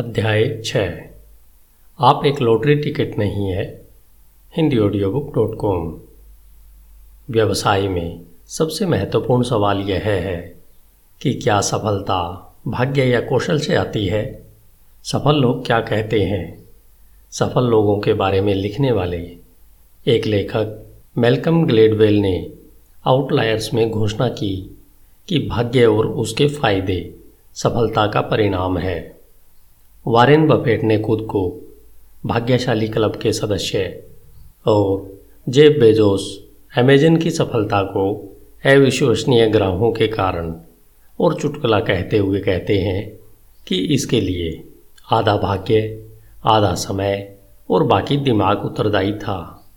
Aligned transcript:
अध्याय 0.00 0.62
छः। 0.64 0.94
आप 2.00 2.24
एक 2.26 2.40
लॉटरी 2.40 2.74
टिकट 2.74 3.18
नहीं 3.18 3.50
है, 3.50 3.84
Hindi 4.56 4.78
audio 4.78 5.10
book 5.10 5.34
dot 5.34 5.56
com 5.58 6.00
व्यवसाय 7.30 7.88
में 7.88 8.20
सबसे 8.46 8.86
महत्वपूर्ण 8.86 9.42
सवाल 9.42 9.78
यह 9.78 10.02
है 10.04 10.56
कि 11.22 11.34
क्या 11.34 11.60
सफलता 11.60 12.18
भाग्य 12.68 13.04
या 13.04 13.20
कौशल 13.20 13.58
से 13.58 13.74
आती 13.74 14.06
है? 14.06 14.46
सफल 15.04 15.34
लोग 15.34 15.66
क्या 15.66 15.80
कहते 15.80 16.22
हैं? 16.22 16.64
सफल 17.30 17.64
लोगों 17.64 18.00
के 18.00 18.12
बारे 18.12 18.40
में 18.40 18.54
लिखने 18.54 18.92
वाले 18.92 19.36
एक 20.06 20.26
लेखक 20.26 20.86
मेलकम 21.18 21.66
ग्लेडवेल 21.66 22.14
ने 22.14 22.52
आउटलायर्स 23.06 23.74
में 23.74 23.90
घोषणा 23.90 24.28
की 24.28 24.76
कि 25.28 25.38
भाग्य 25.38 25.86
और 25.86 26.06
उसके 26.06 26.48
फ़ायदे 26.48 27.14
सफलता 27.54 28.06
का 28.06 28.20
परिणाम 28.20 28.78
है। 28.78 29.13
वारेन 30.06 30.46
बफेट 30.46 30.82
ने 30.82 30.98
खुद 30.98 31.20
को 31.20 31.74
भाग्यशाली 32.26 32.88
क्लब 32.88 33.16
के 33.16 33.32
सदस्य 33.32 34.02
और 34.66 35.20
जेब 35.48 35.80
बेजोस, 35.80 36.44
अमेजन 36.76 37.16
की 37.16 37.30
सफलता 37.30 37.82
को 37.82 38.36
अविश्वसनीय 38.66 39.46
ग्राहों 39.46 39.92
के 39.92 40.06
कारण 40.08 40.54
और 41.20 41.40
चुटकुला 41.40 41.80
कहते 41.80 42.18
हुए 42.18 42.40
कहते 42.40 42.78
हैं 42.78 43.18
कि 43.66 43.78
इसके 43.78 44.20
लिए 44.20 44.64
आधा 45.12 45.36
भाग्य, 45.36 46.04
आधा 46.44 46.74
समय 46.74 47.34
और 47.70 47.82
बाकी 47.82 48.16
दिमाग 48.16 48.64
उत्तरदायी 48.64 49.12
था। 49.12 49.70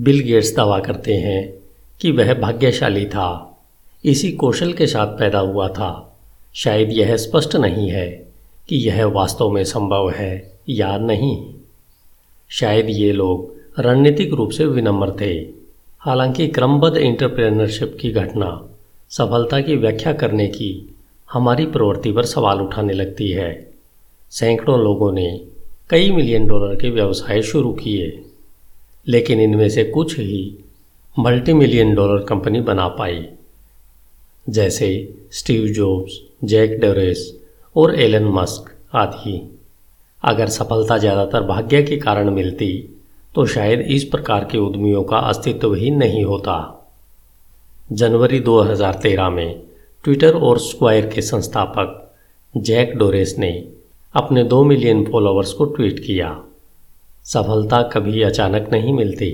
बिल 0.00 0.20
गेट्स 0.20 0.56
दावा 0.56 0.78
करते 0.78 1.14
हैं 1.14 1.52
कि 2.00 2.10
वह 2.10 2.34
भाग्यशाली 2.34 3.06
था। 3.06 3.58
इसी 4.04 4.32
कौशल 4.32 4.72
के 4.72 4.86
साथ 4.86 5.06
पैदा 5.06 5.38
हुआ 5.38 5.68
था। 5.68 6.18
शायद 6.54 6.92
यह 6.92 7.16
स्पष्ट 7.16 7.56
नहीं 7.56 7.90
है। 7.90 8.29
कि 8.70 8.76
यह 8.76 9.06
वास्तव 9.06 9.50
में 9.50 9.64
संभव 9.64 10.10
है 10.10 10.58
या 10.68 10.98
नहीं। 10.98 11.54
शायद 12.48 12.86
ये 12.90 13.12
लोग 13.12 13.54
रणनीतिक 13.78 14.32
रूप 14.32 14.50
से 14.50 14.66
विनम्र 14.66 15.10
थे। 15.20 15.48
हालाँकि 15.98 16.48
क्रमबद्ध 16.48 16.96
इंटरप्रेनरशिप 16.96 17.98
की 18.00 18.10
घटना, 18.10 18.68
सफलता 19.08 19.60
की 19.60 19.76
व्याख्या 19.76 20.12
करने 20.12 20.46
की 20.46 20.96
हमारी 21.32 21.66
प्रवृत्ति 21.66 22.12
पर 22.12 22.24
सवाल 22.24 22.60
उठाने 22.60 22.92
लगती 22.92 23.30
है। 23.30 23.70
सैकड़ों 24.30 24.80
लोगों 24.80 25.12
ने 25.12 25.46
कई 25.90 26.10
मिलियन 26.10 26.46
डॉलर 26.46 26.76
के 26.76 26.90
व्यवसाय 26.90 27.42
शुरू 27.42 27.72
किए, 27.72 28.24
लेकिन 29.08 29.40
इनमें 29.40 29.68
से 29.68 29.84
कुछ 29.84 30.18
ही 30.18 30.64
मल्टी 31.18 31.52
मिलियन 31.52 31.94
डॉलर 31.94 32.24
कंपनी 32.24 32.60
बना 32.60 32.88
पाई। 32.88 33.26
जैसे 34.48 35.14
स्टीव 35.32 35.68
जॉब्स, 35.68 36.20
जैक 36.44 36.80
डोरेस 36.80 37.39
और 37.76 37.94
एलन 37.96 38.24
मस्क 38.32 38.74
आदि। 38.96 39.38
अगर 40.22 40.48
सफलता 40.48 40.96
ज़्यादातर 40.98 41.42
भाग्य 41.46 41.82
के 41.82 41.96
कारण 41.98 42.30
मिलती 42.30 42.72
तो 43.34 43.44
शायद 43.46 43.80
इस 43.88 44.04
प्रकार 44.04 44.44
के 44.44 44.58
उद्यमियों 44.58 45.02
का 45.04 45.18
अस्तित्व 45.18 45.74
ही 45.74 45.90
नहीं 45.92 46.24
होता। 46.24 46.56
जनवरी 47.92 48.40
2013 48.40 49.30
में 49.30 49.60
ट्विटर 50.04 50.34
और 50.36 50.58
स्क्वायर 50.58 51.06
के 51.06 51.22
संस्थापक 51.22 51.96
जैक 52.54 52.96
डोरेस 52.98 53.34
ने 53.38 53.52
अपने 54.14 54.44
दो 54.44 54.62
मिलियन 54.64 55.04
फॉलोअर्स 55.04 55.52
को 55.52 55.64
ट्वीट 55.66 55.98
किया। 55.98 56.36
सफलता 57.26 57.82
कभी 57.92 58.22
अचानक 58.22 58.68
नहीं 58.72 58.92
मिलती। 58.92 59.30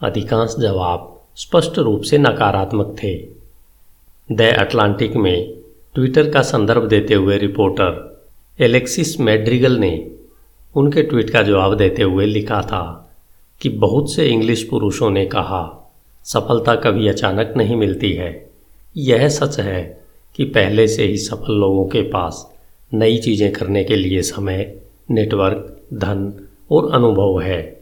अधिकांश 0.00 0.54
जवाब 0.58 1.06
स्पष्ट 1.36 1.78
रूप 1.78 2.02
से 2.02 2.18
नकारात्मक 2.18 2.94
थे। 3.02 3.14
द 4.28 4.52
अटलांटिक 4.58 5.16
में 5.16 5.59
ट्विटर 5.94 6.30
का 6.30 6.42
संदर्भ 6.42 6.88
देते 6.88 7.14
हुए 7.14 7.38
रिपोर्टर 7.38 8.22
एलेक्सिस 8.60 9.20
मैड्रिगल 9.20 9.72
ने 9.72 10.10
उनके 10.76 11.02
ट्वीट 11.02 11.30
का 11.30 11.42
जवाब 11.42 11.76
देते 11.76 12.02
हुए 12.02 12.26
लिखा 12.26 12.60
था 12.60 13.14
कि 13.60 13.68
बहुत 13.68 14.12
से 14.12 14.26
इंग्लिश 14.26 14.62
पुरुषों 14.62 15.10
ने 15.10 15.26
कहा, 15.26 15.92
सफलता 16.24 16.74
कभी 16.74 17.08
अचानक 17.08 17.54
नहीं 17.56 17.76
मिलती 17.76 18.12
है। 18.12 18.50
यह 18.96 19.28
सच 19.28 19.60
है 19.60 20.04
कि 20.36 20.44
पहले 20.44 20.88
से 20.88 21.04
ही 21.04 21.16
सफल 21.16 21.52
लोगों 21.52 21.86
के 21.86 22.02
पास 22.02 22.54
नई 22.94 23.18
चीज़ें 23.18 23.52
करने 23.52 23.84
के 23.84 23.96
लिए 23.96 24.22
समय, 24.22 24.76
नेटवर्क, 25.10 25.76
धन 25.94 26.48
और 26.70 26.92
अनुभव 26.92 27.40
है। 27.40 27.80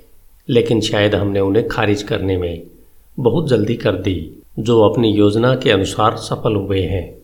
लेकिन 0.48 0.80
शायद 0.80 1.14
हमने 1.14 1.40
उन्हें 1.40 1.68
खारिज 1.68 2.02
करने 2.02 2.36
में 2.36 2.62
बहुत 3.18 3.48
जल्दी 3.48 3.74
कर 3.74 3.92
दी, 3.92 4.42
जो 4.58 4.80
अपनी 4.80 5.12
योजना 5.12 5.54
के 5.54 5.70
अनुसार 5.70 6.16
सफल 6.16 6.54
हुए 6.54 6.82
हैं। 6.82 7.17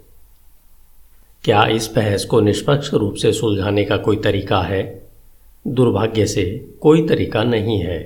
क्या 1.44 1.66
इस 1.66 1.92
बहस 1.96 2.24
को 2.24 2.40
निष्पक्ष 2.40 2.94
रूप 2.94 3.14
से 3.14 3.32
सुलझाने 3.32 3.84
का 3.84 3.96
कोई 3.96 4.16
तरीका 4.16 4.60
है? 4.60 5.02
दुर्भाग्य 5.66 6.26
से 6.26 6.70
कोई 6.80 7.06
तरीका 7.08 7.44
नहीं 7.44 7.78
है, 7.78 7.98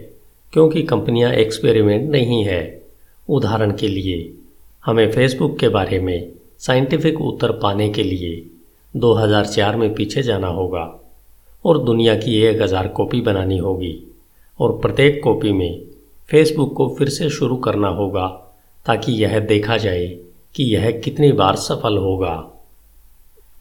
क्योंकि 0.53 0.83
कंपनियाँ 0.83 1.33
एक्सपेरिमेंट 1.33 2.11
नहीं 2.11 2.45
है। 2.45 2.83
उदाहरण 3.29 3.73
के 3.73 3.89
लिए, 3.89 4.33
हमें 4.85 5.13
फेसबुक 5.13 5.59
के 5.59 5.69
बारे 5.69 5.99
में 5.99 6.33
साइंटिफिक 6.59 7.21
उत्तर 7.21 7.53
पाने 7.53 7.89
के 7.89 8.03
लिए 8.03 8.51
2004 8.97 9.77
में 9.77 9.95
पीछे 9.95 10.23
जाना 10.23 10.47
होगा, 10.47 11.01
और 11.65 11.85
दुनिया 11.85 12.15
की 12.15 12.41
एक 12.41 12.63
हज़ार 12.63 12.89
कॉपी 12.89 13.21
बनानी 13.21 13.59
होगी, 13.59 14.05
और 14.61 14.79
प्रत्येक 14.79 15.23
कॉपी 15.25 15.53
में 15.53 15.83
फेसबुक 16.31 16.75
को 16.77 16.97
फिर 16.99 17.09
से 17.09 17.31
शुरू 17.31 17.57
करना 17.57 17.89
होगा, 17.89 18.27
ताकि 18.87 19.13
यह 19.13 19.39
देखा 19.39 19.77
जाए 19.77 20.07
कि 20.55 20.65
यह 20.65 20.91
कितनी 20.91 21.33
बार 21.33 21.57
सफल 21.57 21.97
होगा। 21.97 22.55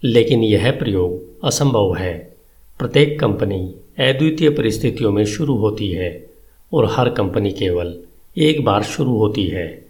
लेकिन 0.04 0.44
यह 0.44 0.72
प्रयोग 0.72 1.46
असंभव 1.46 1.96
है। 1.96 2.38
प्रत्येक 2.80 3.20
कंपनी 3.20 3.60
अद्वितीय 4.00 4.50
परिस्थितियों 4.50 5.12
में 5.12 5.26
शुरू 5.26 5.56
होती 5.56 5.92
है 5.92 6.30
और 6.74 6.86
हर 6.86 7.10
कंपनी 7.10 7.52
केवल 7.52 7.98
एक 8.38 8.64
बार 8.66 8.84
शुरू 8.84 9.18
होती 9.18 9.48
है। 9.48 9.86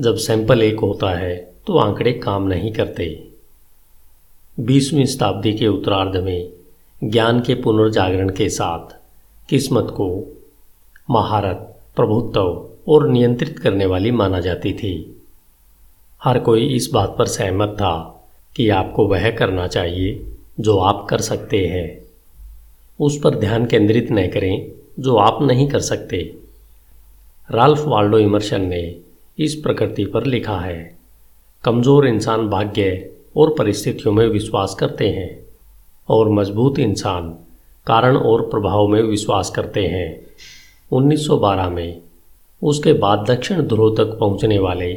जब 0.00 0.16
सैंपल 0.16 0.62
एक 0.62 0.80
होता 0.80 1.10
है 1.10 1.52
तो 1.66 1.78
आंकड़े 1.78 2.12
काम 2.12 2.46
नहीं 2.46 2.72
करते। 2.72 3.28
बीसवीं 4.60 5.04
शताब्दी 5.06 5.52
के 5.52 5.66
उत्तरार्ध 5.66 6.16
में 6.16 6.48
ज्ञान 7.04 7.40
के 7.40 7.54
पुनर्जागरण 7.54 8.28
के 8.28 8.48
साथ 8.48 8.96
किस्मत 9.50 9.86
को 9.90 10.36
महारत, 11.10 11.78
प्रभुत्व 11.96 12.68
और 12.88 13.08
नियंत्रित 13.08 13.58
करने 13.58 13.86
वाली 13.86 14.10
माना 14.10 14.40
जाती 14.40 14.72
थी। 14.72 15.22
हर 16.24 16.38
कोई 16.38 16.66
इस 16.66 16.90
बात 16.92 17.14
पर 17.18 17.26
सहमत 17.26 17.68
था 17.68 18.11
कि 18.56 18.68
आपको 18.68 19.06
वह 19.06 19.30
करना 19.30 19.66
चाहिए 19.66 20.20
जो 20.60 20.76
आप 20.78 21.06
कर 21.10 21.20
सकते 21.20 21.66
हैं। 21.66 22.02
उस 23.00 23.18
पर 23.18 23.34
ध्यान 23.34 23.66
केंद्रित 23.66 24.08
न 24.12 24.26
करें 24.28 24.70
जो 25.00 25.16
आप 25.16 25.42
नहीं 25.42 25.68
कर 25.68 25.80
सकते। 25.80 26.18
राल्फ 27.48 27.84
वाल्डो 27.86 28.18
इमर्शन 28.18 28.62
ने 28.62 28.82
इस 29.38 29.54
प्रकृति 29.54 30.04
पर 30.04 30.24
लिखा 30.24 30.58
है, 30.58 30.94
कमज़ोर 31.64 32.06
इंसान 32.06 32.48
भाग्य 32.48 33.10
और 33.36 33.54
परिस्थितियों 33.58 34.12
में 34.12 34.26
विश्वास 34.26 34.74
करते 34.74 35.08
हैं 35.08 35.30
और 36.08 36.28
मज़बूत 36.30 36.78
इंसान 36.78 37.30
कारण 37.86 38.16
और 38.16 38.42
प्रभाव 38.42 38.86
में 38.88 39.02
विश्वास 39.02 39.50
करते 39.50 39.86
हैं। 39.86 40.26
1912 40.90 41.70
में 41.70 42.00
उसके 42.62 42.92
बाद 42.92 43.24
दक्षिण 43.30 43.62
ध्रुव 43.62 43.94
तक 43.96 44.16
पहुँचने 44.20 44.58
वाले 44.58 44.92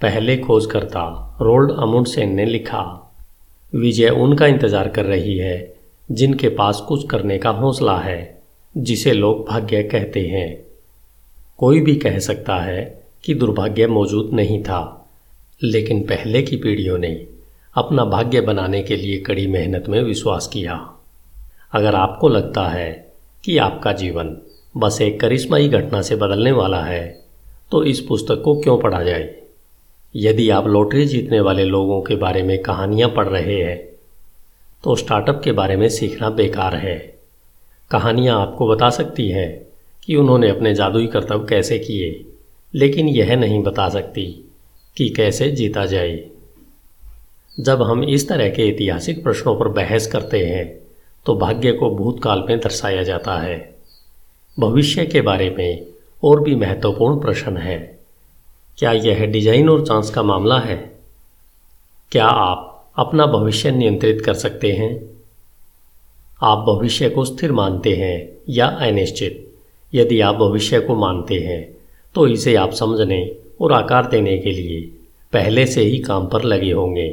पहले 0.00 0.36
खोजकर्ता 0.36 1.02
रोल्ड 1.40 1.70
अमुंडसेन 1.72 2.34
ने 2.34 2.44
लिखा, 2.44 2.80
विजय 3.72 4.08
उनका 4.08 4.46
इंतज़ार 4.46 4.88
कर 4.88 5.04
रही 5.04 5.36
है, 5.38 5.76
जिनके 6.08 6.48
पास 6.48 6.80
कुछ 6.80 7.06
करने 7.08 7.38
का 7.38 7.50
हौसला 7.50 7.96
है, 7.98 8.42
जिसे 8.74 9.12
लोग 9.12 9.46
भाग्य 9.48 9.82
कहते 9.82 10.26
हैं। 10.26 10.66
कोई 11.58 11.80
भी 11.80 11.94
कह 11.96 12.18
सकता 12.18 12.56
है 12.56 12.82
कि 13.24 13.34
दुर्भाग्य 13.34 13.86
मौजूद 13.86 14.30
नहीं 14.32 14.62
था, 14.62 15.08
लेकिन 15.60 16.02
पहले 16.02 16.42
की 16.42 16.56
पीढ़ियों 16.56 16.98
ने 16.98 17.14
अपना 17.76 18.04
भाग्य 18.04 18.40
बनाने 18.40 18.82
के 18.82 18.96
लिए 18.96 19.18
कड़ी 19.18 19.46
मेहनत 19.46 19.88
में 19.88 20.02
विश्वास 20.02 20.46
किया। 20.46 20.76
अगर 21.72 21.94
आपको 21.94 22.28
लगता 22.28 22.66
है 22.68 22.90
कि 23.44 23.56
आपका 23.58 23.92
जीवन 23.92 24.36
बस 24.76 25.00
एक 25.00 25.20
करिश्माई 25.20 25.68
घटना 25.68 26.02
से 26.02 26.16
बदलने 26.16 26.52
वाला 26.52 26.82
है 26.82 27.02
तो 27.72 27.82
इस 27.84 28.00
पुस्तक 28.00 28.42
को 28.44 28.54
क्यों 28.60 28.78
पढ़ा 28.78 29.02
जाए? 29.02 29.34
यदि 30.16 30.50
आप 30.50 30.66
लॉटरी 30.66 31.06
जीतने 31.06 31.40
वाले 31.40 31.64
लोगों 31.64 32.00
के 32.02 32.16
बारे 32.16 32.42
में 32.42 32.58
कहानियाँ 32.62 33.08
पढ़ 33.08 33.28
रहे 33.28 33.62
हैं 33.62 33.76
तो 34.84 34.94
स्टार्टअप 34.96 35.40
के 35.44 35.52
बारे 35.52 35.76
में 35.76 35.88
सीखना 35.88 36.30
बेकार 36.30 36.74
है। 36.74 37.18
कहानियाँ 37.90 38.40
आपको 38.42 38.68
बता 38.68 38.90
सकती 38.90 39.28
हैं 39.30 39.66
कि 40.02 40.16
उन्होंने 40.16 40.50
अपने 40.50 40.74
जादुई 40.74 41.06
कर्तव्य 41.06 41.46
कैसे 41.48 41.78
किए, 41.78 42.24
लेकिन 42.74 43.08
यह 43.08 43.36
नहीं 43.36 43.62
बता 43.62 43.88
सकती 43.88 44.50
कि 44.96 45.08
कैसे 45.08 45.50
जीता 45.50 45.86
जाए। 45.86 46.24
जब 47.60 47.82
हम 47.82 48.04
इस 48.04 48.28
तरह 48.28 48.48
के 48.48 48.68
ऐतिहासिक 48.68 49.22
प्रश्नों 49.22 49.56
पर 49.56 49.68
बहस 49.68 50.06
करते 50.06 50.44
हैं 50.46 50.66
तो 51.26 51.34
भाग्य 51.34 51.72
को 51.72 51.90
भूतकाल 51.90 52.44
में 52.48 52.58
दर्शाया 52.58 53.02
जाता 53.02 53.36
है। 53.38 53.76
भविष्य 54.60 55.06
के 55.06 55.20
बारे 55.20 55.50
में 55.58 55.86
और 56.22 56.42
भी 56.42 56.54
महत्वपूर्ण 56.54 57.20
प्रश्न 57.20 57.56
है। 57.56 57.95
क्या 58.78 58.90
यह 58.92 59.24
डिज़ाइन 59.26 59.68
और 59.68 59.84
चांस 59.86 60.10
का 60.10 60.22
मामला 60.22 60.58
है? 60.58 60.76
क्या 62.12 62.24
आप 62.24 62.92
अपना 62.96 63.26
भविष्य 63.26 63.70
नियंत्रित 63.70 64.20
कर 64.20 64.34
सकते 64.34 64.72
हैं? 64.72 64.90
आप 66.42 66.58
भविष्य 66.58 67.08
को 67.10 67.24
स्थिर 67.24 67.52
मानते 67.52 67.94
हैं 67.94 68.42
या 68.48 68.66
अनिश्चित? 68.66 69.42
यदि 69.92 70.20
आप 70.20 70.34
भविष्य 70.34 70.80
को 70.80 70.94
मानते 70.94 71.34
हैं 71.34 71.76
तो 72.14 72.26
इसे 72.26 72.54
आप 72.54 72.72
समझने 72.72 73.20
और 73.60 73.72
आकार 73.72 74.08
देने 74.08 74.36
के 74.38 74.50
लिए 74.50 74.80
पहले 75.32 75.66
से 75.66 75.82
ही 75.82 75.98
काम 75.98 76.26
पर 76.26 76.42
लगे 76.42 76.72
होंगे। 76.72 77.08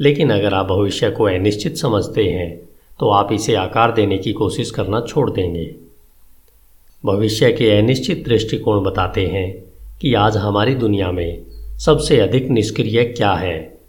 लेकिन 0.00 0.30
अगर 0.30 0.54
आप 0.54 0.66
भविष्य 0.66 1.10
को 1.10 1.24
अनिश्चित 1.24 1.76
समझते 1.76 2.24
हैं 2.24 2.50
तो 3.00 3.10
आप 3.10 3.32
इसे 3.32 3.54
आकार 3.54 3.92
देने 3.92 4.18
की 4.18 4.32
कोशिश 4.32 4.70
करना 4.70 5.00
छोड़ 5.00 5.30
देंगे। 5.30 5.74
भविष्य 7.04 7.52
के 7.52 7.70
अनिश्चित 7.70 8.24
दृष्टिकोण 8.24 8.82
बताते 8.84 9.26
हैं। 9.26 9.71
कि 10.02 10.12
आज 10.14 10.36
हमारी 10.36 10.74
दुनिया 10.74 11.10
में 11.12 11.42
सबसे 11.78 12.18
अधिक 12.20 12.48
निष्क्रिय 12.48 13.02
क्या 13.06 13.32
है। 13.32 13.80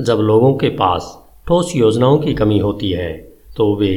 जब 0.00 0.18
लोगों 0.18 0.52
के 0.54 0.68
पास 0.68 1.08
ठोस 1.48 1.72
योजनाओं 1.76 2.18
की 2.18 2.34
कमी 2.34 2.58
होती 2.58 2.90
है 2.90 3.12
तो 3.56 3.74
वे 3.76 3.88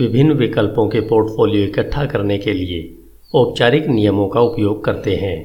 विभिन्न 0.00 0.32
विकल्पों 0.32 0.88
के 0.88 1.00
पोर्टफोलियो 1.00 1.64
इकट्ठा 1.64 2.04
करने 2.06 2.38
के 2.38 2.52
लिए 2.52 2.80
औपचारिक 3.34 3.86
नियमों 3.86 4.26
का 4.28 4.40
उपयोग 4.40 4.84
करते 4.84 5.14
हैं। 5.16 5.36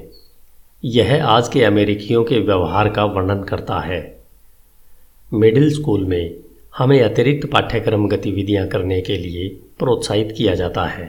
यह 0.83 1.25
आज 1.25 1.47
के 1.47 1.63
अमेरिकियों 1.63 2.23
के 2.23 2.39
व्यवहार 2.39 2.89
का 2.89 3.05
वर्णन 3.05 3.43
करता 3.43 3.79
है। 3.79 4.01
मिडिल 5.31 5.69
स्कूल 5.73 6.05
में 6.05 6.35
हमें 6.77 7.01
अतिरिक्त 7.01 7.49
पाठ्यक्रम 7.51 8.07
गतिविधियाँ 8.07 8.67
करने 8.67 8.99
के 9.01 9.17
लिए 9.17 9.47
प्रोत्साहित 9.79 10.33
किया 10.37 10.55
जाता 10.55 10.85
है। 10.85 11.07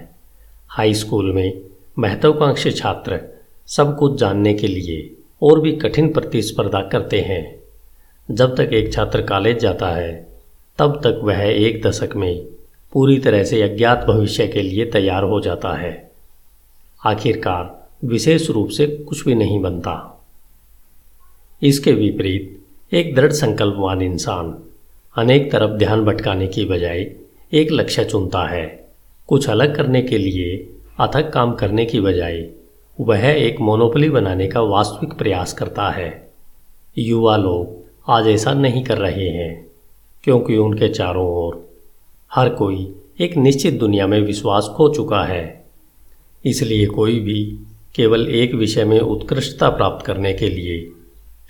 हाई 0.69 0.95
स्कूल 0.95 1.33
में 1.33 1.61
महत्वाकांक्षी 1.99 2.71
छात्र 2.73 3.21
सब 3.69 3.99
कुछ 3.99 4.21
जानने 4.21 4.55
के 4.55 4.67
लिए 4.67 5.17
और 5.43 5.61
भी 5.61 5.73
कठिन 5.73 6.13
प्रतिस्पर्धा 6.13 6.81
करते 6.81 7.21
हैं। 7.21 7.61
जब 8.31 8.57
तक 8.57 8.73
एक 8.73 8.93
छात्र 8.93 9.23
कॉलेज 9.23 9.59
जाता 9.59 9.89
है, 9.89 10.29
तब 10.79 11.01
तक 11.05 11.21
वह 11.23 11.39
एक 11.39 11.83
दशक 11.83 12.11
में 12.17 12.47
पूरी 12.93 13.19
तरह 13.19 13.45
से 13.45 13.63
अज्ञात 13.63 14.05
भविष्य 14.05 14.49
के 14.49 14.63
लिए 14.63 14.87
तैयार 14.87 15.23
हो 15.23 15.41
जाता 15.41 15.73
है। 15.73 16.11
आखिरकार 17.07 17.89
विशेष 18.05 18.51
रूप 18.51 18.69
से 18.69 18.87
कुछ 18.87 19.25
भी 19.25 19.35
नहीं 19.35 19.61
बनता। 19.61 20.25
इसके 21.63 21.93
विपरीत, 21.93 22.59
एक 22.93 23.15
दृढ़ 23.15 23.33
संकल्पवान 23.33 24.03
इंसान 24.03 24.59
अनेक 25.17 25.53
तरफ़ 25.53 25.71
ध्यान 25.71 26.05
भटकाने 26.05 26.47
की 26.47 26.65
बजाय 26.65 27.13
एक 27.53 27.73
लक्ष्य 27.73 28.05
चुनता 28.05 28.49
है। 28.49 28.89
कुछ 29.27 29.49
अलग 29.49 29.77
करने 29.77 30.03
के 30.03 30.19
लिए 30.19 30.71
अथक 31.01 31.31
काम 31.31 31.55
करने 31.55 31.87
की 31.87 32.01
बजाय 32.01 32.51
वह 32.99 33.25
एक 33.25 33.61
मोनोपली 33.61 34.09
बनाने 34.11 34.47
का 34.47 34.61
वास्तविक 34.61 35.13
प्रयास 35.13 35.53
करता 35.53 35.89
है। 35.91 36.31
युवा 36.99 37.37
लोग 37.37 38.11
आज 38.11 38.29
ऐसा 38.29 38.53
नहीं 38.53 38.85
कर 38.85 38.99
रहे 38.99 39.29
हैं, 39.29 39.67
क्योंकि 40.25 40.57
उनके 40.57 40.89
चारों 40.89 41.27
ओर 41.27 41.77
हर 42.33 42.49
कोई 42.49 42.95
एक 43.21 43.37
निश्चित 43.37 43.79
दुनिया 43.81 44.07
में 44.07 44.21
विश्वास 44.21 44.71
खो 44.77 44.89
चुका 44.95 45.23
है। 45.25 45.65
इसलिए 46.45 46.87
कोई 46.87 47.21
भी 47.21 47.59
केवल 47.95 48.29
एक 48.29 48.55
विषय 48.55 48.85
में 48.85 49.01
उत्कृष्टता 49.01 49.71
प्राप्त 49.71 50.07
करने 50.07 50.33
के 50.33 50.49
लिए 50.49 50.91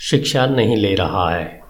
शिक्षा 0.01 0.47
नहीं 0.47 0.77
ले 0.77 0.95
रहा 0.95 1.31
है। 1.31 1.61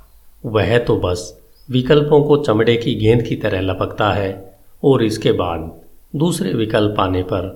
वह 0.47 0.79
तो 0.79 0.97
बस 0.97 1.43
विकल्पों 1.71 2.23
को 2.23 2.37
चमड़े 2.37 2.77
की 2.77 2.95
गेंद 2.95 3.23
की 3.23 3.37
तरह 3.37 3.61
लपकता 3.61 4.13
है 4.13 4.59
और 4.85 5.05
इसके 5.05 5.33
बाद 5.33 5.83
दूसरे 6.17 6.53
विकल्प 6.53 7.01
आने 7.01 7.23
पर 7.23 7.49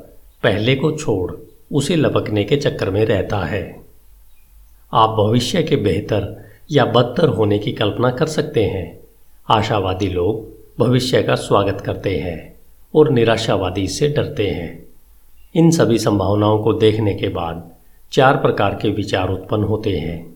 पहले 0.42 0.76
को 0.76 0.92
छोड़ 0.92 1.32
उसे 1.72 1.96
लपकने 1.96 2.44
के 2.44 2.56
चक्कर 2.56 2.90
में 2.90 3.04
रहता 3.04 3.38
है। 3.38 3.80
आप 4.92 5.10
भविष्य 5.10 5.62
के 5.62 5.76
बेहतर 5.76 6.48
या 6.70 6.84
बदतर 6.84 7.28
होने 7.28 7.58
की 7.58 7.72
कल्पना 7.72 8.10
कर 8.10 8.26
सकते 8.26 8.64
हैं। 8.64 9.00
आशावादी 9.48 10.08
लोग 10.08 10.52
भविष्य 10.84 11.22
का 11.22 11.34
स्वागत 11.34 11.80
करते 11.80 12.16
हैं 12.16 12.54
और 12.94 13.10
निराशावादी 13.10 13.88
से 13.88 14.08
डरते 14.08 14.50
हैं। 14.50 14.86
इन 15.54 15.70
सभी 15.70 15.98
संभावनाओं 15.98 16.62
को 16.62 16.72
देखने 16.72 17.14
के 17.14 17.28
बाद 17.28 17.72
चार 18.12 18.36
प्रकार 18.36 18.78
के 18.82 18.90
विचार 18.90 19.28
उत्पन्न 19.28 19.64
होते 19.64 19.98
हैं। 19.98 20.26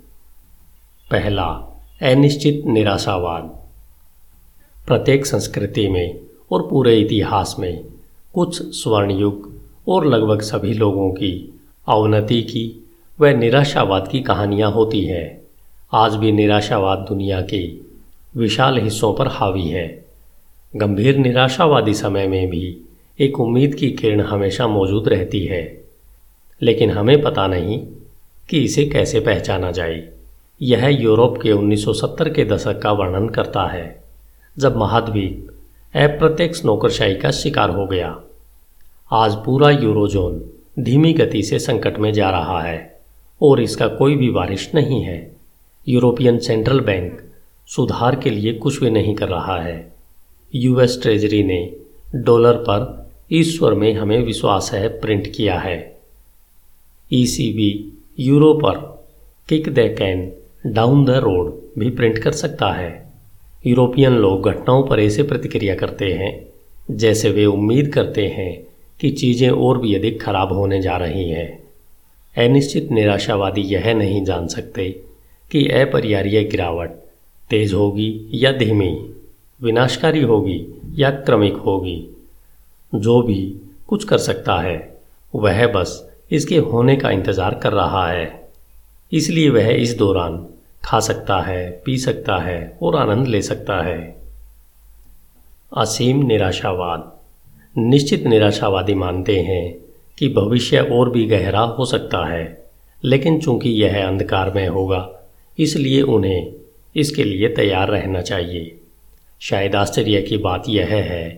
पहला, 1.11 1.79
अनिश्चित 2.03 2.63
निराशावाद। 2.67 3.43
प्रत्येक 4.87 5.27
संस्कृति 5.27 5.89
में 5.89 6.21
और 6.53 6.67
पूरे 6.71 7.01
इतिहास 7.01 7.57
में 7.59 7.85
कुछ 8.35 8.63
स्वर्णयुग 8.63 9.56
और 9.89 10.07
लगभग 10.07 10.41
सभी 10.41 10.75
लोगों 10.75 11.11
की 11.11 11.61
अवनति 11.89 12.43
की 12.43 12.89
व 13.21 13.27
निराशावाद 13.27 14.09
की 14.13 14.21
कहानियाँ 14.21 14.71
होती 14.71 15.01
है। 15.01 15.43
आज 15.93 16.15
भी 16.15 16.33
निराशावाद 16.33 16.99
दुनिया 16.99 17.41
के 17.41 17.73
विशाल 18.37 18.79
हिस्सों 18.79 19.15
पर 19.15 19.29
हावी 19.29 19.69
है। 19.69 20.05
गंभीर 20.77 21.17
निराशावादी 21.17 21.95
समय 21.95 22.27
में 22.27 22.51
भी 22.51 22.79
एक 23.21 23.41
उम्मीद 23.41 23.75
की 23.75 23.91
किरण 23.91 24.21
हमेशा 24.21 24.67
मौजूद 24.67 25.09
रहती 25.09 25.47
है। 25.47 25.85
लेकिन 26.63 26.91
हमें 26.91 27.23
पता 27.23 27.47
नहीं 27.47 27.87
कि 28.49 28.65
इसे 28.65 28.87
कैसे 28.87 29.21
पहचाना 29.21 29.71
जाए। 29.71 30.09
यह 30.63 30.87
यूरोप 30.87 31.43
के 31.43 31.53
1970 31.53 32.29
के 32.29 32.45
दशक 32.45 32.83
का 32.83 32.93
वर्णन 32.93 33.29
करता 33.29 33.67
है, 33.67 34.05
जब 34.59 34.77
महाद्वीप 34.77 35.49
अप्रत्यक्ष 35.95 36.65
नौकरशाही 36.65 37.17
का 37.17 37.31
शिकार 37.31 37.71
हो 37.71 37.87
गया। 37.87 38.21
आज 39.13 39.35
पूरा 39.35 39.71
यूरोजोन 39.71 40.51
धीमी 40.79 41.13
गति 41.13 41.43
से 41.43 41.59
संकट 41.59 41.99
में 41.99 42.13
जा 42.13 42.31
रहा 42.31 42.63
है 42.63 43.01
और 43.43 43.61
इसका 43.61 43.87
कोई 43.89 44.17
भी 44.17 44.31
बारिश 44.31 44.75
नहीं 44.75 45.03
है। 45.03 45.37
यूरोपियन 45.89 46.39
सेंट्रल 46.39 46.81
बैंक 46.81 47.21
सुधार 47.67 48.17
के 48.17 48.31
लिए 48.31 48.53
कुछ 48.53 48.81
भी 48.81 48.91
नहीं 48.91 49.15
कर 49.15 49.29
रहा 49.29 49.61
है। 49.63 49.93
यूएस 50.55 50.99
ट्रेजरी 51.03 51.43
ने 51.43 51.77
डॉलर 52.15 52.53
पर 52.53 53.11
ईश्वर 53.33 53.75
में 53.75 53.95
हमें 53.95 54.19
विश्वास 54.25 54.71
है 54.75 54.89
प्रिंट 54.89 55.33
किया 55.37 55.59
है। 55.59 56.01
ईसीबी 57.13 57.93
यूरो 58.21 58.55
पर 58.55 59.07
kick 59.49 59.69
the 59.69 59.79
can 59.79 60.33
down 60.67 61.05
the 61.05 61.11
road 61.11 61.55
भी 61.79 61.91
प्रिंट 61.91 62.19
कर 62.19 62.33
सकता 62.33 62.73
है। 62.73 63.13
यूरोपियन 63.67 64.13
लोग 64.13 64.51
घटनाओं 64.51 64.83
पर 64.83 65.01
ऐसे 65.01 65.23
प्रतिक्रिया 65.23 65.75
करते 65.75 66.13
हैं 66.13 66.49
जैसे 66.91 67.31
वे 67.31 67.47
उम्मीद 67.47 67.95
करते 67.95 68.27
हैं 68.27 68.67
कि 69.01 69.11
चीज़ें 69.11 69.51
और 69.51 69.79
भी 69.79 69.95
अधिक 69.95 70.23
खराब 70.23 70.53
होने 70.53 70.81
जा 70.83 70.97
रही 70.97 71.31
हैं। 71.31 71.49
अनिश्चित 72.37 72.91
निराशावादी 72.91 73.61
यह 73.61 73.95
नहीं 73.95 74.25
जान 74.25 74.47
सकते 74.47 74.89
कि 75.51 75.69
अपरिहार्य 75.69 76.45
गिरावट 76.45 76.91
तेज 77.51 77.73
होगी 77.75 78.31
या 78.35 78.53
धीमी, 78.53 79.15
विनाशकारी 79.63 80.23
होगी 80.23 80.83
या 80.95 81.11
क्रमिक 81.11 81.57
होगी। 81.57 82.11
जो 82.95 83.23
भी 83.23 83.61
कुछ 83.89 84.05
कर 84.05 84.19
सकता 84.19 84.61
है, 84.61 84.99
वह 85.35 85.67
बस 85.67 86.11
इसके 86.33 86.59
होने 86.59 86.97
का 86.97 87.11
इंतज़ार 87.11 87.55
कर 87.55 87.73
रहा 87.73 88.09
है। 88.09 88.51
इसलिए 89.13 89.49
वह 89.49 89.69
इस 89.71 89.97
दौरान 89.97 90.47
खा 90.85 91.01
सकता 91.01 91.41
है, 91.41 91.83
पी 91.85 91.99
सकता 91.99 92.39
है 92.39 92.79
और 92.83 92.97
आनंद 92.97 93.27
ले 93.27 93.43
सकता 93.43 93.83
है। 93.83 94.17
असीम 95.77 96.27
निराशावाद। 96.27 97.16
निश्चित 97.79 98.27
निराशावादी 98.27 98.95
मानते 98.95 99.41
हैं 99.41 99.75
कि 100.19 100.29
भविष्य 100.29 100.79
और 100.79 101.11
भी 101.11 101.25
गहरा 101.27 101.61
हो 101.61 101.85
सकता 101.85 102.25
है, 102.27 102.67
लेकिन 103.05 103.41
चूँकि 103.41 103.71
यह 103.71 104.07
अंधकार 104.09 104.53
में 104.55 104.69
होगा, 104.69 105.29
इसलिए 105.59 106.03
उन्हें 106.03 106.53
इसके 106.97 107.25
लिए 107.25 107.49
तैयार 107.49 107.89
रहना 107.89 108.21
चाहिए। 108.21 108.77
शायद 109.41 109.75
आश्चर्य 109.75 110.23
की 110.23 110.37
बात 110.37 110.65
यह 110.69 110.87
है 110.87 111.29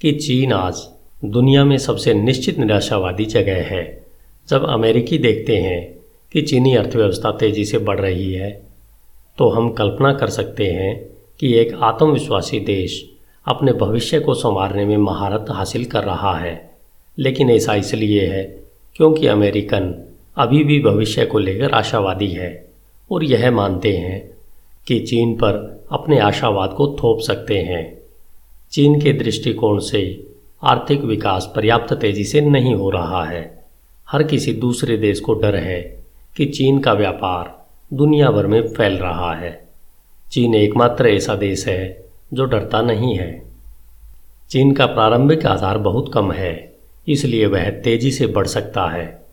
कि 0.00 0.12
चीन 0.12 0.52
आज 0.52 0.88
दुनिया 1.24 1.64
में 1.64 1.78
सबसे 1.78 2.14
निश्चित 2.14 2.58
निराशावादी 2.58 3.24
जगह 3.24 3.62
है। 3.64 4.06
जब 4.48 4.68
अमेरिकी 4.68 5.18
देखते 5.18 5.56
हैं 5.56 5.96
कि 6.32 6.42
चीनी 6.42 6.74
अर्थव्यवस्था 6.74 7.30
तेज़ी 7.30 7.64
से 7.64 7.78
बढ़ 7.78 8.00
रही 8.00 8.32
है 8.32 8.50
तो 9.38 9.48
हम 9.48 9.70
कल्पना 9.70 10.12
कर 10.12 10.28
सकते 10.28 10.66
हैं 10.66 10.94
कि 11.40 11.52
एक 11.54 11.74
आत्मविश्वासी 11.74 12.60
देश 12.60 13.09
अपने 13.46 13.72
भविष्य 13.72 14.20
को 14.20 14.34
संवारने 14.34 14.84
में 14.84 14.96
महारत 14.96 15.46
हासिल 15.50 15.84
कर 15.84 16.04
रहा 16.04 16.38
है। 16.38 16.70
लेकिन 17.18 17.50
ऐसा 17.50 17.74
इसलिए 17.74 18.26
है 18.26 18.42
क्योंकि 18.96 19.26
अमेरिकन 19.26 20.04
अभी 20.36 20.64
भी 20.64 20.80
भविष्य 20.80 21.26
को 21.26 21.38
लेकर 21.38 21.70
आशावादी 21.70 22.28
है 22.28 22.68
और 23.12 23.24
यह 23.24 23.50
मानते 23.50 23.96
हैं 23.96 24.30
कि 24.86 25.00
चीन 25.00 25.34
पर 25.34 25.84
अपने 25.92 26.18
आशावाद 26.18 26.70
को 26.70 26.96
थोप 27.02 27.20
सकते 27.20 27.58
हैं। 27.58 27.98
चीन 28.72 29.00
के 29.00 29.12
दृष्टिकोण 29.12 29.78
से 29.78 30.26
आर्थिक 30.62 31.00
विकास 31.00 31.52
पर्याप्त 31.56 31.92
तेज़ी 31.92 32.24
से 32.24 32.40
नहीं 32.40 32.74
हो 32.74 32.90
रहा 32.90 33.24
है। 33.24 33.64
हर 34.10 34.22
किसी 34.22 34.52
दूसरे 34.52 34.96
देश 34.96 35.20
को 35.20 35.34
डर 35.34 35.56
है 35.56 36.04
कि 36.36 36.46
चीन 36.46 36.78
का 36.78 36.92
व्यापार 36.92 37.66
दुनिया 37.92 38.30
भर 38.30 38.46
में 38.46 38.68
फैल 38.68 38.98
रहा 38.98 39.34
है। 39.34 39.68
चीन 40.32 40.54
एकमात्र 40.54 41.08
ऐसा 41.08 41.34
देश 41.34 41.68
है 41.68 42.09
जो 42.34 42.44
डरता 42.44 42.82
नहीं 42.82 43.18
है। 43.18 43.42
चीन 44.50 44.72
का 44.72 44.86
प्रारंभिक 44.86 45.46
आधार 45.46 45.78
बहुत 45.78 46.10
कम 46.14 46.32
है, 46.32 46.76
इसलिए 47.08 47.46
वह 47.46 47.70
तेज़ी 47.70 48.10
से 48.10 48.26
बढ़ 48.26 48.46
सकता 48.46 48.90
है। 48.90 49.26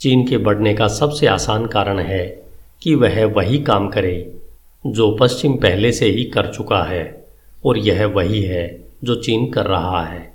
चीन 0.00 0.26
के 0.28 0.36
बढ़ने 0.38 0.74
का 0.74 0.88
सबसे 0.88 1.26
आसान 1.26 1.66
कारण 1.66 1.98
है 1.98 2.42
कि 2.82 2.94
वह 2.94 3.24
वही 3.24 3.58
काम 3.58 3.88
करे, 3.88 4.32
जो 4.86 5.16
पश्चिम 5.20 5.52
पहले 5.52 5.92
से 5.92 6.06
ही 6.06 6.24
कर 6.24 6.46
चुका 6.46 6.82
है, 6.82 7.24
और 7.66 7.78
यह 7.78 8.06
वही 8.06 8.42
है 8.42 8.84
जो 9.04 9.14
चीन 9.14 9.50
कर 9.50 9.66
रहा 9.66 10.04
है। 10.04 10.32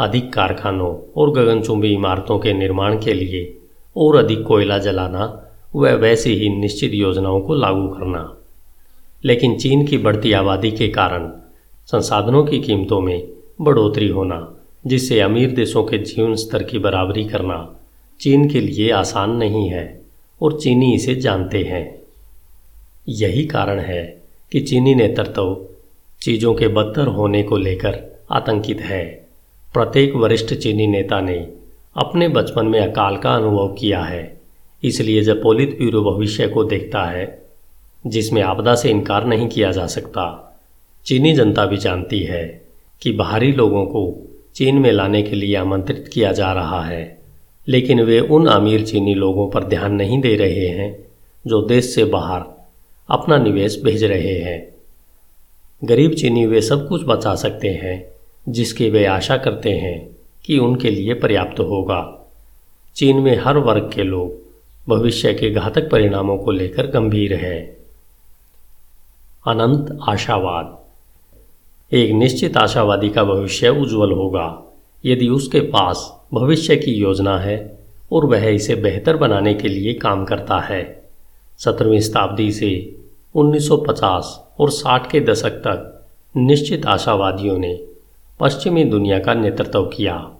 अधिक 0.00 0.32
कारखानों 0.32 1.12
और 1.16 1.30
गगनचुंबी 1.30 1.88
इमारतों 1.88 2.38
के 2.38 2.52
निर्माण 2.52 3.00
के 3.00 3.14
लिए 3.14 3.58
और 3.96 4.16
अधिक 4.16 4.42
कोयला 4.42 4.78
जलाना 4.78 5.46
व 5.74 5.88
वैसी 5.88 6.34
ही 6.34 6.48
निश्चित 6.48 6.94
योजनाओं 6.94 7.40
को 7.40 7.54
लागू 7.54 7.88
करना। 7.88 8.36
लेकिन 9.24 9.58
चीन 9.58 9.86
की 9.86 9.98
बढ़ती 9.98 10.32
आबादी 10.32 10.70
के 10.70 10.88
कारण 10.88 11.32
संसाधनों 11.92 12.44
की 12.44 12.58
कीमतों 12.60 13.00
में 13.00 13.28
बढ़ोतरी 13.60 14.08
होना, 14.08 14.56
जिससे 14.86 15.20
अमीर 15.20 15.50
देशों 15.50 15.82
के 15.84 15.98
जीवन 15.98 16.34
स्तर 16.34 16.62
की 16.62 16.78
बराबरी 16.78 17.24
करना 17.24 17.76
चीन 18.20 18.48
के 18.48 18.60
लिए 18.60 18.90
आसान 18.90 19.30
नहीं 19.30 19.68
है 19.70 20.00
और 20.42 20.58
चीनी 20.60 20.94
इसे 20.94 21.14
जानते 21.14 21.62
हैं। 21.62 22.02
यही 23.08 23.44
कारण 23.46 23.78
है 23.78 24.22
कि 24.52 24.60
चीनी 24.60 24.94
नेतृत्व 24.94 25.56
चीज़ों 26.22 26.54
के 26.54 26.68
बदतर 26.68 27.06
होने 27.06 27.42
को 27.42 27.56
लेकर 27.56 27.98
आतंकित 28.30 28.80
है। 28.80 29.04
प्रत्येक 29.74 30.14
वरिष्ठ 30.14 30.54
चीनी 30.54 30.86
नेता 30.86 31.20
ने 31.20 31.36
अपने 31.96 32.28
बचपन 32.28 32.66
में 32.66 32.80
अकाल 32.80 33.16
का 33.16 33.34
अनुभव 33.34 33.74
किया 33.74 34.02
है, 34.02 34.40
इसलिए 34.82 35.22
जब 35.22 35.42
पोलित 35.42 35.76
ब्यूरो 35.78 36.02
भविष्य 36.02 36.48
को 36.48 36.64
देखता 36.64 37.04
है, 37.04 37.42
जिसमें 38.06 38.42
आपदा 38.42 38.74
से 38.74 38.90
इनकार 38.90 39.26
नहीं 39.26 39.48
किया 39.48 39.70
जा 39.72 39.86
सकता। 39.86 40.49
चीनी 41.06 41.32
जनता 41.32 41.66
भी 41.66 41.76
जानती 41.76 42.20
है 42.20 42.62
कि 43.02 43.12
बाहरी 43.12 43.52
लोगों 43.52 43.84
को 43.86 44.02
चीन 44.54 44.78
में 44.78 44.90
लाने 44.92 45.22
के 45.22 45.36
लिए 45.36 45.56
आमंत्रित 45.56 46.10
किया 46.12 46.32
जा 46.32 46.52
रहा 46.52 46.82
है, 46.84 47.18
लेकिन 47.68 48.00
वे 48.00 48.20
उन 48.20 48.46
अमीर 48.46 48.86
चीनी 48.86 49.14
लोगों 49.14 49.50
पर 49.50 49.64
ध्यान 49.64 49.94
नहीं 49.94 50.20
दे 50.20 50.34
रहे 50.36 50.66
हैं 50.68 51.06
जो 51.46 51.62
देश 51.62 51.94
से 51.94 52.04
बाहर 52.04 52.42
अपना 53.08 53.38
निवेश 53.38 53.80
भेज 53.84 54.04
रहे 54.04 54.38
हैं। 54.38 54.74
गरीब 55.84 56.12
चीनी 56.12 56.46
वे 56.46 56.60
सब 56.60 56.88
कुछ 56.88 57.02
बचा 57.04 57.34
सकते 57.34 57.68
हैं, 57.68 58.04
जिसकी 58.48 58.90
वे 58.90 59.04
आशा 59.04 59.36
करते 59.36 59.70
हैं 59.70 60.16
कि 60.44 60.58
उनके 60.58 60.90
लिए 60.90 61.14
पर्याप्त 61.14 61.60
होगा। 61.60 62.00
चीन 62.96 63.16
में 63.16 63.36
हर 63.36 63.58
वर्ग 63.58 63.90
के 63.94 64.02
लोग 64.02 64.38
भविष्य 64.88 65.34
के 65.34 65.50
घातक 65.50 65.90
परिणामों 65.90 66.36
को 66.38 66.50
लेकर 66.50 66.86
गंभीर 66.86 67.34
है। 67.34 67.58
अनंत 69.46 69.98
आशावाद। 70.08 70.79
एक 71.92 72.10
निश्चित 72.12 72.56
आशावादी 72.56 73.08
का 73.08 73.24
भविष्य 73.24 73.68
उज्जवल 73.68 74.12
होगा। 74.12 74.76
यदि 75.06 75.28
उसके 75.28 75.60
पास 75.60 76.24
भविष्य 76.34 76.76
की 76.76 76.90
योजना 76.90 77.38
है 77.38 77.78
और 78.12 78.26
वह 78.26 78.46
इसे 78.46 78.74
बेहतर 78.74 79.16
बनाने 79.16 79.54
के 79.54 79.68
लिए 79.68 79.94
काम 79.94 80.24
करता 80.24 80.58
है, 80.58 81.02
सत्रहवीं 81.58 82.00
शताब्दी 82.00 82.52
से 82.52 82.96
1950 83.34 84.54
और 84.58 84.70
60 84.70 85.10
के 85.10 85.20
दशक 85.20 85.50
तक 85.50 86.06
निश्चित 86.36 86.86
आशावादियों 86.86 87.58
ने 87.58 87.84
पश्चिमी 88.40 88.84
दुनिया 88.84 89.18
का 89.18 89.34
नेतृत्व 89.34 89.82
किया। 89.82 90.30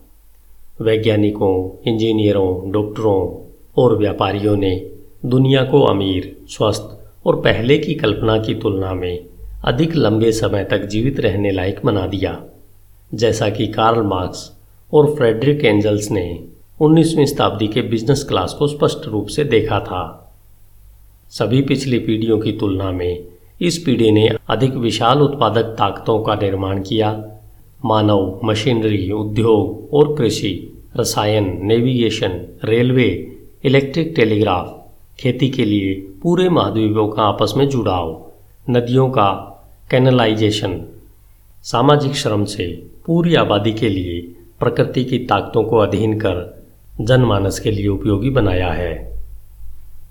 वैज्ञानिकों, 0.81 1.83
इंजीनियरों, 1.91 2.73
डॉक्टरों 2.73 3.53
और 3.83 3.97
व्यापारियों 3.97 4.57
ने 4.57 4.91
दुनिया 5.27 5.65
को 5.65 5.83
अमीर, 5.83 6.37
स्वस्थ 6.49 7.13
और 7.27 7.41
पहले 7.41 7.79
की 7.79 7.95
कल्पना 7.95 8.39
की 8.39 8.55
तुलना 8.55 8.95
में 8.95 9.30
अधिक 9.65 9.97
लंबे 9.97 10.33
समय 10.33 10.65
तक 10.65 10.85
जीवित 10.85 11.21
रहने 11.21 11.51
लायक 11.51 11.81
बना 11.85 12.07
दिया। 12.07 12.43
जैसा 13.15 13.49
कि 13.51 13.67
कार्ल 13.67 14.03
मार्क्स 14.03 14.53
और 14.95 15.15
फ्रेडरिक 15.15 15.65
एंजल्स 15.65 16.11
ने 16.11 16.45
19वीं 16.81 17.27
शताब्दी 17.27 17.69
के 17.69 17.83
बिज़नेस 17.83 18.25
क्लास 18.25 18.57
को 18.59 18.67
स्पष्ट 18.67 19.07
रूप 19.07 19.27
से 19.27 19.45
देखा 19.45 19.81
था। 19.81 20.33
सभी 21.31 21.63
पिछली 21.63 21.99
पीढ़ियों 21.99 22.39
की 22.39 22.53
तुलना 22.53 22.91
में 22.91 23.25
इस 23.61 23.79
पीढ़ी 23.79 24.11
ने 24.11 24.29
अधिक 24.49 24.75
विशाल 24.75 25.23
उत्पादक 25.23 25.63
ताकतों 25.63 26.19
का 26.23 26.35
निर्माण 26.35 26.83
किया। 26.83 27.25
मानव, 27.85 28.41
मशीनरी, 28.45 29.11
उद्योग 29.11 29.95
और 29.95 30.17
कृषि, 30.17 30.83
रसायन 30.97 31.59
नेविगेशन 31.63 32.59
रेलवे 32.65 33.37
इलेक्ट्रिक 33.65 34.13
टेलीग्राफ 34.17 34.93
खेती 35.21 35.49
के 35.49 35.65
लिए 35.65 35.95
पूरे 36.23 36.49
महाद्वीपों 36.49 37.09
का 37.09 37.23
आपस 37.23 37.55
में 37.57 37.69
जुड़ाव, 37.69 38.31
नदियों 38.71 39.11
का 39.11 39.50
कैनलाइजेशन, 39.91 40.85
सामाजिक 41.63 42.15
श्रम 42.15 42.45
से 42.45 42.89
पूरी 43.07 43.35
आबादी 43.35 43.73
के 43.73 43.89
लिए 43.89 44.21
प्रकृति 44.61 45.05
की 45.05 45.19
ताकतों 45.19 45.65
को 45.65 45.77
अधीन 45.77 46.19
कर 46.19 46.65
जनमानस 47.01 47.59
के 47.59 47.71
लिए 47.71 47.89
उपयोगी 47.89 48.31
बनाया 48.31 48.73
है। 48.73 49.19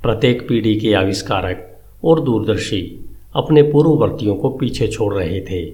प्रत्येक 0.02 0.50
पीढ़ी 0.50 0.76
के 0.76 0.94
आविष्कारक 0.94 1.78
और 2.04 2.22
दूरदर्शी 2.22 3.06
अपने 3.36 3.62
पूर्ववर्तियों 3.62 4.36
को 4.36 4.50
पीछे 4.50 4.88
छोड़ 4.88 5.14
रहे 5.14 5.42
थे। 5.42 5.66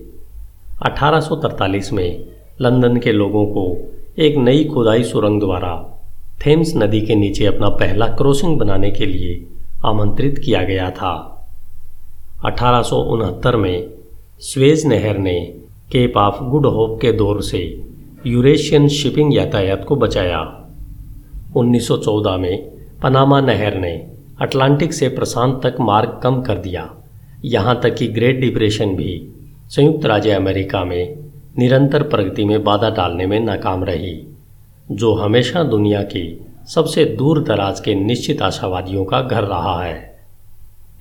1843 0.83 1.93
में 1.93 2.25
लंदन 2.61 2.97
के 2.97 3.11
लोगों 3.11 3.45
को 3.45 3.93
एक 4.19 4.37
नई 4.37 4.65
खुदाई 4.65 5.03
सुरंग 5.03 5.39
द्वारा 5.39 6.03
थेम्स 6.45 6.75
नदी 6.75 7.01
के 7.01 7.15
नीचे 7.15 7.45
अपना 7.45 7.69
पहला 7.69 8.07
क्रॉसिंग 8.07 8.59
बनाने 8.59 8.91
के 8.91 9.05
लिए 9.05 9.45
आमंत्रित 9.85 10.37
किया 10.37 10.63
गया 10.63 10.89
था। 10.89 11.31
अठारह 12.45 12.81
सौ 12.81 12.97
उनहत्तर 12.97 13.55
में 13.55 13.94
स्वेज 14.41 14.85
नहर 14.85 15.17
ने 15.17 15.39
केप 15.91 16.17
ऑफ़ 16.17 16.43
गुड 16.43 16.65
होप 16.65 17.01
के 17.01 17.11
दौर 17.11 17.41
से 17.41 17.59
यूरेशियन 18.27 18.87
शिपिंग 18.87 19.35
यातायात 19.35 19.85
को 19.85 19.95
बचाया। 19.95 20.39
1914 21.55 22.37
में 22.37 22.69
पनामा 23.03 23.41
नहर 23.41 23.77
ने 23.77 23.91
अटलांटिक 24.41 24.93
से 24.93 25.09
प्रशांत 25.09 25.59
तक 25.63 25.75
मार्ग 25.79 26.19
कम 26.23 26.41
कर 26.41 26.57
दिया। 26.57 26.89
यहाँ 27.45 27.79
तक 27.81 27.95
कि 27.95 28.07
ग्रेट 28.07 28.39
डिप्रेशन 28.39 28.95
भी 28.95 29.33
संयुक्त 29.69 30.05
राज्य 30.05 30.31
अमेरिका 30.31 30.83
में 30.85 31.17
निरंतर 31.57 32.03
प्रगति 32.03 32.45
में 32.45 32.63
बाधा 32.63 32.89
डालने 32.89 33.25
में 33.25 33.39
नाकाम 33.39 33.83
रही, 33.83 34.27
जो 34.91 35.13
हमेशा 35.13 35.63
दुनिया 35.63 36.03
के 36.03 36.27
सबसे 36.65 37.05
दूर 37.05 37.43
दराज 37.43 37.79
के 37.79 37.95
निश्चित 37.95 38.41
आशावादियों 38.41 39.05
का 39.05 39.21
घर 39.21 39.43
रहा 39.43 39.83
है। 39.83 40.17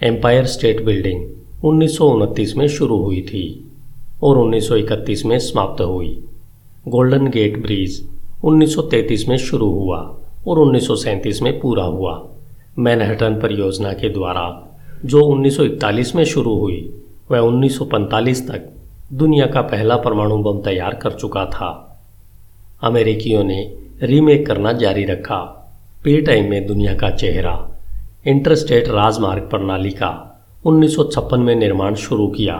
एम्पायर 0.02 0.46
स्टेट 0.46 0.84
बिल्डिंग 0.84 1.43
उन्नीस 1.64 1.96
सौ 1.96 2.08
उनतीस 2.08 2.56
में 2.56 2.68
शुरू 2.68 3.02
हुई 3.02 3.20
थी 3.22 3.72
और 4.22 4.38
1931 4.38 5.24
में 5.24 5.38
समाप्त 5.38 5.80
हुई। 5.80 6.24
गोल्डन 6.88 7.26
गेट 7.26 7.62
ब्रिज 7.62 8.08
1933 8.44 9.28
में 9.28 9.36
शुरू 9.36 9.70
हुआ 9.70 10.16
और 10.48 10.58
उन्नीस 10.58 10.86
सौ 10.86 10.96
सैंतीस 10.96 11.42
में 11.42 11.60
पूरा 11.60 11.84
हुआ। 11.84 12.28
मैनहटन 12.78 13.34
परियोजना 13.34 13.92
के 13.92 14.08
द्वारा 14.08 14.76
जो 15.04 15.20
1941 15.20 16.14
में 16.14 16.24
शुरू 16.24 16.58
हुई, 16.58 16.94
वह 17.30 17.38
1945 17.38 18.48
तक 18.48 18.68
दुनिया 19.12 19.46
का 19.46 19.60
पहला 19.60 19.96
परमाणु 19.96 20.36
बम 20.36 20.62
तैयार 20.62 20.94
कर 20.94 21.10
चुका 21.10 21.46
था। 21.46 22.00
अमेरिकियों 22.82 23.44
ने 23.44 23.74
रीमेक 24.02 24.46
करना 24.46 24.72
जारी 24.72 25.04
रखा। 25.04 25.38
पे 26.04 26.20
टाइम 26.20 26.50
में 26.50 26.66
दुनिया 26.66 26.94
का 26.94 27.10
चेहरा 27.10 27.70
इंटरस्टेट 28.26 28.88
राजमार्ग 28.88 29.42
प्रणाली 29.42 29.90
का 29.90 30.30
1956 30.64 31.38
में 31.38 31.54
निर्माण 31.54 31.94
शुरू 31.94 32.26
किया 32.28 32.54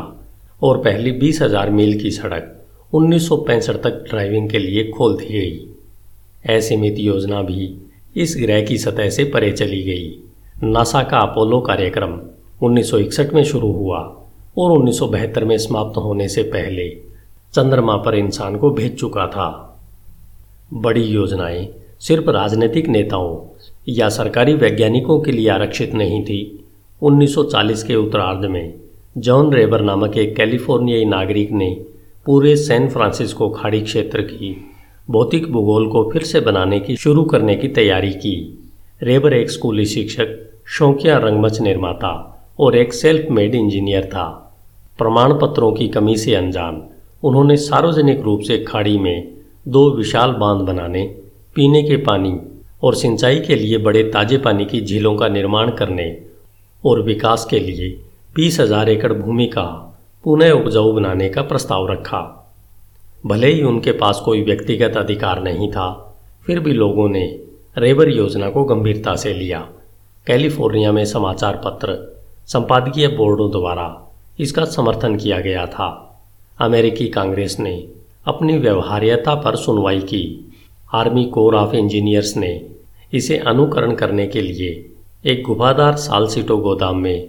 और 0.63 0.79
पहली 0.79 1.13
बीस 1.13 1.41
हज़ार 1.43 1.71
मील 1.71 2.01
की 2.01 2.11
सड़क 2.11 2.51
उन्नीस 2.93 3.29
सौ 3.29 3.37
पैंसठ 3.37 3.77
तक 3.77 4.05
ड्राइविंग 4.11 4.51
के 4.51 4.59
लिए 4.59 4.85
खोल 4.89 5.17
दी 5.17 5.25
गई। 5.25 6.57
असीमित 6.57 6.99
योजना 6.99 7.43
भी 7.43 7.79
इस 8.17 8.37
ग्रह 8.41 8.63
की 8.63 8.79
सतह 8.79 9.09
से 9.11 9.25
परे 9.25 9.53
चली 9.53 9.83
गई। 9.83 10.23
नासा 10.63 11.03
का 11.03 11.19
अपोलो 11.19 11.61
कार्यक्रम 11.61 12.19
1961 12.63 13.33
में 13.35 13.45
शुरू 13.45 13.73
हुआ 13.73 13.99
और 14.59 14.71
उन्नीस 14.71 14.99
सौ 14.99 15.07
बहत्तर 15.07 15.45
में 15.45 15.59
समाप्त 15.59 15.97
होने 15.97 16.29
से 16.29 16.43
पहले 16.43 16.89
चंद्रमा 17.55 17.97
पर 17.97 18.15
इंसान 18.15 18.57
को 18.57 18.71
भेज 18.71 18.99
चुका 18.99 19.27
था। 19.27 19.79
बड़ी 20.75 21.03
योजनाएँ 21.03 21.69
सिर्फ़ 22.01 22.31
राजनीतिक 22.31 22.89
नेताओं 22.89 23.59
या 23.89 24.09
सरकारी 24.09 24.55
वैज्ञानिकों 24.55 25.21
के 25.21 25.33
लिए 25.33 25.49
आरक्षित 25.49 25.95
नहीं 25.95 26.23
थी 26.25 26.64
1940 27.03 27.83
के 27.83 27.95
उत्तरार्ध 27.95 28.45
में, 28.45 28.75
जॉन 29.19 29.53
रेबर 29.53 29.81
नामक 29.81 30.17
एक 30.17 30.37
कैलिफोर्नियाई 30.37 31.05
नागरिक 31.05 31.53
ने 31.53 31.85
पूरे 32.27 32.57
सैन 32.57 32.89
फ्रांसिस्को 32.89 33.49
खाड़ी 33.49 33.81
क्षेत्र 33.81 34.23
की 34.23 34.71
भौतिक 35.11 35.53
भूगोल 35.53 35.89
को 35.89 36.11
फिर 36.13 36.23
से 36.23 36.41
बनाने 36.41 36.81
की 36.81 36.97
शुरू 36.97 37.25
करने 37.25 37.57
की 37.57 37.69
तैयारी 37.69 38.11
की। 38.11 38.65
रेबर 39.03 39.33
एक 39.33 39.51
स्कूली 39.51 39.87
शिक्षक, 39.87 40.51
शौकिया 40.67 41.19
रंगमच 41.19 41.61
निर्माता 41.61 42.13
और 42.61 42.77
एक 42.77 42.93
सेल्फ 42.93 43.31
मेड 43.31 43.55
इंजीनियर 43.55 44.05
था। 44.05 44.57
प्रमाण 44.99 45.33
पत्रों 45.33 45.73
की 45.73 45.89
कमी 45.89 46.17
से 46.17 46.35
अनजान, 46.35 46.83
उन्होंने 47.23 47.57
सार्वजनिक 47.57 48.21
रूप 48.21 48.41
से 48.41 48.59
खाड़ी 48.59 48.99
में 48.99 49.35
दो 49.69 49.91
विशाल 49.91 50.31
बाँध 50.31 50.63
बनाने, 50.63 51.15
पीने 51.55 51.83
के 51.83 51.97
पानी 51.97 52.39
और 52.83 52.95
सिंचाई 52.95 53.41
के 53.41 53.55
लिए 53.55 53.79
बड़े 53.79 54.03
ताजे 54.03 54.39
पानी 54.39 54.65
की 54.65 54.81
झीलों 54.81 55.17
का 55.17 55.29
निर्माण 55.29 55.71
करने 55.71 56.34
और 56.85 57.01
विकास 57.03 57.47
के 57.51 57.59
लिए 57.59 57.89
बीस 58.37 58.59
हज़ार 58.61 58.89
एकड़ 58.89 59.13
भूमि 59.13 59.47
का 59.47 59.65
पुनः 60.25 60.51
उपजाऊ 60.53 60.93
बनाने 60.93 61.29
का 61.29 61.43
प्रस्ताव 61.43 61.87
रखा। 61.87 62.21
भले 63.27 63.53
ही 63.53 63.63
उनके 63.63 63.93
पास 63.93 64.21
कोई 64.25 64.43
व्यक्तिगत 64.43 64.97
अधिकार 64.97 65.43
नहीं 65.43 65.71
था, 65.71 66.17
फिर 66.47 66.61
भी 66.61 66.73
लोगों 66.73 67.09
ने 67.09 67.25
रेबर 67.79 68.09
योजना 68.09 68.49
को 68.51 68.65
गंभीरता 68.65 69.15
से 69.17 69.33
लिया। 69.35 69.61
कैलिफ़ोर्निया 70.27 70.93
में 70.93 71.05
समाचार 71.05 71.61
पत्र, 71.65 71.97
संपादकीय 72.47 73.09
बोर्डों 73.09 73.51
द्वारा 73.51 73.89
इसका 74.41 74.65
समर्थन 74.65 75.17
किया 75.17 75.41
गया 75.41 75.67
था। 75.67 75.89
अमेरिकी 76.59 77.09
कांग्रेस 77.09 77.57
ने 77.61 77.77
अपनी 78.27 78.57
व्यवहार्यता 78.59 79.35
पर 79.35 79.57
सुनवाई 79.57 80.01
की। 80.03 80.25
आर्मी 80.95 81.25
कोर 81.25 81.55
ऑफ़ 81.55 81.75
इंजीनियर्स 81.75 82.37
ने 82.37 82.51
इसे 83.13 83.39
अनुकरण 83.39 83.95
करने 83.95 84.27
के 84.27 84.41
लिए 84.41 84.73
एक 85.27 85.43
गुफादार 85.43 85.97
साल 85.97 86.27
सीटो 86.27 86.57
गोदाम 86.57 86.99
में 86.99 87.29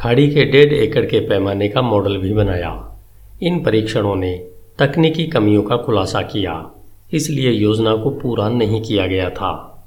खाड़ी 0.00 0.30
के 0.30 0.44
डेढ़ 0.44 0.72
एकड़ 0.72 1.06
के 1.06 1.20
पैमाने 1.20 1.68
का 1.68 1.82
मॉडल 1.82 2.16
भी 2.16 2.32
बनाया। 2.32 3.02
इन 3.42 3.62
परीक्षणों 3.62 4.16
ने 4.16 4.48
तकनीकी 4.78 5.26
कमियों 5.26 5.62
का 5.62 5.76
खुलासा 5.76 6.22
किया। 6.22 6.70
इसलिए 7.12 7.50
योजना 7.50 7.96
को 7.96 8.10
पूरा 8.10 8.48
नहीं 8.48 8.82
किया 8.82 9.06
गया 9.06 9.30
था। 9.30 9.84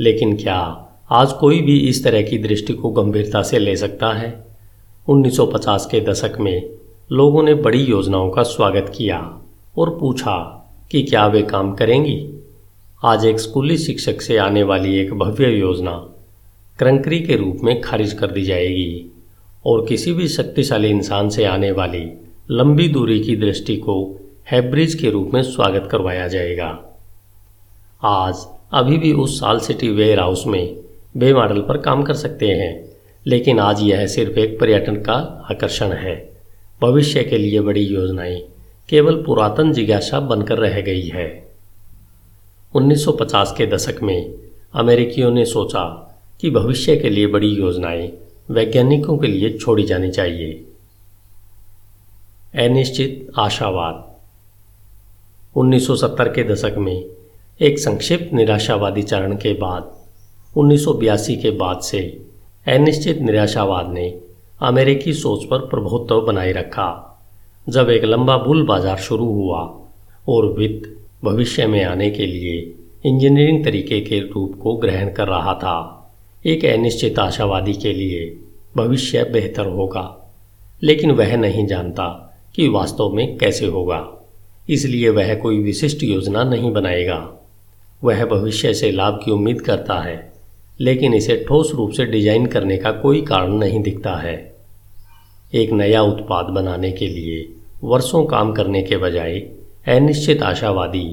लेकिन 0.00 0.36
क्या 0.36 0.88
आज 1.10 1.32
कोई 1.32 1.60
भी 1.60 1.78
इस 1.78 2.04
तरह 2.04 2.22
की 2.22 2.38
दृष्टि 2.38 2.72
को 2.72 2.90
गंभीरता 2.90 3.42
से 3.42 3.58
ले 3.58 3.76
सकता 3.76 4.12
है? 4.12 4.44
1950 5.08 5.86
के 5.86 6.00
दशक 6.00 6.32
में 6.40 6.70
लोगों 7.12 7.42
ने 7.42 7.54
बड़ी 7.54 7.82
योजनाओं 7.82 8.30
का 8.30 8.42
स्वागत 8.42 8.92
किया 8.96 9.38
और 9.78 9.98
पूछा 10.00 10.66
कि 10.90 11.02
क्या 11.02 11.26
वे 11.26 11.42
काम 11.42 11.74
करेंगी? 11.74 12.30
आज 13.04 13.26
एक 13.26 13.40
स्कूली 13.40 13.78
शिक्षक 13.78 14.20
से 14.20 14.36
आने 14.36 14.62
वाली 14.62 14.98
एक 14.98 15.14
भव्य 15.14 15.48
योजना 15.48 16.10
क्रंकरी 16.78 17.20
के 17.20 17.36
रूप 17.36 17.58
में 17.64 17.80
खारिज 17.80 18.12
कर 18.12 18.26
दी 18.26 18.42
जाएगी 18.42 19.14
और 19.66 19.86
किसी 19.86 20.12
भी 20.12 20.28
शक्तिशाली 20.28 20.88
इंसान 20.88 21.28
से 21.28 21.44
आने 21.44 21.70
वाली 21.70 22.26
लंबी 22.50 22.88
दूरी 22.88 23.20
की 23.20 23.36
दृष्टि 23.36 23.76
को 23.76 24.20
हैब्रिज 24.50 24.94
के 24.94 25.10
रूप 25.10 25.30
में 25.34 25.42
स्वागत 25.42 25.88
करवाया 25.92 26.28
जाएगा। 26.28 26.98
आज 28.02 28.46
अभी 28.72 28.98
भी 28.98 29.12
उस 29.12 29.40
साल 29.40 29.58
सिटी 29.58 29.88
वेयर 29.88 30.20
हाउस 30.20 30.46
में 30.46 30.76
बे 31.16 31.34
मॉडल 31.34 31.60
पर 31.60 31.78
काम 31.78 32.02
कर 32.02 32.14
सकते 32.14 32.48
हैं, 32.48 32.96
लेकिन 33.26 33.58
आज 33.58 33.82
यह 33.82 34.06
सिर्फ़ 34.06 34.38
एक 34.38 34.60
पर्यटन 34.60 34.96
का 34.96 35.46
आकर्षण 35.50 35.92
है। 35.92 36.36
भविष्य 36.82 37.22
के 37.22 37.38
लिए 37.38 37.60
बड़ी 37.60 37.82
योजनाएँ 37.82 38.42
केवल 38.88 39.22
पुरातन 39.22 39.72
जिज्ञासा 39.72 40.20
बनकर 40.20 40.58
रह 40.58 40.80
गई 40.80 41.08
है। 41.08 41.48
1950 42.74 43.54
के 43.58 43.66
दशक 43.66 44.02
में 44.02 44.34
अमेरिकियों 44.74 45.30
ने 45.30 45.44
सोचा 45.44 46.03
कि 46.40 46.50
भविष्य 46.50 46.96
के 46.96 47.10
लिए 47.10 47.26
बड़ी 47.26 47.48
योजनाएँ 47.48 48.12
वैज्ञानिकों 48.50 49.18
के 49.18 49.26
लिए 49.26 49.58
छोड़ी 49.58 49.82
जानी 49.82 50.10
चाहिए। 50.10 50.64
अनिश्चित 52.54 53.30
आशावाद। 53.38 54.14
1970 55.56 56.28
के 56.28 56.44
दशक 56.44 56.74
में 56.78 57.04
एक 57.60 57.78
संक्षिप्त 57.78 58.34
निराशावादी 58.34 59.02
चरण 59.02 59.36
के 59.36 59.52
बाद 59.52 59.96
1982 60.56 61.36
के 61.36 61.50
बाद 61.50 61.80
से 61.80 62.24
अनिश्चित 62.68 63.18
निराशावाद 63.18 63.92
ने 63.92 64.20
अमेरिकी 64.62 65.12
सोच 65.12 65.44
पर 65.44 65.58
प्रभुत्व 65.58 66.20
बनाए 66.20 66.52
रखा। 66.52 67.10
जब 67.68 67.90
एक 67.90 68.04
लंबा 68.04 68.36
बुल 68.38 68.66
बाज़ार 68.66 68.96
शुरू 68.96 69.24
हुआ 69.24 69.60
और 70.28 70.46
वित्त 70.46 71.06
भविष्य 71.24 71.66
में 71.66 71.84
आने 71.84 72.10
के 72.10 72.26
लिए 72.26 72.74
इंजीनियरिंग 73.06 73.64
तरीके 73.64 74.00
के 74.00 74.20
रूप 74.20 74.60
को 74.62 74.76
ग्रहण 74.76 75.12
कर 75.12 75.28
रहा 75.28 75.54
था 75.54 75.93
एक 76.46 76.64
अनिश्चित 76.64 77.18
आशावादी 77.18 77.72
के 77.72 77.92
लिए 77.92 78.36
भविष्य 78.76 79.22
बेहतर 79.24 79.66
होगा। 79.66 80.32
लेकिन 80.82 81.10
वह 81.10 81.36
नहीं 81.36 81.66
जानता 81.66 82.36
कि 82.56 82.68
वास्तव 82.68 83.12
में 83.12 83.38
कैसे 83.38 83.66
होगा। 83.66 84.28
इसलिए 84.70 85.08
वह 85.08 85.34
कोई 85.34 85.58
विशिष्ट 85.58 86.02
योजना 86.02 86.44
नहीं 86.44 86.72
बनाएगा। 86.72 87.18
वह 88.04 88.24
भविष्य 88.24 88.74
से 88.74 88.90
लाभ 88.90 89.20
की 89.24 89.30
उम्मीद 89.30 89.60
करता 89.60 89.94
है, 90.00 90.32
लेकिन 90.80 91.14
इसे 91.14 91.36
ठोस 91.48 91.72
रूप 91.74 91.90
से 91.90 92.04
डिज़ाइन 92.04 92.46
करने 92.46 92.76
का 92.76 92.92
कोई 92.92 93.22
कारण 93.22 93.52
नहीं 93.52 93.82
दिखता 93.82 94.16
है। 94.16 94.54
एक 95.54 95.72
नया 95.72 96.02
उत्पाद 96.02 96.46
बनाने 96.46 96.92
के 96.92 97.06
लिए 97.06 97.48
वर्षों 97.84 98.24
काम 98.24 98.52
करने 98.52 98.82
के 98.82 98.96
बजाय 98.96 99.38
अनिश्चित 99.88 100.42
आशावादी 100.42 101.04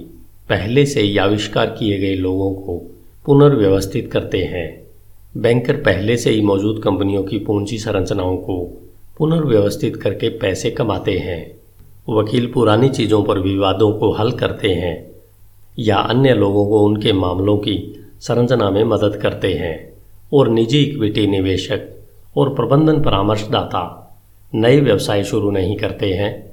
पहले 0.50 0.86
से 0.86 1.02
ही 1.02 1.18
आविष्कार 1.18 1.76
किए 1.80 2.00
गए 2.00 2.16
लोगों 2.16 2.54
को 2.54 2.78
पुनर्व्यवस्थित 3.26 4.12
करते 4.12 4.44
हैं। 4.44 4.91
बैंकर 5.38 5.76
पहले 5.76 6.18
से 6.18 6.30
ही 6.30 6.42
मौजूद 6.42 6.82
कंपनियों 6.84 7.24
की 7.24 7.38
पूंजी 7.40 7.78
संरचनाओं 7.78 8.38
को 8.38 8.82
पुनर्व्यवस्थित 9.18 9.96
करके 9.96 10.30
पैसे 10.30 10.72
कमाते 10.72 11.18
हैं। 11.18 11.62
वकील 12.10 12.52
पुरानी 12.52 12.90
चीज़ों 12.90 13.24
पर 13.24 13.40
विवादों 13.40 13.92
को 13.94 14.12
हल 14.12 14.32
करते 14.32 14.70
हैं 14.70 15.12
या 15.80 15.98
अन्य 15.98 16.34
लोगों 16.34 16.68
को 16.68 16.86
उनके 16.86 17.14
मामलों 17.14 17.58
की 17.58 18.06
संरचना 18.20 18.70
में 18.70 18.84
मदद 18.84 19.16
करते 19.16 19.54
हैं 19.54 19.94
और 20.34 20.50
निजी 20.50 20.80
इक्विटी 20.80 21.28
निवेशक 21.28 21.82
और 22.38 22.54
प्रबंधन 22.54 23.02
परामर्शदाता 23.02 23.98
नए 24.54 24.80
व्यवसाय 24.80 25.24
शुरू 25.24 25.52
नहीं 25.52 25.78
करते 25.78 26.14
हैं। 26.14 26.52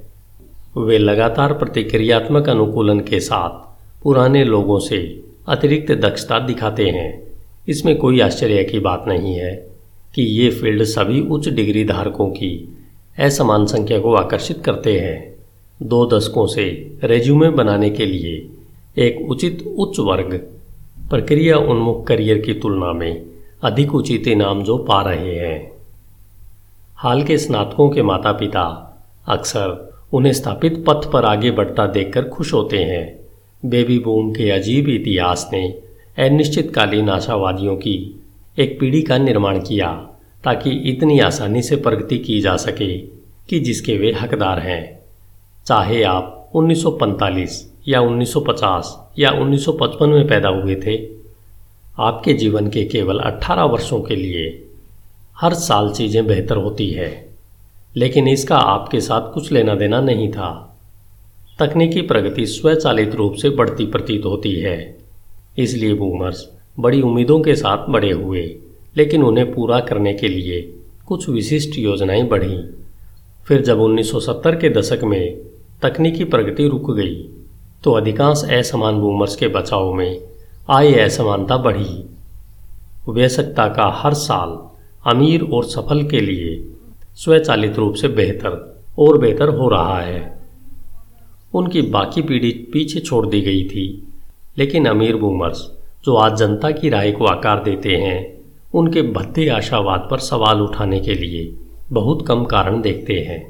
वे 0.77 0.97
लगातार 0.97 1.53
प्रतिक्रियात्मक 1.53 2.49
अनुकूलन 2.49 2.99
के 2.99 3.19
साथ 3.19 3.77
पुराने 4.03 4.43
लोगों 4.43 4.79
से 4.79 5.23
अतिरिक्त 5.47 5.91
दक्षता 5.91 6.39
दिखाते 6.39 6.89
हैं। 6.89 7.28
इसमें 7.69 7.97
कोई 7.97 8.19
आश्चर्य 8.19 8.63
की 8.63 8.79
बात 8.79 9.05
नहीं 9.07 9.33
है 9.33 9.69
कि 10.15 10.21
ये 10.21 10.49
फ़ील्ड 10.51 10.83
सभी 10.83 11.21
उच्च 11.21 11.49
डिग्री 11.49 11.83
धारकों 11.85 12.29
की 12.29 12.77
असमान 13.19 13.65
संख्या 13.65 13.99
को 13.99 14.13
आकर्षित 14.13 14.57
करते 14.57 14.99
हैं। 14.99 15.35
दो 15.83 16.05
दशकों 16.05 16.47
से 16.47 16.63
रेज्यूमे 17.03 17.49
बनाने 17.49 17.89
के 17.89 18.05
लिए 18.05 18.49
एक 18.97 19.29
उचित 19.31 19.63
उच्च 19.77 19.99
वर्ग 19.99 20.33
प्रक्रिया 21.09 21.57
उन्मुख 21.57 22.07
करियर 22.07 22.37
की 22.37 22.53
तुलना 22.53 22.93
में 22.93 23.25
अधिक 23.63 23.95
उचित 23.95 24.27
इनाम 24.27 24.63
जो 24.63 24.77
पा 24.77 25.01
रहे 25.01 25.35
हैं। 25.35 25.71
हाल 26.95 27.23
के 27.23 27.37
स्नातकों 27.37 27.89
के 27.89 28.01
माता 28.01 28.31
पिता 28.31 28.65
अक्सर 29.27 29.93
उन्हें 30.13 30.33
स्थापित 30.33 30.83
पथ 30.87 31.11
पर 31.11 31.25
आगे 31.25 31.51
बढ़ता 31.51 31.85
देखकर 31.85 32.23
खुश 32.23 32.53
होते 32.53 32.77
हैं। 32.77 33.19
बेबी 33.65 33.99
बूम 33.99 34.31
के 34.31 34.49
अजीब 34.51 34.89
इतिहास 34.89 35.49
ने 35.53 35.81
अनिश्चितकालीन 36.17 37.09
आशावादियों 37.09 37.75
की 37.75 38.23
एक 38.59 38.79
पीढ़ी 38.79 39.01
का 39.01 39.17
निर्माण 39.17 39.59
किया 39.59 40.09
ताकि 40.43 40.69
इतनी 40.69 41.19
आसानी 41.19 41.61
से 41.61 41.75
प्रगति 41.75 42.17
की 42.17 42.41
जा 42.41 42.55
सके 42.55 42.97
कि 43.49 43.59
जिसके 43.59 43.97
वे 43.97 44.11
हकदार 44.11 44.59
हैं। 44.59 44.99
चाहे 45.67 46.03
आप 46.03 46.51
1945 46.53 47.73
या 47.87 48.01
1950 48.01 49.11
या 49.19 49.31
1955 49.31 50.09
में 50.09 50.27
पैदा 50.27 50.49
हुए 50.49 50.75
थे, 50.75 51.07
आपके 51.99 52.33
जीवन 52.33 52.69
के 52.69 52.85
केवल 52.85 53.19
18 53.19 53.63
वर्षों 53.63 54.01
के 54.01 54.15
लिए 54.15 54.65
हर 55.37 55.53
साल 55.53 55.89
चीज़ें 55.89 56.27
बेहतर 56.27 56.57
होती 56.57 56.89
है। 56.89 57.29
लेकिन 57.97 58.27
इसका 58.27 58.57
आपके 58.57 59.01
साथ 59.01 59.33
कुछ 59.33 59.51
लेना 59.51 59.75
देना 59.75 60.01
नहीं 60.01 60.31
था। 60.31 60.79
तकनीकी 61.59 62.01
प्रगति 62.01 62.45
स्वचालित 62.45 63.15
रूप 63.15 63.33
से 63.33 63.49
बढ़ती 63.49 63.85
प्रतीत 63.85 64.25
होती 64.25 64.55
है। 64.55 64.98
इसलिए 65.59 65.93
बूमर्स 65.93 66.45
बड़ी 66.79 67.01
उम्मीदों 67.01 67.39
के 67.39 67.55
साथ 67.55 67.87
बड़े 67.89 68.11
हुए, 68.11 68.43
लेकिन 68.97 69.23
उन्हें 69.23 69.53
पूरा 69.53 69.79
करने 69.79 70.13
के 70.13 70.27
लिए 70.27 70.61
कुछ 71.07 71.29
विशिष्ट 71.29 71.77
योजनाएँ 71.77 72.23
बढ़ीं। 72.23 72.59
फिर 73.47 73.61
जब 73.61 73.79
1970 73.79 74.55
के 74.55 74.69
दशक 74.69 75.03
में 75.03 75.37
तकनीकी 75.81 76.23
प्रगति 76.23 76.67
रुक 76.67 76.91
गई 76.91 77.15
तो 77.83 77.91
अधिकांश 77.91 78.43
असमान 78.51 78.99
बूमर्स 78.99 79.35
के 79.35 79.47
बचाव 79.47 79.93
में 79.93 80.21
आय 80.69 80.93
असमानता 80.93 81.57
बढ़ी। 81.57 82.05
व्यसकता 83.09 83.67
का 83.67 83.91
हर 83.95 84.13
साल 84.13 84.57
अमीर 85.11 85.43
और 85.43 85.63
सफल 85.63 86.03
के 86.03 86.19
लिए 86.19 86.65
स्वचालित 87.15 87.75
रूप 87.75 87.93
से 87.93 88.07
बेहतर 88.07 88.83
और 88.99 89.17
बेहतर 89.17 89.49
हो 89.49 89.69
रहा 89.69 89.99
है। 90.01 90.39
उनकी 91.53 91.81
बाकी 91.81 92.21
पीढ़ी 92.21 92.51
पीछे 92.73 92.99
छोड़ 92.99 93.25
दी 93.27 93.41
गई 93.41 93.63
थी। 93.63 94.08
लेकिन 94.59 94.85
अमीर 94.85 95.15
बूमर्स 95.15 95.59
जो 96.05 96.15
आज 96.15 96.37
जनता 96.37 96.71
की 96.71 96.89
राय 96.89 97.11
को 97.11 97.25
आकार 97.25 97.63
देते 97.63 97.95
हैं, 97.95 98.39
उनके 98.73 99.01
भद्दे 99.01 99.47
आशावाद 99.49 100.07
पर 100.11 100.19
सवाल 100.19 100.61
उठाने 100.61 100.99
के 100.99 101.13
लिए 101.13 101.55
बहुत 101.91 102.25
कम 102.27 102.43
कारण 102.45 102.81
देखते 102.81 103.13
हैं। 103.19 103.41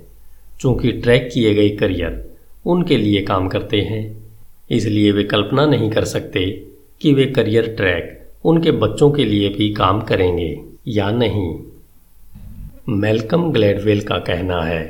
चूँकि 0.61 0.91
ट्रैक 0.91 1.29
किए 1.33 1.53
गए 1.53 1.69
करियर 1.69 2.25
उनके 2.65 2.97
लिए 2.97 3.21
काम 3.21 3.47
करते 3.47 3.81
हैं, 3.81 4.03
इसलिए 4.69 5.11
वे 5.11 5.23
कल्पना 5.23 5.65
नहीं 5.65 5.89
कर 5.89 6.05
सकते 6.05 6.45
कि 7.01 7.13
वे 7.13 7.25
करियर 7.25 7.67
ट्रैक 7.77 8.17
उनके 8.45 8.71
बच्चों 8.71 9.11
के 9.11 9.25
लिए 9.25 9.49
भी 9.49 9.73
काम 9.73 10.01
करेंगे 10.01 10.61
या 10.87 11.09
नहीं। 11.11 11.59
मेलकम 12.89 13.51
ग्लैडवेल 13.51 14.01
का 14.01 14.17
कहना 14.17 14.61
है 14.63 14.83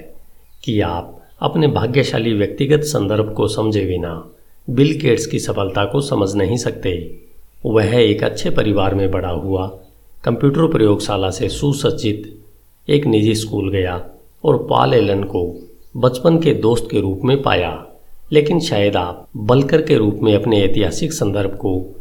कि 0.64 0.80
आप 0.82 1.16
अपने 1.42 1.68
भाग्यशाली 1.68 2.34
व्यक्तिगत 2.34 2.84
संदर्भ 2.86 3.34
को 3.34 3.48
समझे 3.48 3.86
बिना 3.86 4.14
बिल 4.70 5.00
गेट्स 5.02 5.26
की 5.26 5.40
सफलता 5.40 5.86
को 5.86 6.02
समझ 6.02 6.36
नहीं 6.36 6.58
सकते। 6.58 7.20
वह 7.66 7.96
एक 7.96 8.24
अच्छे 8.24 8.50
परिवार 8.50 8.96
में 8.96 9.12
बड़ा 9.12 9.30
हुआ। 9.30 9.80
कंप्यूटर 10.24 10.68
प्रयोगशाला 10.68 11.30
से 11.30 11.50
सुसज्जित 11.50 12.40
एक 12.90 13.06
निजी 13.06 13.36
स्कूल 13.36 13.72
गया 13.72 14.10
और 14.44 14.58
पाल 14.58 14.94
एलन 14.94 15.24
को 15.24 15.70
बचपन 15.98 16.40
के 16.40 16.54
दोस्त 16.54 16.88
के 16.92 17.02
रूप 17.02 17.22
में 17.24 17.42
पाया। 17.42 17.86
लेकिन 18.32 18.60
शायद 18.60 18.96
आप 18.96 19.30
बलकर 19.38 19.82
के 19.82 19.96
रूप 19.96 20.20
में 20.24 20.36
अपने 20.36 20.62
ऐतिहासिक 20.62 21.14
संदर्भ 21.14 21.50
को 21.50 21.96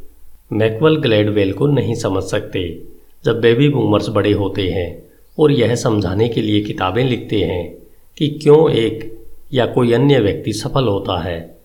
मैकवल 0.53 0.97
ग्लैडवेल 0.97 1.53
को 1.53 1.67
नहीं 1.67 1.95
समझ 1.95 2.23
सकते, 2.23 2.83
जब 3.25 3.41
बेबी 3.41 3.69
बूमर्स 3.69 4.09
बड़े 4.09 4.33
होते 4.33 4.69
हैं 4.69 5.03
और 5.39 5.53
यह 5.53 5.75
समझाने 5.75 6.29
के 6.29 6.43
लिए 6.43 6.61
किताबें 6.61 7.05
लिखते 7.05 7.37
हैं 7.37 7.79
कि 8.19 8.29
क्यों 8.29 8.71
एक 8.71 9.19
या 9.53 9.67
कोई 9.67 9.93
अन्य 9.93 10.21
व्यक्ति 10.21 10.53
सफल 10.53 10.85
होता 10.85 11.21
है। 11.21 11.58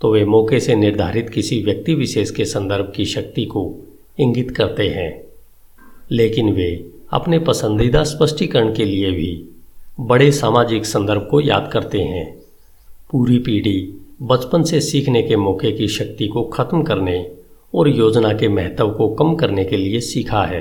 तो 0.00 0.12
वे 0.12 0.24
मौके 0.24 0.60
से 0.60 0.74
निर्धारित 0.74 1.30
किसी 1.30 1.62
व्यक्ति 1.62 1.94
विशेष 1.94 2.30
के 2.30 2.44
संदर्भ 2.44 2.92
की 2.96 3.04
शक्ति 3.04 3.44
को 3.44 3.76
इंगित 4.20 4.50
करते 4.50 4.88
हैं। 4.88 5.24
लेकिन 6.10 6.52
वे 6.52 6.90
अपने 7.10 7.38
पसंदीदा 7.38 8.04
स्पष्टीकरण 8.04 8.74
के 8.74 8.84
लिए 8.84 9.10
भी 9.10 9.44
बड़े 10.00 10.32
सामाजिक 10.32 10.86
संदर्भ 10.86 11.28
को 11.30 11.40
याद 11.40 11.70
करते 11.72 12.00
हैं। 12.00 12.38
पूरी 13.10 13.38
पीढ़ी 13.38 13.94
बचपन 14.22 14.62
से 14.62 14.80
सीखने 14.80 15.22
के 15.22 15.36
मौके 15.36 15.72
की 15.72 15.88
शक्ति 15.88 16.28
को 16.28 16.42
खत्म 16.42 16.82
करने 16.82 17.30
और 17.74 17.88
योजना 17.88 18.32
के 18.32 18.48
महत्व 18.48 18.90
को 18.90 19.08
कम 19.08 19.34
करने 19.34 19.64
के 19.64 19.76
लिए 19.76 20.00
सीखा 20.00 20.44
है। 20.44 20.60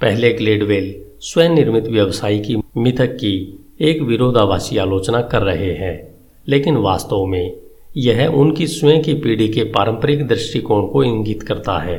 पहले 0.00 0.32
ग्लेडवेल 0.32 1.04
स्वयं 1.20 1.50
निर्मित 1.50 1.84
व्यवसाय 1.84 2.38
की 2.38 2.56
मिथक 2.76 3.06
की 3.06 3.64
एक 3.80 4.02
विरोधाभासी 4.02 4.76
आलोचना 4.76 5.22
कर 5.22 5.42
रहे 5.42 5.72
हैं, 5.72 6.14
लेकिन 6.48 6.76
वास्तव 6.76 7.24
में 7.24 7.56
यह 7.96 8.26
उनकी 8.26 8.66
स्वयं 8.66 9.02
की 9.02 9.14
पीढ़ी 9.14 9.48
के 9.48 9.64
पारंपरिक 9.64 10.26
दृष्टिकोण 10.26 10.86
को 10.86 11.02
इंगित 11.04 11.42
करता 11.42 11.78
है। 11.78 11.98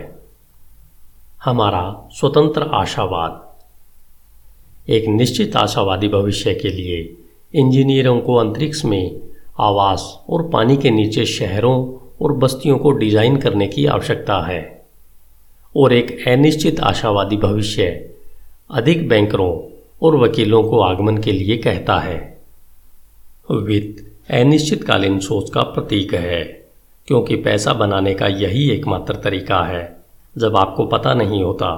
हमारा 1.43 2.09
स्वतंत्र 2.11 2.69
आशावाद। 2.73 3.41
एक 4.89 5.07
निश्चित 5.07 5.55
आशावादी 5.55 6.07
भविष्य 6.07 6.53
के 6.53 6.69
लिए 6.69 6.97
इंजीनियरों 7.53 8.19
को 8.21 8.35
अंतरिक्ष 8.35 8.83
में 8.85 9.21
आवास 9.59 10.07
और 10.29 10.47
पानी 10.49 10.77
के 10.77 10.91
नीचे 10.91 11.25
शहरों 11.25 11.75
और 12.21 12.33
बस्तियों 12.33 12.77
को 12.77 12.91
डिज़ाइन 12.91 13.37
करने 13.37 13.67
की 13.67 13.85
आवश्यकता 13.85 14.39
है 14.41 14.61
और 15.75 15.93
एक 15.93 16.27
अनिश्चित 16.27 16.79
आशावादी 16.79 17.37
भविष्य 17.37 17.85
अधिक 18.69 19.07
बैंकरों 19.09 19.53
और 20.01 20.15
वकीलों 20.17 20.63
को 20.63 20.79
आगमन 20.79 21.17
के 21.17 21.31
लिए 21.31 21.57
कहता 21.57 21.99
है। 21.99 22.17
वित्त 23.51 24.02
अनिश्चितकालीन 24.29 25.19
सोच 25.19 25.49
का 25.49 25.61
प्रतीक 25.63 26.13
है, 26.13 26.43
क्योंकि 27.07 27.35
पैसा 27.35 27.73
बनाने 27.73 28.13
का 28.13 28.27
यही 28.27 28.69
एकमात्र 28.69 29.15
तरीका 29.15 29.63
है। 29.63 29.83
जब 30.35 30.55
आपको 30.57 30.85
पता 30.85 31.13
नहीं 31.13 31.41
होता 31.43 31.69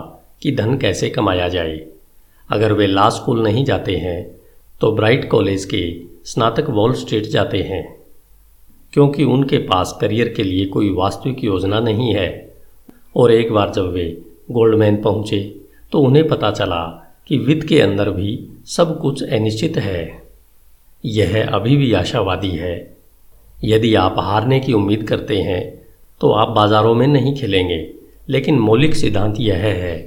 कि 0.42 0.52
धन 0.52 0.78
कैसे 0.78 1.10
कमाया 1.10 1.48
जाए, 1.48 1.80
अगर 2.50 2.74
वे 2.74 2.88
लॉ 2.88 3.10
स्कूल 3.10 3.42
नहीं 3.44 3.64
जाते 3.66 3.96
हैं 3.98 4.24
तो 4.82 4.92
ब्राइट 4.92 5.30
कॉलेज 5.30 5.66
के 5.66 5.82
स्नातक 6.26 6.70
वॉल 6.70 6.94
स्ट्रीट 6.94 7.26
जाते 7.26 7.62
हैं, 7.62 7.84
क्योंकि 8.94 9.24
उनके 9.26 9.58
पास 9.68 9.98
करियर 10.02 10.34
के 10.38 10.44
लिए 10.44 10.66
कोई 10.66 10.90
वास्तविक 10.94 11.44
योजना 11.44 11.80
नहीं 11.80 12.14
है। 12.16 12.30
और 13.16 13.32
एक 13.32 13.52
बार 13.52 13.72
जब 13.72 13.92
वे 13.92 14.06
गोल्डमैन 14.52 15.02
पहुँचे 15.02 15.40
तो 15.92 16.00
उन्हें 16.00 16.28
पता 16.28 16.52
चला 16.52 16.84
कि 17.30 17.38
वित्त 17.38 17.68
के 17.68 17.80
अंदर 17.82 18.10
भी 18.10 18.38
सब 18.68 19.00
कुछ 19.02 19.24
अनिश्चित 19.24 19.78
है। 19.78 20.25
यह 21.06 21.48
अभी 21.48 21.76
भी 21.78 21.92
आशावादी 21.94 22.50
है। 22.50 22.76
यदि 23.58 23.94
आप 23.96 24.16
हारने 24.20 24.60
की 24.60 24.74
उम्मीद 24.74 25.08
करते 25.08 25.38
हैं 25.42 25.64
तो 26.22 26.32
आप 26.32 26.50
बाजारों 26.50 26.94
में 26.96 27.08
नहीं 27.08 27.34
खेलेंगे। 27.36 27.80
लेकिन 28.30 28.60
मौलिक 28.60 28.96
सिद्धांत 28.96 29.40
यह 29.40 29.58
है 29.58 29.98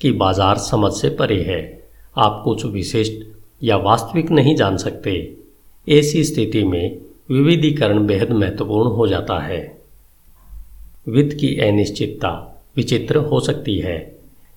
कि 0.00 0.10
बाज़ार 0.12 0.56
समझ 0.60 0.92
से 0.92 1.08
परे 1.10 1.42
है। 1.42 1.62
आप 2.16 2.40
कुछ 2.44 2.64
विशिष्ट 2.64 3.24
या 3.62 3.76
वास्तविक 3.76 4.30
नहीं 4.30 4.54
जान 4.56 4.76
सकते। 4.76 5.14
ऐसी 5.88 6.24
स्थिति 6.24 6.62
में 6.64 6.98
विविधीकरण 7.30 8.06
बेहद 8.06 8.30
महत्वपूर्ण 8.32 8.90
हो 8.90 9.06
जाता 9.06 9.38
है। 9.38 9.60
वित्त 11.06 11.36
की 11.36 11.56
अनिश्चितता 11.60 12.30
विचित्र 12.76 13.16
हो 13.16 13.40
सकती 13.40 13.78
है। 13.78 13.96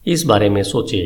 इस 0.05 0.25
बारे 0.25 0.49
में 0.49 0.61
सोचे 0.63 1.01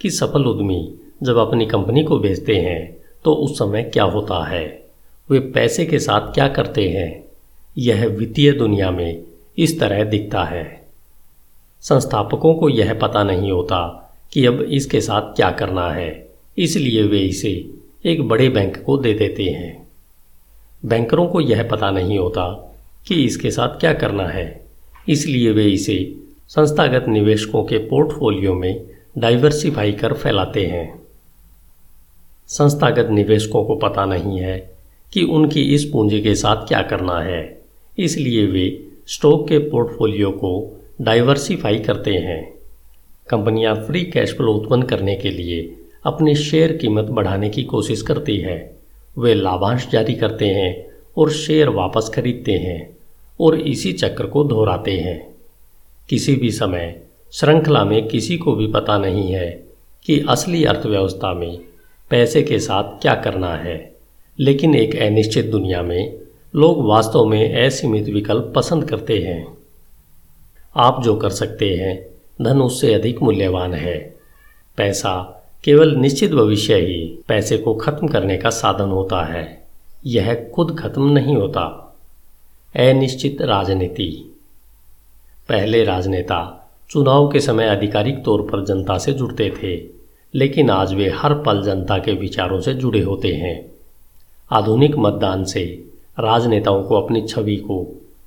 कि 0.00 0.10
सफल 0.10 0.44
उद्यमी 0.44 0.94
जब 1.22 1.36
अपनी 1.38 1.66
कंपनी 1.66 2.02
को 2.04 2.18
बेचते 2.18 2.56
हैं 2.56 2.80
तो 3.24 3.32
उस 3.32 3.58
समय 3.58 3.82
क्या 3.82 4.04
होता 4.04 4.46
है? 4.46 4.86
वे 5.30 5.40
पैसे 5.40 5.86
के 5.86 5.98
साथ 5.98 6.20
क्या 6.20 6.48
करते 6.48 6.88
हैं? 6.88 7.24
यह 7.78 8.06
वित्तीय 8.06 8.52
दुनिया 8.52 8.90
में 8.90 9.22
इस 9.58 9.80
तरह 9.80 10.04
दिखता 10.04 10.44
है। 10.44 10.86
संस्थापकों 11.80 12.54
को 12.54 12.68
यह 12.68 12.94
पता 12.94 13.24
नहीं 13.24 13.52
होता 13.52 14.02
कि 14.32 14.46
अब 14.46 14.60
इसके 14.60 15.00
साथ 15.00 15.20
क्या 15.20 15.50
करना 15.50 15.90
है। 15.90 16.28
इसलिए 16.58 17.02
वे 17.02 17.18
इसे 17.18 17.70
एक 18.06 18.28
बड़े 18.28 18.48
बैंक 18.48 18.82
को 18.82 18.98
दे 18.98 19.14
देते 19.14 19.44
हैं। 19.44 19.88
बैंकरों 20.84 21.26
को 21.26 21.40
यह 21.40 21.68
पता 21.68 21.90
नहीं 21.90 22.18
होता 22.18 22.76
कि 23.08 23.24
इसके 23.24 23.50
साथ 23.50 23.68
क्या 23.68 23.92
करना 23.92 24.26
है। 24.26 24.66
इसलिए 25.08 25.50
वे 25.50 25.64
इसे 25.64 26.14
संस्थागत 26.48 27.08
निवेशकों 27.08 27.64
के 27.64 27.78
पोर्टफोलियो 27.78 28.54
में 28.54 28.86
डाइवर्सिफाई 29.18 29.92
कर 29.92 30.12
फैलाते 30.12 30.66
हैं। 30.66 31.05
संस्थागत 32.48 33.08
निवेशकों 33.10 33.64
को 33.64 33.74
पता 33.74 34.04
नहीं 34.04 34.38
है 34.38 34.58
कि 35.12 35.22
उनकी 35.22 35.62
इस 35.74 35.84
पूंजी 35.84 36.20
के 36.20 36.34
साथ 36.34 36.56
क्या 36.56 36.82
करना 36.82 37.20
है। 37.20 37.62
इसलिए 37.98 38.46
वे 38.46 38.86
स्टॉक 39.06 39.48
के 39.48 39.58
पोर्टफोलियो 39.58 40.30
को 40.30 40.80
डाइवर्सिफाई 41.00 41.78
करते 41.78 42.14
हैं। 42.14 42.54
कंपनियाँ 43.28 43.74
फ्री 43.74 44.04
कैश 44.04 44.36
फ्लो 44.36 44.52
उत्पन्न 44.52 44.82
करने 44.82 45.16
के 45.16 45.30
लिए 45.30 45.76
अपनी 46.04 46.34
शेयर 46.34 46.76
कीमत 46.76 47.04
बढ़ाने 47.04 47.50
की 47.50 47.62
कोशिश 47.62 48.02
करती 48.02 48.36
है। 48.36 48.76
वे 49.18 49.34
लाभांश 49.34 49.88
जारी 49.88 50.14
करते 50.14 50.46
हैं 50.46 50.86
और 51.18 51.30
शेयर 51.30 51.68
वापस 51.68 52.10
खरीदते 52.14 52.52
हैं 52.52 52.96
और 53.40 53.60
इसी 53.60 53.92
चक्र 53.92 54.26
को 54.26 54.44
दोहराते 54.44 54.96
हैं। 54.98 55.34
किसी 56.08 56.36
भी 56.36 56.50
समय 56.50 57.02
श्रृंखला 57.32 57.84
में 57.84 58.08
किसी 58.08 58.36
को 58.36 58.52
भी 58.52 58.66
पता 58.66 58.98
नहीं 58.98 59.32
है 59.32 59.50
कि 60.06 60.24
असली 60.28 60.64
अर्थव्यवस्था 60.64 61.32
में 61.34 61.58
पैसे 62.10 62.42
के 62.42 62.58
साथ 62.58 62.84
क्या 62.84 63.14
करना 63.14 63.54
है। 63.56 63.96
लेकिन 64.38 64.74
एक 64.74 64.96
अनिश्चित 64.96 65.46
दुनिया 65.46 65.82
में 65.82 66.18
लोग 66.54 66.84
वास्तव 66.84 67.24
में 67.24 67.66
असीमित 67.66 68.04
विकल्प 68.04 68.52
पसंद 68.56 68.88
करते 68.88 69.18
हैं। 69.18 69.58
आप 70.76 71.02
जो 71.04 71.16
कर 71.16 71.30
सकते 71.30 71.76
हैं, 71.76 72.06
धन 72.44 72.60
उससे 72.60 72.94
अधिक 72.94 73.22
मूल्यवान 73.22 73.74
है। 73.74 74.16
पैसा 74.76 75.42
केवल 75.64 75.94
निश्चित 75.94 76.32
भविष्य 76.32 76.74
ही 76.74 77.18
पैसे 77.28 77.58
को 77.58 77.74
खत्म 77.74 78.08
करने 78.08 78.36
का 78.36 78.50
साधन 78.50 78.88
होता 78.88 79.24
है। 79.24 79.66
यह 80.06 80.50
खुद 80.54 80.80
खत्म 80.80 81.12
नहीं 81.12 81.36
होता। 81.36 81.96
अनिश्चित 82.76 83.42
राजनीति। 83.42 84.36
पहले 85.48 85.84
राजनेता 85.84 86.70
चुनाव 86.90 87.28
के 87.28 87.40
समय 87.40 87.66
आधिकारिक 87.66 88.24
तौर 88.24 88.42
पर 88.42 88.64
जनता 88.64 88.98
से 88.98 89.12
जुड़ते 89.12 89.50
थे। 89.50 89.95
लेकिन 90.36 90.70
आज 90.70 90.94
वे 90.94 91.08
हर 91.08 91.34
पल 91.34 91.62
जनता 91.62 91.98
के 91.98 92.12
विचारों 92.12 92.60
से 92.60 92.74
जुड़े 92.74 93.00
होते 93.00 93.28
हैं। 93.28 93.72
आधुनिक 94.52 94.96
मतदान 94.96 95.44
से 95.44 95.84
राजनेताओं 96.20 96.82
को 96.82 96.94
अपनी 96.94 97.22
छवि 97.22 97.56
को 97.56 97.82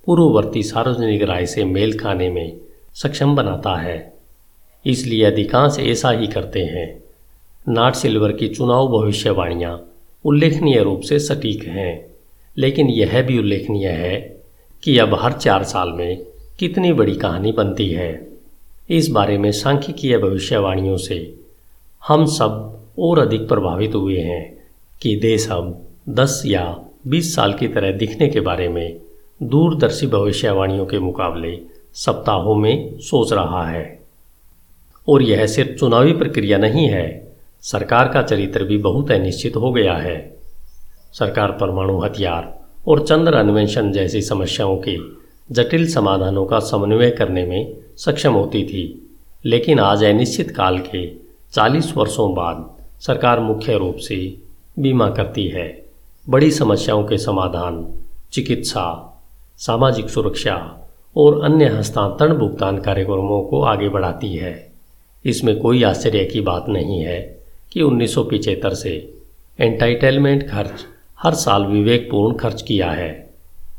पूर्ववर्ती 0.06 0.64
सार्वजनिक 0.64 1.24
राय 1.24 1.46
से 1.46 1.66
मेल 1.66 2.00
खाने 2.00 2.30
में 2.30 2.58
सक्षम 2.94 3.36
बनाता 3.36 3.76
है। 3.76 4.14
इसलिए 4.86 5.24
अधिकांश 5.26 5.80
ऐसा 5.80 6.12
ही 6.12 6.28
करते 6.28 6.60
हैं। 6.60 7.04
नाट 7.70 7.96
सिल्वर 7.96 8.32
की 8.32 8.48
चुनाव 8.48 8.88
भविष्यवाणियाँ 8.88 9.86
उल्लेखनीय 10.26 10.84
रूप 10.84 11.02
से 11.02 11.20
सटीक 11.20 11.64
हैं, 11.64 12.06
लेकिन 12.58 12.90
यह 12.90 13.22
भी 13.22 13.40
उल्लेखनीय 13.40 13.88
है 13.88 14.42
कि 14.84 14.98
अब 14.98 15.20
हर 15.22 15.32
चार 15.32 15.64
साल 15.64 15.92
में 15.92 16.24
कितनी 16.60 16.94
बड़ी 16.94 17.16
कहानी 17.16 17.52
बनती 17.52 17.90
है। 17.90 18.28
इस 18.90 19.10
बारे 19.10 19.38
में 19.38 19.52
सांख्यिकीय 19.52 20.18
भविष्यवाणियों 20.18 20.98
से 20.98 21.39
हम 22.08 22.26
सब 22.26 22.80
और 23.00 23.20
अधिक 23.20 23.48
प्रभावित 23.48 23.96
हुए 23.96 24.20
हैं 24.20 24.58
कि 25.02 25.16
देश 25.16 25.50
अब 25.52 25.88
दस 26.10 26.44
या 26.46 26.80
बीस 27.08 27.36
साल 27.36 27.54
की 27.54 27.68
तरह 27.68 27.92
दिखने 27.92 28.28
के 28.28 28.40
बारे 28.40 28.68
में 28.70 29.02
दूरदर्शी 29.44 30.08
भविष्यवाणियों 30.08 30.86
के 30.86 31.00
मुकाबले 31.00 31.60
सप्ताहों 31.94 32.56
में 32.56 33.00
सोच 33.00 33.34
रहा 33.34 33.68
है। 33.70 34.00
और 35.08 35.22
यह 35.22 35.46
सिर्फ़ 35.48 35.72
चुनावी 35.72 36.14
प्रक्रिया 36.14 36.58
नहीं 36.58 36.88
है, 36.88 37.36
सरकार 37.62 38.08
का 38.08 38.22
चरित्र 38.22 38.64
भी 38.64 38.78
बहुत 38.78 39.12
अनिश्चित 39.12 39.56
हो 39.56 39.72
गया 39.72 39.94
है। 39.94 40.38
सरकार 41.14 41.52
परमाणु 41.52 42.00
हथियार 42.00 42.60
और 42.88 43.06
चंद्र 43.08 43.34
अन्वेषण 43.34 43.92
जैसी 43.92 44.22
समस्याओं 44.22 44.78
के 44.78 44.98
जटिल 45.52 45.88
समाधानों 45.94 46.46
का 46.46 46.60
समन्वय 46.60 47.10
करने 47.10 47.46
में 47.46 47.78
सक्षम 47.98 48.34
होती 48.34 48.64
थी, 48.64 49.10
लेकिन 49.46 49.80
आज 49.80 50.04
अनिश्चित 50.04 50.52
काल 50.52 50.80
के 50.80 51.29
40 51.54 51.98
वर्षों 51.98 52.36
बाद 52.36 52.78
सरकार 53.02 53.40
मुख्य 53.40 53.78
रूप 53.78 53.96
से 53.96 54.38
बीमा 54.80 55.10
करती 55.10 55.48
है। 55.48 55.86
बड़ी 56.30 56.52
समस्याओं 56.52 57.04
के 57.04 57.18
समाधान, 57.18 57.88
चिकित्सा, 58.32 59.20
सामाजिक 59.58 60.10
सुरक्षा 60.10 60.88
और 61.18 61.44
अन्य 61.44 61.66
हस्तांतरण 61.66 62.34
भुगतान 62.34 62.78
कार्यक्रमों 62.78 63.42
को 63.42 63.62
आगे 63.62 63.90
बढ़ाती 63.90 64.34
है। 64.34 64.72
इसमें 65.26 65.60
कोई 65.60 65.84
आश्चर्य 65.84 66.26
की 66.26 66.42
बात 66.42 66.66
नहीं 66.70 67.02
है 67.02 67.44
कि 67.72 67.82
उन्नीस 67.82 68.16
से 68.66 69.14
एंटाइटलमेंट 69.60 70.50
खर्च 70.50 70.86
हर 71.20 71.34
साल 71.34 71.66
विवेकपूर्ण 71.66 72.36
खर्च 72.36 72.62
किया 72.62 72.92
है। 72.92 73.30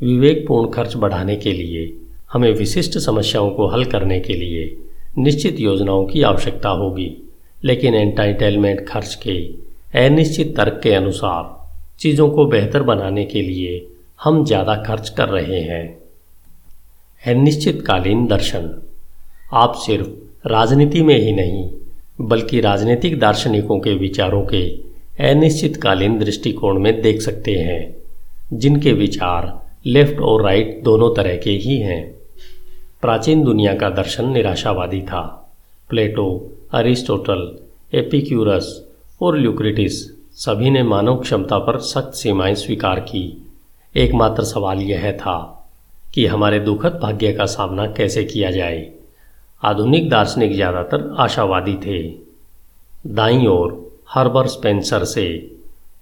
विवेकपूर्ण 0.02 0.70
खर्च 0.70 0.96
बढ़ाने 0.96 1.36
के 1.36 1.52
लिए 1.52 1.96
हमें 2.32 2.52
विशिष्ट 2.52 2.98
समस्याओं 2.98 3.50
को 3.50 3.66
हल 3.66 3.84
करने 3.84 4.20
के 4.20 4.32
लिए 4.32 4.76
निश्चित 5.18 5.60
योजनाओं 5.60 6.06
की 6.06 6.22
आवश्यकता 6.22 6.68
होगी। 6.68 7.29
लेकिन 7.64 7.94
एंटाइटलमेंट 7.94 8.86
खर्च 8.88 9.14
के 9.14 9.36
अनिश्चित 10.06 10.56
तर्क 10.56 10.80
के 10.82 10.92
अनुसार 10.94 11.58
चीज़ों 12.00 12.28
को 12.28 12.44
बेहतर 12.46 12.82
बनाने 12.82 13.24
के 13.24 13.42
लिए 13.42 13.86
हम 14.24 14.44
ज़्यादा 14.44 14.74
खर्च 14.76 15.08
कर 15.08 15.28
रहे 15.28 15.60
हैं। 15.60 15.84
अनिश्चितकालीन 17.22 18.26
दर्शन। 18.26 18.70
आप 19.52 19.74
सिर्फ़ 19.76 20.48
राजनीति 20.48 21.02
में 21.02 21.18
ही 21.18 21.32
नहीं, 21.32 21.68
बल्कि 22.20 22.60
राजनीतिक 22.60 23.18
दार्शनिकों 23.20 23.78
के 23.78 23.94
विचारों 23.94 24.44
के 24.44 24.62
अनिश्चितकालीन 25.30 26.18
दृष्टिकोण 26.18 26.78
में 26.78 27.00
देख 27.02 27.20
सकते 27.20 27.54
हैं, 27.54 27.96
जिनके 28.52 28.92
विचार 28.92 29.52
लेफ़्ट 29.86 30.20
और 30.20 30.44
राइट 30.44 30.80
दोनों 30.84 31.14
तरह 31.14 31.36
के 31.36 31.50
ही 31.50 31.76
हैं। 31.78 32.02
प्राचीन 33.02 33.44
दुनिया 33.44 33.74
का 33.74 33.90
दर्शन 33.90 34.28
निराशावादी 34.28 35.00
था। 35.02 35.20
प्लेटो 35.90 36.26
अरिस्टोटल, 36.74 37.58
एपिक्यूरस 37.94 38.88
और 39.22 39.38
ल्यूक्रिटिस 39.38 40.20
सभी 40.32 40.70
ने 40.70 40.82
मानव 40.82 41.16
क्षमता 41.16 41.58
पर 41.58 41.78
सख्त 41.78 42.14
सीमाएँ 42.14 42.54
स्वीकार 42.54 43.00
की। 43.00 43.46
एकमात्र 43.96 44.44
सवाल 44.44 44.78
यह 44.78 45.12
था 45.12 45.68
कि 46.14 46.26
हमारे 46.26 46.60
दुखद 46.60 47.00
भाग्य 47.02 47.32
का 47.32 47.46
सामना 47.46 47.86
कैसे 47.86 48.24
किया 48.24 48.50
जाए। 48.50 48.92
आधुनिक 49.64 50.10
दार्शनिक 50.10 50.52
ज़्यादातर 50.52 51.14
आशावादी 51.18 51.74
थे। 51.74 52.14
दाई 53.06 53.46
ओर, 53.46 54.00
हर्बर 54.10 54.46
स्पेंसर 54.46 55.04
से, 55.04 55.38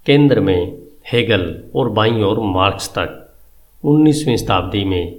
केंद्र 0.05 0.39
में, 0.39 0.77
हेगल 1.11 1.63
और 1.75 1.89
बाई 1.89 2.21
ओर, 2.21 2.39
मार्क्स 2.39 2.89
तक 2.89 3.33
19वीं 3.83 4.37
शताब्दी 4.37 4.85
में, 4.85 5.15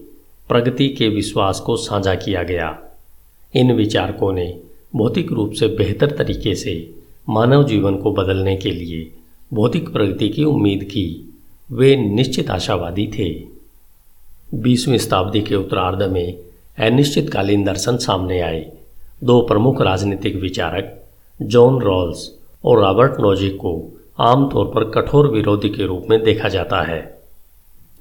प्रगति 0.49 0.89
के 0.89 1.09
विश्वास 1.09 1.61
को 1.61 1.77
साझा 1.77 2.15
किया 2.15 2.43
गया। 2.43 2.79
इन 3.55 3.73
विचारकों 3.73 4.33
ने 4.33 4.70
भौतिक 4.97 5.33
रूप 5.33 5.53
से 5.53 5.69
बेहतर 5.69 6.11
तरीके 6.11 6.55
से 6.55 6.95
मानव 7.29 7.65
जीवन 7.65 7.97
को 7.97 8.13
बदलने 8.13 8.57
के 8.57 8.71
लिए 8.71 9.11
भौतिक 9.53 9.93
प्रगति 9.93 10.29
की 10.29 10.45
उम्मीद 10.45 10.85
की। 10.85 11.35
वे 11.73 11.97
निश्चित 11.97 12.51
आशावादी 12.51 13.07
थे। 13.07 13.45
बीसवीं 14.59 14.99
शताब्दी 14.99 15.41
के 15.41 15.55
उत्तरार्ध 15.55 16.03
में 16.03 16.39
अनिश्चितकालीन 16.79 17.65
दर्शन 17.65 17.97
सामने 17.97 18.41
आए। 18.41 18.73
दो 19.25 19.41
प्रमुख 19.41 19.81
राजनीतिक 19.81 20.37
विचारक, 20.37 21.05
जॉन 21.43 21.81
रॉल्स 21.81 22.39
और 22.65 22.81
रॉबर्ट 22.81 23.13
नोजिक 23.21 23.57
को 23.57 24.01
आमतौर 24.19 24.67
पर 24.67 24.91
कठोर 24.91 25.29
विरोधी 25.29 25.69
के 25.69 25.87
रूप 25.87 26.07
में 26.11 26.25
देखा 26.25 26.49
जाता 26.49 26.83
है। 26.83 27.21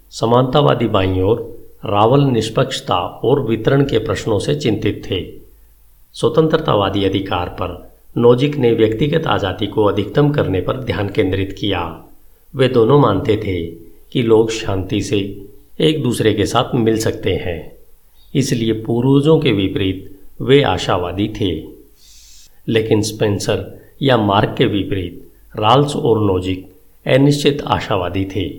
समानतावादी 0.10 0.88
बाई 0.88 1.22
ओर 1.22 1.60
रावल 1.86 2.22
निष्पक्षता 2.24 2.98
और 2.98 3.50
वितरण 3.50 3.84
के 3.84 3.98
प्रश्नों 3.98 4.40
से 4.40 4.56
चिंतित 4.56 5.04
थे। 5.12 5.39
स्वतंत्रतावादी 6.14 7.04
अधिकार 7.04 7.50
पर 7.50 7.92
नोजिक 8.18 8.56
ने 8.56 8.72
व्यक्तिगत 8.72 9.28
आज़ादी 9.28 9.68
को 9.68 9.84
अधिकतम 9.84 10.30
करने 10.30 10.62
पर 10.62 10.78
ध्यान 10.78 11.10
केंद्रित 11.10 11.56
किया। 11.60 12.04
वे 12.56 12.68
दोनों 12.68 13.00
मानते 13.00 13.38
थे 13.38 13.66
कि 14.14 14.22
लोग 14.22 14.52
शांति 14.52 15.02
से 15.02 15.46
एक 15.80 16.04
दूसरे 16.04 16.34
के 16.34 16.46
साथ 16.46 16.76
मिल 16.76 16.98
सकते 16.98 17.34
हैं। 17.34 17.72
इसलिए 18.36 18.74
पूर्वजों 18.74 19.40
के 19.40 19.52
विपरीत 19.52 20.20
वे 20.42 20.62
आशावादी 20.62 21.28
थे। 21.28 21.68
लेकिन 22.68 23.02
स्पेंसर 23.02 23.82
या 24.02 24.18
मार्क 24.18 24.56
के 24.58 24.66
विपरीत 24.66 25.32
राल्स 25.56 25.96
और 25.96 26.26
नोजिक 26.26 26.70
अनिश्चित 27.08 27.62
आशावादी 27.62 28.26
थे। 28.26 28.58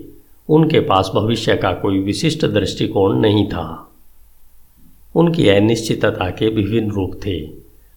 उनके 0.49 0.79
पास 0.79 1.11
भविष्य 1.15 1.55
का 1.55 1.71
कोई 1.73 1.99
विशिष्ट 1.99 2.45
दृष्टिकोण 2.45 3.19
नहीं 3.19 3.47
था। 3.47 3.90
उनकी 5.15 5.47
अनिश्चितता 5.49 6.29
के 6.29 6.49
विभिन्न 6.49 6.91
रूप 6.91 7.19
थे। 7.25 7.39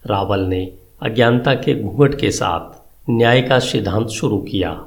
रावल 0.05 0.41
ने 0.41 0.73
अज्ञानता 1.03 1.55
के 1.55 1.75
घूंघट 1.75 2.19
के 2.21 2.31
साथ 2.31 3.11
न्याय 3.11 3.43
का 3.43 3.59
सिद्धांत 3.59 4.09
शुरू 4.09 4.39
किया। 4.39 4.81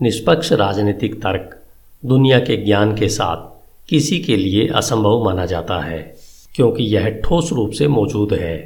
निष्पक्ष 0.00 0.52
राजनीतिक 0.52 1.14
तर्क 1.14 1.58
दुनिया 2.02 2.38
के 2.38 2.56
ज्ञान 2.56 2.94
के 2.96 3.08
साथ 3.08 3.52
किसी 3.88 4.18
के 4.18 4.36
लिए 4.36 4.66
असंभव 4.68 5.24
माना 5.24 5.46
जाता 5.46 5.78
है, 5.78 6.16
क्योंकि 6.54 6.84
यह 6.84 7.08
ठोस 7.24 7.52
रूप 7.52 7.70
से 7.70 7.88
मौजूद 7.88 8.32
है। 8.32 8.56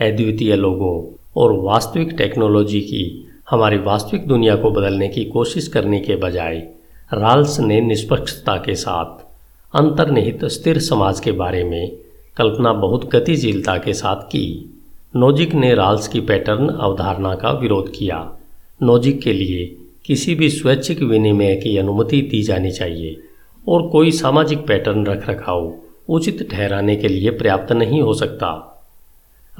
अद्वितीय 0.00 0.56
लोगों 0.56 1.22
और 1.36 1.52
वास्तविक 1.52 2.10
टेक्नोलॉजी 2.10 2.80
की, 2.80 3.26
हमारी 3.50 3.78
वास्तविक 3.78 4.26
दुनिया 4.26 4.56
को 4.56 4.70
बदलने 4.70 5.08
की 5.08 5.24
कोशिश 5.24 5.68
करने 5.68 6.00
के 6.00 6.16
बजाय, 6.16 6.56
राल्स 7.14 7.58
ने 7.60 7.80
निष्पक्षता 7.80 8.56
के 8.56 8.74
साथ 8.74 9.24
अंतर्निहित 9.74 10.44
स्थिर 10.44 10.78
समाज 10.78 11.20
के 11.20 11.32
बारे 11.32 11.64
में 11.64 11.92
कल्पना 12.36 12.72
बहुत 12.72 13.10
गतिशीलता 13.10 13.76
के 13.76 13.94
साथ 13.94 14.16
की। 14.16 14.74
नोजिक 15.16 15.54
ने 15.54 15.74
राल्स 15.74 16.08
की 16.08 16.20
पैटर्न 16.20 16.68
अवधारणा 16.68 17.34
का 17.34 17.50
विरोध 17.50 17.92
किया। 17.92 18.32
नोजिक 18.82 19.22
के 19.22 19.32
लिए 19.32 19.76
किसी 20.04 20.34
भी 20.34 20.50
स्वैच्छिक 20.50 21.02
विनिमय 21.02 21.56
की 21.56 21.76
अनुमति 21.76 22.22
दी 22.22 22.42
जानी 22.42 22.70
चाहिए 22.70 23.20
और 23.68 23.88
कोई 23.88 24.10
सामाजिक 24.10 24.66
पैटर्न 24.66 25.06
रख 25.06 25.28
रखाव 25.28 25.74
उचित 26.08 26.50
ठहराने 26.50 26.96
के 26.96 27.08
लिए 27.08 27.30
पर्याप्त 27.30 27.72
नहीं 27.72 28.02
हो 28.02 28.14
सकता। 28.14 28.82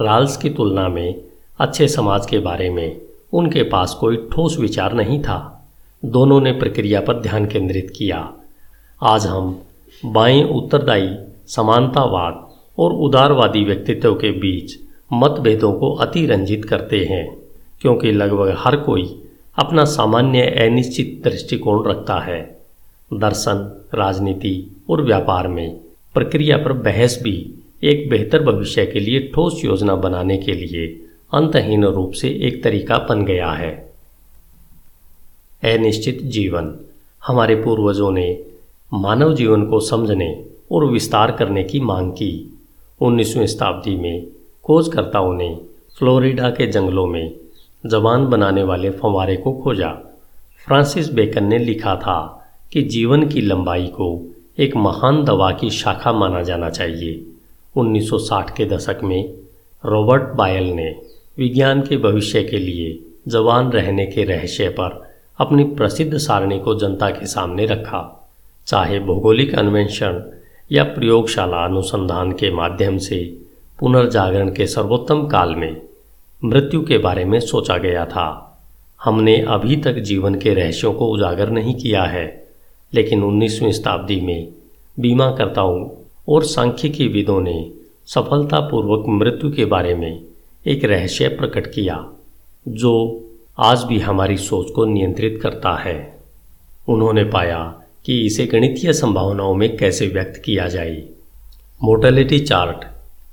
राल्स 0.01 0.37
की 0.37 0.51
तुलना 0.51 0.89
में 0.89 1.15
अच्छे 1.59 1.89
समाज 1.89 2.27
के 2.27 2.39
बारे 2.39 2.71
में 2.71 3.01
उनके 3.33 3.63
पास 3.63 3.95
कोई 3.95 4.17
ठोस 4.33 4.59
विचार 4.59 4.93
नहीं 4.93 5.23
था। 5.23 5.69
दोनों 6.05 6.41
ने 6.41 6.53
प्रक्रिया 6.53 7.01
पर 7.01 7.21
ध्यान 7.21 7.47
केंद्रित 7.47 7.93
किया। 7.97 8.33
आज 9.03 9.27
हम 9.27 9.63
बाएँ 10.05 10.45
उत्तरदायी 10.45 11.17
समानतावाद 11.47 12.50
और 12.81 12.93
उदारवादी 12.93 13.65
व्यक्तित्व 13.65 14.15
के 14.15 14.31
बीच 14.31 14.79
मतभेदों 15.13 15.73
को 15.73 15.93
अतिरंजित 15.95 16.65
करते 16.65 17.05
हैं, 17.05 17.27
क्योंकि 17.81 18.13
लगभग 18.13 18.55
हर 18.59 18.77
कोई 18.77 19.05
अपना 19.59 19.85
सामान्य 19.85 20.43
अनिश्चित 20.61 21.21
दृष्टिकोण 21.25 21.89
रखता 21.91 22.19
है। 22.21 22.41
दर्शन, 23.13 23.87
राजनीति 23.95 24.77
और 24.91 25.03
व्यापार 25.03 25.49
में 25.49 25.81
प्रक्रिया 26.15 26.57
पर 26.57 26.73
बहस 26.73 27.19
भी 27.23 27.55
एक 27.83 28.09
बेहतर 28.11 28.43
भविष्य 28.43 28.85
के 28.87 29.01
लिए 29.01 29.21
ठोस 29.35 29.65
योजना 29.65 29.95
बनाने 29.95 30.37
के 30.39 30.53
लिए 30.53 30.87
अंतहीन 31.35 31.85
रूप 31.85 32.13
से 32.13 32.29
एक 32.43 32.63
तरीका 32.65 32.99
बन 32.99 33.25
गया 33.25 33.51
है। 33.53 33.73
अनिश्चित 35.65 36.23
जीवन 36.23 36.75
हमारे 37.27 37.55
पूर्वजों 37.55 38.11
ने 38.11 38.45
मानव 38.93 39.35
जीवन 39.35 39.67
को 39.67 39.81
समझने 39.81 40.45
और 40.73 40.85
विस्तार 40.85 41.31
करने 41.31 41.65
की 41.65 41.81
मांग 41.81 42.13
की। 42.13 42.33
19वीं 43.03 43.47
शताब्दी 43.47 43.97
में 43.97 44.27
खोजकर्ताओं 44.65 45.35
ने 45.35 45.61
फ्लोरिडा 45.99 46.51
के 46.51 46.67
जंगलों 46.67 47.07
में 47.07 47.35
जबान 47.87 48.27
बनाने 48.27 48.63
वाले 48.63 48.91
फंवारे 48.91 49.37
को 49.37 49.53
खोजा। 49.53 49.89
फ्रांसिस 50.67 51.13
बेकन 51.13 51.45
ने 51.45 51.59
लिखा 51.59 51.97
था 51.97 52.49
कि 52.73 52.83
जीवन 52.83 53.29
की 53.29 53.41
लंबाई 53.41 53.87
को 53.87 54.35
एक 54.59 54.77
महान 54.77 55.25
दवा 55.25 55.53
की 55.53 55.71
शाखा 55.71 56.13
माना 56.13 56.43
जाना 56.43 56.71
चाहिए। 56.71 57.27
1960 57.77 58.51
के 58.57 58.65
दशक 58.65 59.01
में 59.03 59.35
रॉबर्ट 59.87 60.23
बायल 60.23 60.65
ने 60.65 61.03
विज्ञान 61.39 61.83
के 61.83 61.97
भविष्य 61.97 62.43
के 62.43 62.59
लिए 62.59 62.99
जवान 63.29 63.71
रहने 63.71 64.07
के 64.07 64.25
रहस्य 64.25 64.69
पर 64.69 65.11
अपनी 65.39 65.65
प्रसिद्ध 65.65 66.19
सारणी 66.19 66.59
को 66.59 66.75
जनता 66.75 67.11
के 67.11 67.27
सामने 67.27 67.67
रखा। 67.67 68.29
चाहे 68.67 69.01
भौगोलिक 69.01 69.55
अन्वेषण 69.55 70.23
या 70.73 70.85
प्रयोगशाला 70.85 71.65
अनुसंधान 71.65 72.33
के 72.33 72.51
माध्यम 72.51 72.99
से 72.99 73.39
पुनर्जागरण 73.81 74.55
के 74.55 74.67
सर्वोत्तम 74.67 75.27
काल 75.27 75.55
में 75.55 75.83
मृत्यु 76.45 76.85
के 76.85 76.99
बारे 76.99 77.25
में 77.25 77.41
सोचा 77.41 77.79
गया 77.79 78.07
था। 78.07 78.59
हमने 79.05 79.41
अभी 79.41 79.77
तक 79.77 79.93
जीवन 79.93 80.35
के 80.35 80.55
रहस्यों 80.55 80.93
को 80.93 81.07
उजागर 81.07 81.51
नहीं 81.51 81.75
किया 81.75 82.03
है, 82.03 82.47
लेकिन 82.95 83.23
19वीं 83.23 83.73
शताब्दी 83.73 84.21
में 84.21 84.49
बीमाकर्ताओं 85.01 85.89
और 86.29 86.45
सांख्यिकी 86.45 87.09
विदों 87.09 87.41
ने 87.41 87.71
सफलतापूर्वक 88.07 89.05
मृत्यु 89.09 89.53
के 89.53 89.65
बारे 89.65 89.95
में 89.95 90.23
एक 90.67 90.85
रहस्य 90.85 91.29
प्रकट 91.29 91.67
किया, 91.67 92.07
जो 92.69 93.25
आज 93.59 93.83
भी 93.83 93.99
हमारी 93.99 94.37
सोच 94.37 94.71
को 94.71 94.85
नियंत्रित 94.85 95.41
करता 95.43 95.77
है। 95.77 96.21
उन्होंने 96.89 97.25
पाया 97.25 97.80
कि 98.07 98.27
इसे 98.27 98.47
गणितीय 98.47 98.93
संभावनाओं 98.93 99.55
में 99.55 99.77
कैसे 99.77 100.07
व्यक्त 100.07 100.43
किया 100.45 100.69
जाए। 100.69 101.03
मोर्टेलिटी 101.83 102.39
चार्ट 102.39 102.85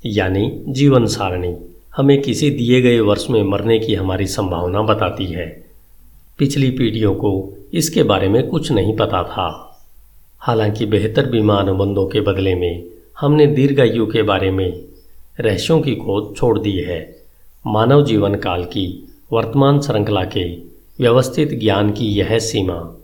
यानी 0.06 0.64
जीवन 0.68 1.06
सारणी, 1.06 1.56
हमें 1.98 2.22
किसी 2.22 2.50
दिए 2.50 2.82
गए 2.82 3.00
वर्ष 3.00 3.28
में 3.30 3.44
मरने 3.44 3.80
की 3.80 3.96
हमारी 3.96 4.28
संभावना 4.28 4.82
बताती 4.82 5.26
है। 5.26 5.66
पिछली 6.38 6.72
पीढ़ियों 6.72 7.16
को 7.16 7.58
इसके 7.74 8.04
बारे 8.04 8.30
में 8.30 8.48
कुछ 8.48 8.72
नहीं 8.72 8.96
पता 8.96 9.24
था। 9.24 9.80
हालाँकि 10.40 10.86
बेहतर 10.86 11.30
बीमा 11.30 11.56
अनुबंधों 11.56 12.08
के 12.08 12.22
बदले 12.22 12.56
में 12.56 12.84
हमने 13.20 13.48
दीर्घायु 13.48 14.06
के 14.06 14.22
बारे 14.22 14.52
में 14.52 14.84
रहस्यों 15.40 15.82
की 15.82 15.96
खोज 15.96 16.38
छोड़ 16.38 16.60
दी 16.60 16.72
है। 16.72 17.22
मानव 17.68 18.06
जीवन 18.06 18.36
काल 18.36 18.64
की 18.64 19.14
वर्तमान 19.34 19.82
श्रृंखला 19.82 20.24
के 20.24 20.56
व्यवस्थित 21.00 21.60
ज्ञान 21.60 21.92
की 21.92 22.06
यह 22.06 22.40
सीमा 22.40 22.97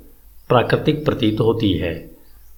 प्राकृतिक 0.50 1.06
प्रतीत 1.06 1.40
होती 1.40 1.74
है। 1.74 2.12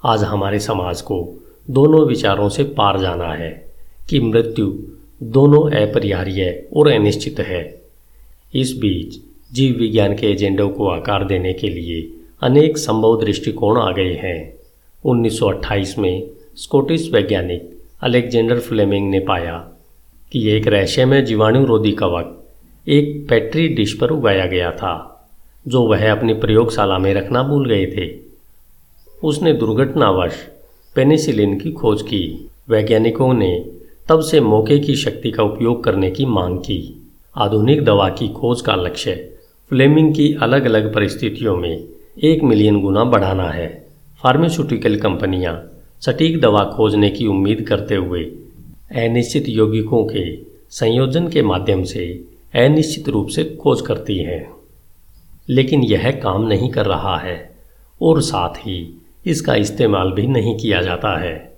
आज 0.06 0.24
हमारे 0.24 0.60
समाज 0.60 1.02
को 1.02 1.44
दोनों 1.70 2.08
विचारों 2.08 2.50
से 2.50 2.64
पार 2.64 3.00
जाना 3.00 3.34
है 3.34 3.74
कि 4.10 4.20
मृत्यु 4.20 4.74
दोनों 5.24 5.72
अपरिहार्य 5.72 6.68
और 6.74 6.92
अनिश्चित 6.92 7.40
है। 7.40 7.82
इस 8.56 8.78
बीच 8.78 9.16
जीव 9.54 9.76
विज्ञान 9.78 10.16
के 10.16 10.28
एजेंडों 10.28 10.70
को 10.70 10.88
आकार 10.88 11.26
देने 11.26 11.54
के 11.54 11.70
लिए 11.70 12.14
अनेक 12.42 12.78
संभव 12.78 13.26
दृष्टिकोण 13.26 13.78
आ 13.78 13.92
गए 13.92 14.14
हैं। 14.14 14.54
1928 15.06 15.98
में 15.98 16.28
स्कॉटिश 16.56 17.12
वैज्ञानिक 17.14 17.84
अलेक्जेंडर 18.02 18.60
फ्लेमिंग 18.60 19.10
ने 19.10 19.20
पाया 19.20 19.72
कि 20.32 20.50
एक 20.50 20.68
रहस्यमय 20.68 21.22
जीवाणुरोधी 21.22 21.92
कवक 21.92 22.44
एक 22.88 23.26
पैट्री 23.30 23.68
डिश 23.68 23.94
पर 23.94 24.10
उगाया 24.10 24.46
गया 24.46 24.72
था। 24.72 25.12
जो 25.68 25.82
वह 25.82 26.12
अपनी 26.12 26.34
प्रयोगशाला 26.34 26.98
में 26.98 27.14
रखना 27.14 27.44
भूल 27.44 27.70
गए 27.70 27.86
थे। 27.86 28.10
उसने 29.24 29.54
दुर्घटनावश 29.54 30.34
पेनिसिलिन 30.96 31.60
की 31.60 31.72
खोज 31.72 32.02
की। 32.02 32.50
वैज्ञानिकों 32.70 33.34
ने 33.34 33.72
तब 34.10 34.22
से 34.22 34.40
मौके 34.40 34.80
की 34.80 34.96
शक्ति 34.96 35.32
का 35.32 35.44
उपयोग 35.44 35.84
करने 35.84 36.12
की 36.12 36.26
मांग 36.26 36.58
की। 36.60 37.08
आधुनिक 37.38 37.84
दवा 37.86 38.10
की 38.10 38.28
खोज 38.28 38.62
का 38.62 38.76
लक्ष्य 38.76 39.32
फ्लेमिंग 39.70 40.16
की 40.16 40.34
अलग 40.34 40.66
अलग 40.66 40.94
परिस्थितियों 40.94 41.58
में 41.58 41.84
एक 42.24 42.44
मिलियन 42.44 42.82
गुना 42.82 43.04
बढ़ाना 43.04 43.50
है। 43.50 43.86
फार्मास्यूटिकल 44.24 44.96
कंपनियाँ 44.96 45.72
सटीक 46.02 46.42
दवा 46.42 46.64
खोजने 46.64 47.10
की 47.10 47.28
उम्मीद 47.28 47.62
करते 47.62 47.96
हुए 47.96 48.24
अनिश्चित 48.92 49.50
यौगिकों 49.50 50.06
के 50.06 50.36
संयोजन 50.70 51.28
के 51.28 51.42
माध्यम 51.42 51.84
से 51.84 52.24
अनिश्चित 52.56 53.10
रूप 53.10 53.28
से 53.28 53.44
खोज 53.44 53.82
करती 53.82 54.18
हैं। 54.18 54.55
लेकिन 55.50 55.84
यह 55.84 56.12
काम 56.12 56.48
नहीं 56.48 56.70
कर 56.70 56.86
रहा 56.86 57.18
है 57.18 57.56
और 58.02 58.22
साथ 58.22 58.58
ही 58.58 59.02
इसका 59.26 59.56
इस्तेमाल 59.56 60.12
भी 60.12 60.28
नहीं 60.28 60.58
किया 60.58 60.82
जाता 60.82 61.20
है। 61.20 61.54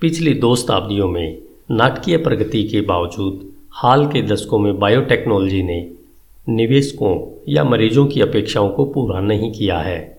पिछली 0.00 0.34
दो 0.34 0.56
शताब्दियों 0.56 1.08
में 1.08 1.38
नाटकीय 1.70 2.16
प्रगति 2.16 2.64
के 2.64 2.80
बावजूद 2.80 3.52
हाल 3.72 4.06
के 4.06 4.22
दशकों 4.22 4.58
में 4.58 4.78
बायोटेक्नोलॉजी 4.78 5.62
ने 5.62 5.90
निवेशकों 6.48 7.42
या 7.48 7.64
मरीजों 7.64 8.06
की 8.06 8.20
अपेक्षाओं 8.20 8.68
को 8.68 8.84
पूरा 8.84 9.20
नहीं 9.20 9.52
किया 9.52 9.78
है। 9.78 10.18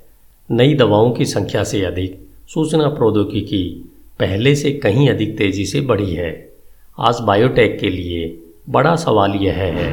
नई 0.52 0.74
दवाओं 0.74 1.12
की 1.12 1.26
संख्या 1.26 1.64
से 1.64 1.82
अधिक 1.82 2.20
सूचना 2.48 2.88
प्रौद्योगिकी 2.88 3.92
पहले 4.20 4.56
से 4.56 4.72
कहीं 4.72 5.10
अधिक 5.10 5.38
तेज़ी 5.38 5.66
से 5.66 5.82
बढ़ी 5.82 6.14
है। 6.14 6.54
आज 7.00 7.20
बायोटेक 7.22 7.80
के 7.80 7.90
लिए 7.90 8.40
बड़ा 8.70 8.96
सवाल 8.96 9.32
यह 9.32 9.54
है 9.54 9.92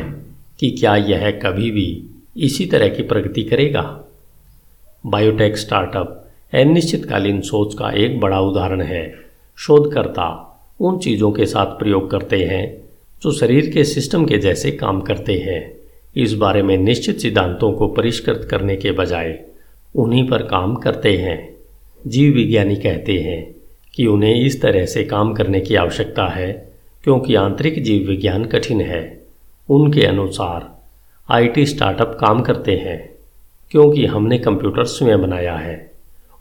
कि 0.61 0.71
क्या 0.71 0.97
यह 0.97 1.31
कभी 1.31 1.71
भी 1.71 2.03
इसी 2.37 2.67
तरह 2.67 2.89
की 2.89 3.03
प्रगति 3.03 3.43
करेगा। 3.43 4.05
बायोटेक 5.07 5.57
स्टार्टअप 5.57 6.31
अनिश्चितकालीन 6.55 7.41
सोच 7.41 7.75
का 7.75 7.91
एक 7.91 8.21
बड़ा 8.21 8.41
उदाहरण 8.41 8.83
है। 8.83 9.15
शोधकर्ता 9.57 10.49
उन 10.81 10.99
चीज़ों 10.99 11.33
के 11.33 11.47
साथ 11.47 11.67
प्रयोग 11.67 12.11
करते 12.11 12.45
हैं, 12.45 12.83
जो 13.23 13.33
शरीर 13.33 13.71
के 13.71 13.85
सिस्टम 13.85 14.25
के 14.25 14.39
जैसे 14.39 14.71
काम 14.71 15.01
करते 15.01 15.39
हैं। 15.39 15.77
इस 16.17 16.35
बारे 16.35 16.63
में 16.63 16.77
निश्चित 16.79 17.19
सिद्धांतों 17.19 17.73
को 17.73 17.89
परिष्कृत 17.89 18.49
करने 18.51 18.77
के 18.77 18.93
बजाय 18.93 19.39
उन्हीं 19.97 20.29
पर 20.29 20.43
काम 20.43 20.75
करते 20.75 21.17
हैं। 21.17 21.57
जीव 22.07 22.35
विज्ञानी 22.35 22.77
कहते 22.77 23.13
हैं 23.13 23.55
कि 23.95 24.07
उन्हें 24.07 24.35
इस 24.35 24.63
तरह 24.63 24.87
से 24.87 25.05
काम 25.05 25.33
करने 25.35 25.61
की 25.61 25.75
आवश्यकता 25.75 26.27
है, 26.27 26.73
क्योंकि 27.05 27.35
आंतरिक 27.35 27.83
जीव 27.83 28.09
विज्ञान 28.09 28.45
कठिन 28.45 28.81
है। 28.81 29.23
उनके 29.71 30.07
अनुसार 30.07 30.72
आईटी 31.33 31.65
स्टार्टअप 31.67 32.17
काम 32.21 32.41
करते 32.43 32.73
हैं, 32.77 32.99
क्योंकि 33.71 34.05
हमने 34.07 34.39
कंप्यूटर 34.39 34.85
स्वयं 34.87 35.21
बनाया 35.21 35.55
है 35.57 35.91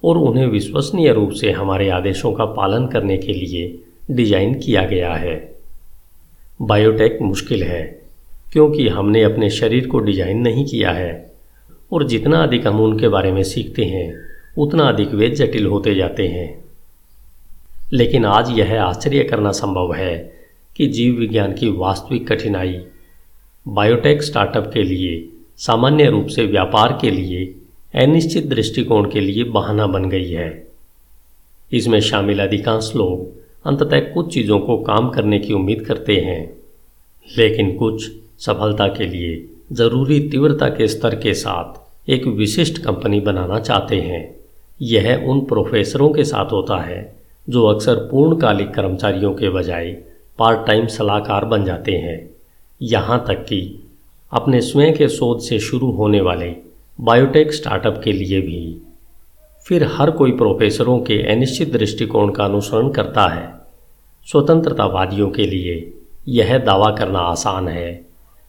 और 0.04 0.18
उन्हें 0.18 0.48
विश्वसनीय 0.48 1.12
रूप 1.14 1.32
से 1.32 1.52
हमारे 1.52 1.90
आदेशों 1.90 2.32
का 2.34 2.46
पालन 2.54 2.88
करने 2.88 3.18
के 3.18 3.34
लिए 3.34 3.80
डिज़ाइन 4.12 4.54
किया 4.56 4.86
गया 4.86 5.14
है। 5.14 5.36
बायोटेक 6.62 7.18
मुश्किल 7.22 7.64
है, 7.64 7.84
क्योंकि 8.54 8.88
हमने 8.90 9.24
अपने 9.24 9.50
शरीर 9.52 9.88
को 9.88 10.00
डिज़ाइन 10.00 10.42
नहीं 10.42 10.66
किया 10.66 10.92
है 10.92 11.32
और 11.92 12.08
जितना 12.08 12.44
अधिक 12.44 12.68
हम 12.68 12.82
उनके 12.82 13.08
बारे 13.08 13.32
में 13.32 13.44
सीखते 13.46 13.86
हैं, 13.86 14.14
उतना 14.58 14.90
अधिक 14.90 15.14
वे 15.14 15.30
जटिल 15.30 15.66
होते 15.66 15.96
जाते 15.96 16.28
हैं। 16.28 16.64
लेकिन 17.94 18.26
आज 18.26 18.50
यह 18.50 18.82
आश्चर्य 18.84 19.24
करना 19.24 19.52
संभव 19.52 19.94
है 19.94 20.16
कि 20.76 20.88
जीव 20.88 21.20
विज्ञान 21.20 21.54
की 21.54 21.70
वास्तविक 21.70 22.28
कठिनाई 22.28 22.82
बायोटेक 23.68 24.24
स्टार्टअप 24.24 24.72
के 24.74 24.84
लिए, 24.84 25.30
सामान्य 25.58 26.10
रूप 26.10 26.28
से 26.28 26.46
व्यापार 26.46 26.98
के 27.02 27.12
लिए, 27.12 27.56
अनिश्चित 27.96 28.48
दृष्टिकोण 28.48 29.10
के 29.10 29.20
लिए 29.20 29.44
बहाना 29.44 29.88
बन 29.88 30.10
गई 30.10 30.32
है। 30.32 30.68
इसमें 31.74 32.00
शामिल 32.00 32.40
अधिकांश 32.40 32.92
लोग 32.96 33.42
अंततः 33.68 34.00
कुछ 34.00 34.34
चीज़ों 34.34 34.60
को 34.60 34.78
काम 34.78 35.10
करने 35.10 35.40
की 35.40 35.54
उम्मीद 35.54 35.82
करते 35.82 36.16
हैं, 36.16 36.58
लेकिन 37.38 37.78
कुछ 37.78 38.12
सफलता 38.40 38.88
के 38.88 39.06
लिए, 39.06 39.50
ज़रूरी 39.72 40.20
तीव्रता 40.20 40.68
के 40.68 40.88
स्तर 40.88 41.16
के 41.16 41.34
साथ 41.34 42.10
एक 42.10 42.28
विशिष्ट 42.28 42.78
कंपनी 42.78 43.20
बनाना 43.20 43.60
चाहते 43.60 43.96
हैं। 43.96 44.36
यह 44.82 45.26
उन 45.28 45.42
प्रोफेसरों 45.42 46.10
के 46.10 46.24
साथ 46.24 46.52
होता 46.52 46.78
है, 46.78 47.16
जो 47.50 47.66
अक्सर 47.66 47.96
पूर्णकालिक 47.96 48.74
कर्मचारियों 48.74 49.34
के 49.34 49.50
बजाय 49.50 49.92
पार्ट 50.40 50.68
टाइम 50.68 50.88
सलाहकार 50.88 51.46
बन 51.46 51.66
जाते 51.66 51.92
हैं। 51.92 52.30
यहाँ 52.82 53.26
तक 53.28 53.34
कि 53.34 53.90
अपने 54.32 54.62
स्वयं 54.62 54.94
के 54.94 55.08
शोध 55.08 55.40
से 55.40 55.60
शुरू 55.60 55.92
होने 55.92 56.22
वाले 56.22 56.56
बायोटेक 57.02 57.54
स्टार्टअप 57.54 58.02
के 58.04 58.12
लिए 58.12 58.42
भी। 58.42 58.82
फिर 59.68 59.84
हर 59.84 60.12
कोई 60.12 60.32
प्रोफेसरों 60.32 61.00
के 61.00 61.32
अनिश्चित 61.32 61.72
दृष्टिकोण 61.74 62.32
का 62.32 62.46
अनुसरण 62.46 62.90
करता 62.90 63.28
है। 63.28 63.62
स्वतंत्रतावादियों 64.26 65.30
के 65.30 65.46
लिए 65.46 65.94
यह 66.28 66.58
दावा 66.58 66.92
करना 66.92 67.20
आसान 67.20 67.68
है 67.68 68.06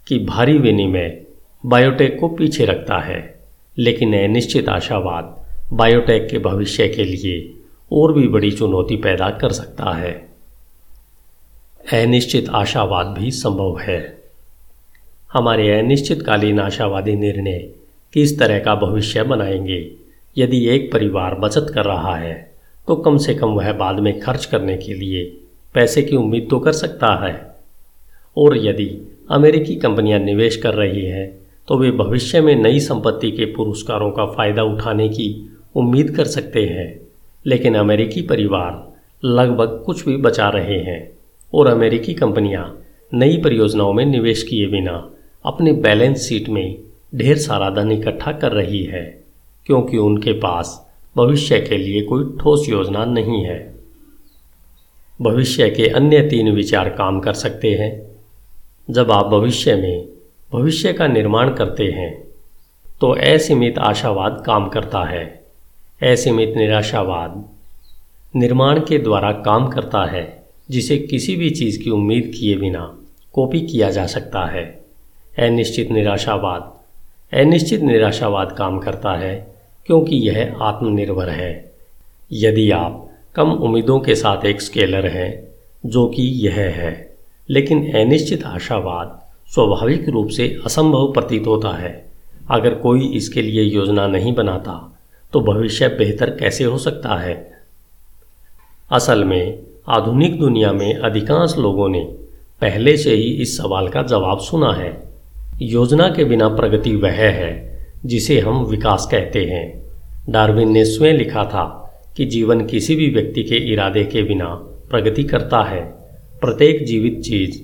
कि 0.07 0.19
भारी 0.19 0.59
विनिमय 0.59 1.23
बायोटेक 1.67 2.21
को 2.21 2.29
पीछे 2.29 2.65
रखता 2.65 2.99
है, 2.99 3.39
लेकिन 3.79 4.25
अनिश्चित 4.25 4.69
आशावाद 4.69 5.47
बायोटेक 5.73 6.29
के 6.31 6.39
भविष्य 6.39 6.89
के 6.89 7.05
लिए 7.05 7.55
और 7.93 8.13
भी 8.13 8.29
बड़ी 8.29 8.51
चुनौती 8.51 8.97
पैदा 8.97 9.31
कर 9.31 9.53
सकता 9.53 9.93
है। 9.93 10.33
अनिश्चित 11.93 12.49
आशावाद 12.49 13.07
भी 13.07 13.31
संभव 13.31 13.79
है। 13.79 14.22
हमारे 15.33 15.69
अनिश्चितकालीन 15.73 16.59
आशावादी 16.61 17.15
निर्णय 17.15 17.59
किस 18.15 18.39
तरह 18.39 18.59
का 18.59 18.75
भविष्य 18.75 19.23
बनाएँगे? 19.23 19.79
यदि 20.37 20.65
एक 20.69 20.93
परिवार 20.93 21.35
बचत 21.35 21.71
कर 21.75 21.85
रहा 21.85 22.15
है 22.17 22.35
तो 22.89 22.97
कम 22.97 23.17
से 23.17 23.35
कम 23.35 23.49
वह 23.49 23.73
बाद 23.73 23.99
में 23.99 24.19
खर्च 24.21 24.45
करने 24.45 24.77
के 24.77 24.95
लिए 24.95 25.25
पैसे 25.75 26.03
की 26.03 26.17
उम्मीद 26.17 26.47
तो 26.51 26.59
कर 26.59 26.73
सकता 26.73 27.15
है। 27.25 27.35
और 28.37 28.57
यदि 28.57 28.89
अमेरिकी 29.31 29.77
कंपनियाँ 29.77 30.19
निवेश 30.21 30.57
कर 30.57 30.75
रही 30.75 31.05
हैं 31.05 31.29
तो 31.69 31.79
वे 31.79 31.91
भविष्य 31.91 32.41
में 32.41 32.55
नई 32.57 32.81
संपत्ति 32.81 33.31
के 33.31 33.45
पुरस्कारों 33.45 34.11
का 34.11 34.27
फ़ायदा 34.27 34.63
उठाने 34.65 35.09
की 35.09 35.29
उम्मीद 35.75 36.11
कर 36.11 36.25
सकते 36.25 36.65
हैं। 36.67 37.01
लेकिन 37.47 37.75
अमेरिकी 37.75 38.23
परिवार 38.23 39.27
लगभग 39.27 39.83
कुछ 39.87 40.05
भी 40.07 40.17
बचा 40.17 40.49
रहे 40.49 40.79
हैं, 40.81 41.01
और 41.55 41.67
अमेरिकी 41.67 42.15
कंपनियाँ 42.15 42.83
नई 43.15 43.37
परियोजनाओं 43.37 43.93
में 43.93 44.05
निवेश 44.07 44.43
किए 44.43 44.67
बिना 44.67 45.09
अपने 45.45 45.73
बैलेंस 45.73 46.21
शीट 46.21 46.49
में 46.49 46.79
ढेर 47.15 47.39
सारा 47.39 47.71
धन 47.71 47.93
इकट्ठा 47.93 48.33
कर 48.33 48.53
रही 48.53 48.83
है, 48.85 49.03
क्योंकि 49.67 49.97
उनके 49.97 50.33
पास 50.33 50.91
भविष्य 51.17 51.61
के 51.61 51.77
लिए 51.77 52.03
कोई 52.03 52.25
ठोस 52.41 52.69
योजना 52.69 53.05
नहीं 53.05 53.45
है। 53.45 53.75
भविष्य 55.23 55.71
के 55.71 55.89
अन्य 55.89 56.21
तीन 56.29 56.51
विचार 56.53 56.89
काम 56.89 57.21
कर 57.21 57.33
सकते 57.33 57.71
हैं। 57.71 57.91
जब 58.91 59.11
आप 59.11 59.27
भविष्य 59.27 59.75
में 59.77 60.09
भविष्य 60.53 60.93
का 60.93 61.07
निर्माण 61.07 61.55
करते 61.55 61.85
हैं 61.85 62.13
तो 63.01 63.11
असीमित 63.11 63.79
आशावाद 63.79 64.43
काम 64.47 64.69
करता 64.69 65.05
है। 65.05 65.25
असीमित 66.03 66.57
निराशावाद 66.57 67.45
निर्माण 68.37 68.81
के 68.81 68.99
द्वारा 68.99 69.33
काम 69.33 69.69
करता 69.69 70.05
है, 70.07 70.47
जिसे 70.71 70.99
किसी 70.99 71.37
भी 71.37 71.51
चीज़ 71.51 71.83
की 71.83 71.91
उम्मीद 71.91 72.33
किए 72.37 72.57
बिना 72.57 72.99
कॉपी 73.33 73.61
किया 73.61 73.91
जा 73.91 74.07
सकता 74.07 74.45
है। 74.47 74.82
अनिश्चित 75.39 75.91
निराशावाद। 75.91 76.73
अनिश्चित 77.33 77.81
निराशावाद 77.81 78.53
काम 78.53 78.79
करता 78.79 79.13
है, 79.13 79.55
क्योंकि 79.87 80.17
यह 80.17 80.57
आत्मनिर्भर 80.61 81.29
है। 81.29 81.73
यदि 82.33 82.71
आप 82.71 83.09
कम 83.35 83.51
उम्मीदों 83.51 83.99
के 84.01 84.15
साथ 84.15 84.45
एक 84.45 84.61
स्केलर 84.63 85.07
हैं, 85.07 85.49
जो 85.87 86.07
कि 86.07 86.23
यह 86.23 86.55
है, 86.55 87.17
लेकिन 87.51 87.93
अनिश्चित 87.93 88.45
आशावाद 88.45 89.21
स्वाभाविक 89.47 90.09
रूप 90.09 90.29
से 90.29 90.61
असंभव 90.65 91.13
प्रतीत 91.13 91.47
होता 91.47 91.69
है। 91.69 92.11
अगर 92.51 92.75
कोई 92.75 93.07
इसके 93.07 93.43
लिए 93.43 93.63
योजना 93.63 94.07
नहीं 94.07 94.35
बनाता 94.35 94.99
तो 95.33 95.41
भविष्य 95.41 95.89
बेहतर 95.89 96.31
कैसे 96.31 96.65
हो 96.65 96.79
सकता 96.79 97.15
है? 97.15 97.65
असल 98.93 99.25
में, 99.25 99.59
आधुनिक 99.89 100.39
दुनिया 100.39 100.73
में 100.73 100.95
अधिकांश 100.95 101.57
लोगों 101.59 101.89
ने 101.89 102.01
पहले 102.61 102.97
से 102.97 103.15
ही 103.15 103.31
इस 103.43 103.57
सवाल 103.59 103.89
का 103.89 104.03
जवाब 104.03 104.39
सुना 104.39 104.73
है। 104.73 105.12
योजना 105.63 106.09
के 106.09 106.25
बिना 106.25 106.49
प्रगति 106.49 106.97
वह 106.97 107.13
है, 107.13 107.87
जिसे 108.07 108.41
हम 108.41 108.65
विकास 108.65 109.09
कहते 109.11 109.45
हैं। 109.45 109.83
डार्विन 110.31 110.73
ने 110.73 110.85
स्वयं 110.85 111.15
लिखा 111.15 111.45
था 111.45 111.79
कि 112.17 112.25
जीवन 112.25 112.67
किसी 112.67 112.97
भी 112.97 113.11
व्यक्ति 113.11 113.43
के 113.43 113.57
इरादे 113.57 114.05
के 114.05 114.23
बिना 114.23 114.55
प्रगति 114.91 115.25
करता 115.25 115.63
है। 115.63 115.81
प्रत्येक 116.41 116.85
जीवित 116.85 117.21
चीज़ 117.21 117.61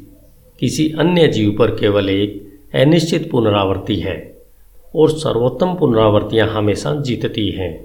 किसी 0.61 0.95
अन्य 0.99 1.29
जीव 1.29 1.57
पर 1.59 1.71
केवल 1.71 2.11
एक 2.11 2.61
अनिश्चित 2.75 3.31
पुनरावृत्ति 3.31 3.97
है, 3.97 4.39
और 4.97 5.11
सर्वोत्तम 5.11 5.75
पुनरावृत्तियाँ 5.75 6.49
हमेशा 6.49 6.95
जीतती 6.95 7.51
हैं। 7.51 7.85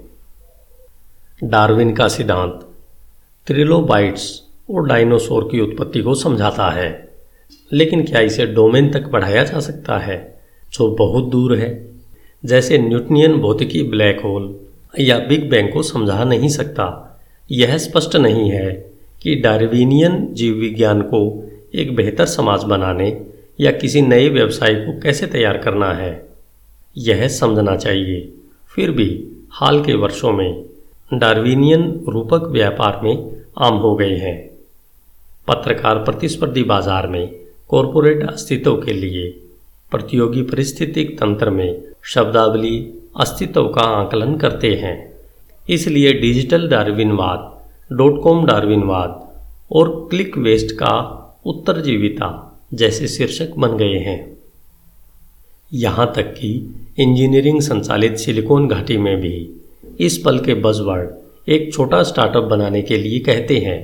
डार्विन 1.44 1.94
का 1.94 2.08
सिद्धांत, 2.08 2.68
त्रिलोबाइट्स 3.46 4.42
और 4.70 4.86
डायनासोर 4.86 5.48
की 5.52 5.60
उत्पत्ति 5.60 6.00
को 6.00 6.14
समझाता 6.14 6.70
है। 6.70 7.13
लेकिन 7.72 8.04
क्या 8.04 8.20
इसे 8.20 8.46
डोमेन 8.46 8.92
तक 8.92 9.02
बढ़ाया 9.02 9.44
जा 9.44 9.60
सकता 9.60 9.98
है, 9.98 10.38
जो 10.72 10.88
बहुत 10.88 11.24
दूर 11.24 11.56
है? 11.56 11.88
जैसे 12.44 12.78
न्यूटनियन 12.78 13.32
भौतिकी 13.32 13.82
ब्लैक 13.82 14.20
होल 14.20 14.60
या 15.00 15.18
बिग 15.18 15.50
बैंग 15.50 15.72
को 15.72 15.82
समझा 15.82 16.24
नहीं 16.24 16.48
सकता। 16.48 16.86
यह 17.50 17.78
स्पष्ट 17.78 18.16
नहीं 18.16 18.50
है 18.50 18.72
कि 19.22 19.34
डार्विनियन 19.34 20.28
जीव 20.32 20.54
विज्ञान 20.54 21.02
को 21.02 21.50
एक 21.74 21.96
बेहतर 21.96 22.26
समाज 22.26 22.64
बनाने 22.64 23.26
या 23.60 23.70
किसी 23.70 24.02
नए 24.02 24.28
व्यवसाय 24.28 24.74
को 24.74 25.00
कैसे 25.00 25.26
तैयार 25.26 25.58
करना 25.58 25.92
है। 25.92 26.28
यह 26.98 27.28
समझना 27.28 27.76
चाहिए। 27.76 28.32
फिर 28.74 28.90
भी 28.90 29.28
हाल 29.52 29.84
के 29.84 29.94
वर्षों 29.94 30.32
में 30.32 30.64
डार्विनियन 31.14 32.04
रूपक 32.08 32.48
व्यापार 32.48 33.00
में 33.04 33.42
आम 33.58 33.74
हो 33.74 33.94
गए 33.94 34.14
हैं। 34.16 34.50
पत्रकार 35.48 35.98
प्रतिस्पर्धी 35.98 36.62
बाज़ार 36.62 37.06
में 37.06 37.43
कॉरपोरेट 37.70 38.22
अस्तित्व 38.24 38.74
के 38.76 38.92
लिए 38.92 39.28
प्रतियोगी 39.90 40.42
परिस्थितिक 40.42 41.18
तंत्र 41.18 41.50
में 41.50 41.82
शब्दावली 42.04 42.78
अस्तित्व 43.20 43.68
का 43.68 43.82
आकलन 44.00 44.36
करते 44.36 44.74
हैं। 44.74 44.96
इसलिए 45.68 46.12
डिजिटल 46.12 46.68
डार्विनवाद 46.68 47.96
डॉट 47.96 48.22
कॉम 48.22 48.44
डार्विनवाद 48.46 49.20
और 49.72 49.90
क्लिक 50.10 50.38
वेस्ट 50.38 50.72
का 50.72 50.94
उत्तरजीविता 51.46 52.28
जैसे 52.74 53.08
शीर्षक 53.08 53.54
बन 53.58 53.76
गए 53.76 53.98
हैं। 53.98 54.18
यहाँ 55.72 56.12
तक 56.16 56.34
कि 56.34 56.52
इंजीनियरिंग 56.98 57.60
संचालित 57.60 58.16
सिलिकॉन 58.16 58.68
घाटी 58.68 58.96
में 58.96 59.16
भी 59.20 59.36
इस 60.00 60.18
पल 60.18 60.38
के 60.38 60.54
बजवर्ड 60.54 61.50
एक 61.50 61.72
छोटा 61.74 62.02
स्टार्टअप 62.02 62.44
बनाने 62.44 62.82
के 62.82 62.96
लिए 62.96 63.18
कहते 63.18 63.58
हैं, 63.58 63.80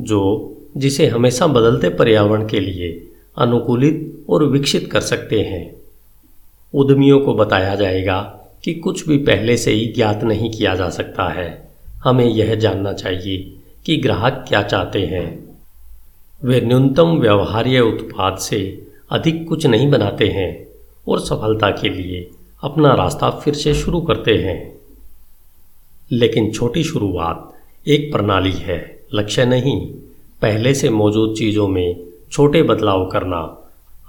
जो 0.00 0.56
जिसे 0.76 1.06
हमेशा 1.06 1.46
बदलते 1.46 1.88
पर्यावरण 1.88 2.48
के 2.48 2.60
लिए 2.60 3.08
अनुकूलित 3.38 4.24
और 4.28 4.44
विकसित 4.44 4.92
कर 4.92 5.00
सकते 5.00 5.40
हैं। 5.40 5.76
उद्यमियों 6.74 7.20
को 7.20 7.34
बताया 7.34 7.74
जाएगा 7.74 8.36
कि 8.64 8.74
कुछ 8.74 9.08
भी 9.08 9.18
पहले 9.18 9.56
से 9.56 9.72
ही 9.72 9.86
ज्ञात 9.86 10.24
नहीं 10.24 10.50
किया 10.50 10.74
जा 10.74 10.90
सकता 10.90 11.28
है। 11.28 11.70
हमें 12.04 12.24
यह 12.24 12.54
जानना 12.54 12.92
चाहिए 12.92 13.54
कि 13.86 13.96
ग्राहक 13.96 14.44
क्या 14.48 14.62
चाहते 14.62 15.06
हैं। 15.06 15.58
वे 16.44 16.60
न्यूनतम 16.60 17.06
व्यवहार्य 17.06 17.80
उत्पाद 17.80 18.38
से 18.38 18.86
अधिक 19.10 19.48
कुछ 19.48 19.66
नहीं 19.66 19.90
बनाते 19.90 20.28
हैं 20.28 20.66
और 21.08 21.20
सफलता 21.20 21.70
के 21.70 21.88
लिए 21.88 22.30
अपना 22.62 22.94
रास्ता 22.94 23.30
फिर 23.30 23.54
से 23.54 23.74
शुरू 23.74 24.00
करते 24.00 24.34
हैं। 24.34 24.78
लेकिन 26.12 26.50
छोटी 26.50 26.84
शुरुआत 26.84 27.52
एक 27.88 28.12
प्रणाली 28.12 28.52
है, 28.52 29.00
लक्ष्य 29.14 29.44
नहीं। 29.44 29.94
पहले 30.42 30.74
से 30.74 30.90
मौजूद 30.90 31.34
चीज़ों 31.36 31.68
में 31.68 31.96
छोटे 32.32 32.62
बदलाव 32.62 33.04
करना 33.06 33.38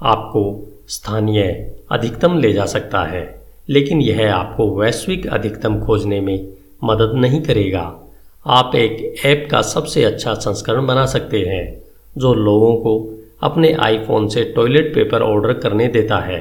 आपको 0.01 0.43
स्थानीय 0.87 1.43
अधिकतम 1.91 2.37
ले 2.37 2.51
जा 2.53 2.65
सकता 2.65 3.03
है, 3.03 3.23
लेकिन 3.69 4.01
यह 4.01 4.33
आपको 4.35 4.69
वैश्विक 4.75 5.27
अधिकतम 5.27 5.79
खोजने 5.79 6.19
में 6.21 6.47
मदद 6.83 7.13
नहीं 7.15 7.41
करेगा। 7.41 7.83
आप 8.45 8.75
एक 8.75 9.25
ऐप 9.25 9.47
का 9.51 9.61
सबसे 9.61 10.03
अच्छा 10.03 10.33
संस्करण 10.33 10.85
बना 10.87 11.05
सकते 11.05 11.39
हैं, 11.39 11.81
जो 12.17 12.33
लोगों 12.33 12.75
को 12.75 12.93
अपने 13.41 13.73
आईफोन 13.73 14.27
से 14.27 14.43
टॉयलेट 14.55 14.93
पेपर 14.95 15.21
ऑर्डर 15.21 15.53
करने 15.53 15.87
देता 15.87 16.19
है, 16.19 16.39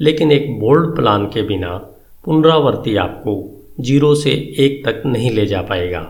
लेकिन 0.00 0.32
एक 0.32 0.58
बोल्ड 0.60 0.94
प्लान 0.96 1.26
के 1.26 1.42
बिना 1.42 1.76
पुनरावर्ती 2.24 2.96
आपको 2.96 3.42
ज़ीरो 3.80 4.14
से 4.14 4.30
एक 4.58 4.84
तक 4.86 5.02
नहीं 5.06 5.30
ले 5.30 5.46
जा 5.46 5.60
पाएगा। 5.62 6.08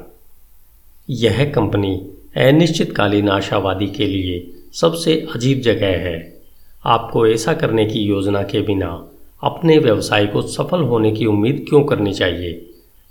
यह 1.09 1.45
कंपनी 1.53 1.95
अनिश्चितकालीन 2.37 3.29
आशावादी 3.29 3.87
के 3.87 4.07
लिए 4.07 4.69
सबसे 4.73 5.15
अजीब 5.35 5.61
जगह 5.61 5.97
है। 5.99 6.43
आपको 6.85 7.27
ऐसा 7.27 7.53
करने 7.55 7.87
की 7.87 8.01
योजना 8.01 8.43
के 8.43 8.61
बिना 8.63 8.91
अपने 9.43 9.79
व्यवसाय 9.79 10.27
को 10.27 10.43
सफल 10.43 10.83
होने 10.83 11.11
की 11.13 11.27
उम्मीद 11.27 11.65
क्यों 11.69 11.83
करनी 11.85 12.13
चाहिए? 12.13 12.53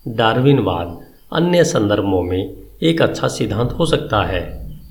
डार्विनवाद 0.07 0.97
अन्य 1.34 1.63
संदर्भों 1.63 2.22
में 2.24 2.55
एक 2.82 3.01
अच्छा 3.01 3.28
सिद्धांत 3.28 3.72
हो 3.72 3.86
सकता 3.86 4.24
है, 4.24 4.41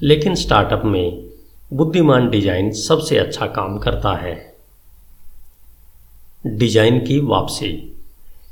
लेकिन 0.03 0.35
स्टार्टअप 0.35 0.83
में 0.85 1.25
बुद्धिमान 1.73 2.29
डिज़ाइन 2.31 2.71
सबसे 2.73 3.19
अच्छा 3.19 3.47
काम 3.47 3.79
करता 3.79 4.15
है। 4.17 4.37
डिज़ाइन 6.47 6.99
की 6.99 7.19
वापसी। 7.21 7.73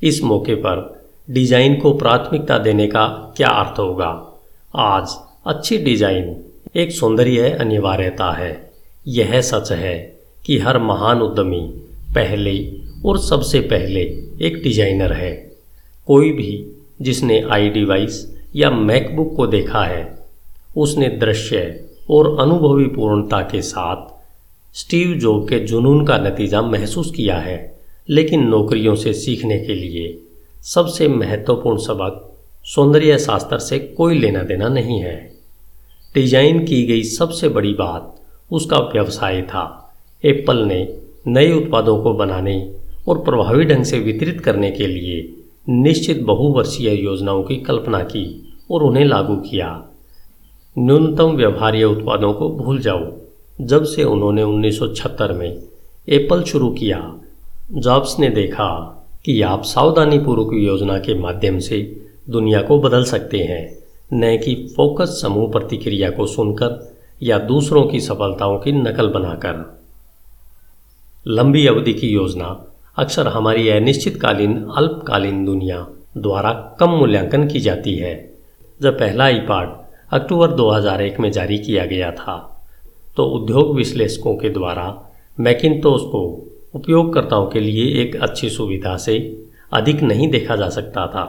इस 0.03 0.22
मौके 0.22 0.55
पर 0.55 1.05
डिज़ाइन 1.31 1.77
को 1.77 1.95
प्राथमिकता 1.95 2.59
देने 2.59 2.87
का 2.87 3.07
क्या 3.37 3.49
अर्थ 3.49 3.79
होगा? 3.79 4.11
आज 4.74 5.16
अच्छी 5.47 5.79
डिज़ाइन, 5.79 6.37
एक 6.77 6.93
सौंदर्य 6.93 7.51
अनिवार्यता 7.51 8.31
है। 8.33 8.71
यह 9.09 9.41
सच 9.41 9.73
है 9.73 10.19
कि 10.47 10.59
हर 10.59 10.79
महान 10.79 11.21
उद्यमी 11.21 11.61
पहले 12.15 12.55
और 13.07 13.19
सबसे 13.19 13.61
पहले 13.61 14.01
एक 14.47 14.63
डिज़ाइनर 14.63 15.13
है। 15.13 15.55
कोई 16.07 16.33
भी 16.33 16.77
जिसने 17.03 17.41
आई 17.43 17.69
डिवाइस 17.69 18.37
या 18.57 18.71
मैकबुक 18.71 19.37
को 19.37 19.47
देखा 19.47 19.85
है, 19.85 20.19
उसने 20.77 21.09
दृश्य 21.09 21.85
और 22.11 22.41
अनुभवी 22.41 22.87
पूर्णता 22.87 23.41
के 23.41 23.63
साथ 23.63 24.77
स्टीव 24.77 25.19
जॉब 25.19 25.49
के 25.49 25.59
जुनून 25.59 26.05
का 26.07 26.19
नतीजा 26.19 26.63
महसूस 26.63 27.13
किया 27.17 27.37
है। 27.37 27.77
लेकिन 28.11 28.47
नौकरियों 28.47 28.95
से 28.95 29.13
सीखने 29.13 29.59
के 29.59 29.75
लिए 29.75 30.19
सबसे 30.65 31.09
महत्वपूर्ण 31.09 31.79
सबक 31.79 32.23
सौंदर्य 32.65 33.19
शास्त्र 33.19 33.59
से 33.59 33.79
कोई 33.79 34.19
लेना 34.19 34.43
देना 34.43 34.69
नहीं 34.69 35.01
है। 35.01 35.36
डिज़ाइन 36.17 36.64
की 36.64 36.83
गई 36.87 37.03
सबसे 37.03 37.49
बड़ी 37.49 37.73
बात 37.75 38.14
उसका 38.53 38.79
व्यवसाय 38.79 39.43
था। 39.43 39.93
एप्पल 40.25 40.57
ने 40.57 40.97
नए 41.27 41.53
उत्पादों 41.53 42.03
को 42.03 42.14
बनाने 42.14 42.75
और 43.09 43.19
प्रभावी 43.19 43.64
ढंग 43.64 43.85
से 43.85 43.99
वितरित 43.99 44.41
करने 44.41 44.71
के 44.71 44.87
लिए 44.87 45.37
निश्चित 45.69 46.23
बहुवर्षीय 46.23 47.05
योजनाओं 47.05 47.43
की 47.43 47.57
कल्पना 47.57 48.03
की 48.03 48.55
और 48.71 48.83
उन्हें 48.83 49.05
लागू 49.05 49.37
किया। 49.37 49.69
न्यूनतम 50.79 51.31
व्यवहार्य 51.31 51.85
उत्पादों 51.85 52.33
को 52.33 52.49
भूल 52.49 52.79
जाओ। 52.79 53.12
जब 53.61 53.85
से 53.85 54.05
उन्होंने 54.05 54.43
1976 54.43 55.33
में 55.33 55.62
एप्पल 56.09 56.43
शुरू 56.43 56.71
किया, 56.71 57.21
जॉब्स 57.73 58.19
ने 58.19 58.29
देखा 58.31 58.69
कि 59.25 59.41
आप 59.43 59.62
सावधानीपूर्वक 59.62 60.51
योजना 60.55 60.99
के 60.99 61.14
माध्यम 61.14 61.59
से 61.59 62.01
दुनिया 62.31 62.62
को 62.62 62.79
बदल 62.79 63.05
सकते 63.05 63.39
हैं। 63.39 63.86
न 64.11 64.37
कि 64.37 64.55
फोकस 64.77 65.19
समूह 65.23 65.51
प्रतिक्रिया 65.53 66.11
को 66.11 66.27
सुनकर 66.27 66.97
या 67.23 67.39
दूसरों 67.39 67.87
की 67.87 68.01
सफलताओं 68.01 68.59
की 68.59 68.73
नकल 68.73 69.09
बनाकर। 69.09 69.65
लंबी 71.27 71.67
अवधि 71.67 71.93
की 71.93 72.09
योजना 72.09 72.49
अक्सर 72.99 73.29
हमारी 73.29 73.69
अनिश्चितकालीन, 73.69 74.55
अल्पकालीन 74.77 75.45
दुनिया 75.45 75.87
द्वारा 76.17 76.53
कम 76.81 76.91
मूल्यांकन 76.91 77.47
की 77.49 77.61
जाती 77.61 77.95
है। 77.97 78.15
जब 78.81 78.99
पहला 78.99 79.29
ई 79.29 79.39
पार्ट 79.41 79.71
अक्टूबर 80.13 80.53
2001 80.53 81.21
में 81.21 81.31
जारी 81.33 81.59
किया 81.59 81.85
गया 81.85 82.11
था 82.11 82.37
तो 83.17 83.25
उद्योग 83.25 83.75
विश्लेषकों 83.77 84.35
के 84.37 84.49
द्वारा 84.51 84.87
मैकिनतोस 85.41 86.03
को 86.03 86.21
उपयोगकर्ताओं 86.75 87.47
के 87.47 87.61
लिए 87.61 88.03
एक 88.03 88.17
अच्छी 88.17 88.51
सुविधा 88.51 88.97
से 88.97 89.17
अधिक 89.73 90.03
नहीं 90.03 90.29
देखा 90.31 90.57
जा 90.57 90.69
सकता 90.69 91.07
था, 91.07 91.25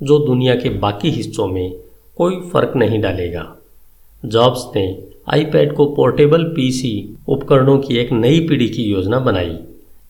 जो 0.00 0.18
दुनिया 0.18 0.54
के 0.54 0.68
बाकी 0.78 1.10
हिस्सों 1.10 1.46
में 1.46 1.72
कोई 2.16 2.40
फ़र्क 2.50 2.72
नहीं 2.76 3.00
डालेगा। 3.00 3.44
जॉब्स 4.22 4.64
ने 4.76 4.86
आईपैड 5.28 5.72
को 5.74 5.86
पोर्टेबल 5.94 6.44
पीसी 6.44 6.92
उपकरणों 7.28 7.78
की 7.78 7.96
एक 7.96 8.12
नई 8.12 8.40
पीढ़ी 8.48 8.68
की 8.68 8.82
योजना 8.82 9.18
बनाई, 9.18 9.58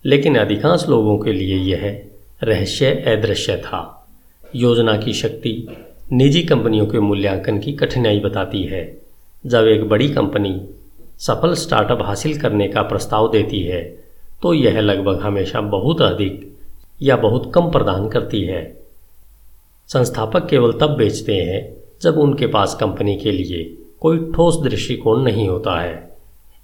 लेकिन 0.05 0.37
अधिकांश 0.39 0.87
लोगों 0.89 1.19
के 1.19 1.33
लिए 1.33 1.57
यह 1.57 2.03
रहस्य 2.43 2.91
अदृश्य 3.09 3.57
था। 3.57 3.81
योजना 4.55 4.97
की 4.97 5.13
शक्ति 5.13 5.55
निजी 6.13 6.43
कंपनियों 6.43 6.87
के 6.87 7.01
मूल्यांकन 7.01 7.59
की 7.59 7.73
कठिनाई 7.73 8.21
बताती 8.21 8.63
है। 8.63 8.85
जब 9.47 9.67
एक 9.67 9.89
बड़ी 9.89 10.09
कंपनी 10.09 10.61
सफल 11.19 11.55
स्टार्टअप 11.55 12.03
हासिल 12.03 12.39
करने 12.41 12.69
का 12.69 12.83
प्रस्ताव 12.83 13.31
देती 13.33 13.63
है 13.63 13.83
तो 14.43 14.53
यह 14.55 14.81
लगभग 14.81 15.21
हमेशा 15.21 15.61
बहुत 15.61 16.03
अधिक 16.03 16.51
या 17.03 17.17
बहुत 17.17 17.51
कम 17.55 17.71
प्रदान 17.71 18.09
करती 18.09 18.43
है। 18.43 18.63
संस्थापक 19.91 20.49
केवल 20.49 20.73
तब 20.73 20.97
बेचते 20.97 21.35
हैं 21.35 21.61
जब 22.03 22.19
उनके 22.19 22.47
पास 22.47 22.75
कंपनी 22.81 23.17
के 23.17 23.33
लिए 23.33 23.79
कोई 24.01 24.19
ठोस 24.19 24.61
दृष्टिकोण 24.63 25.23
नहीं 25.23 25.49
होता 25.49 25.81
है। 25.81 26.17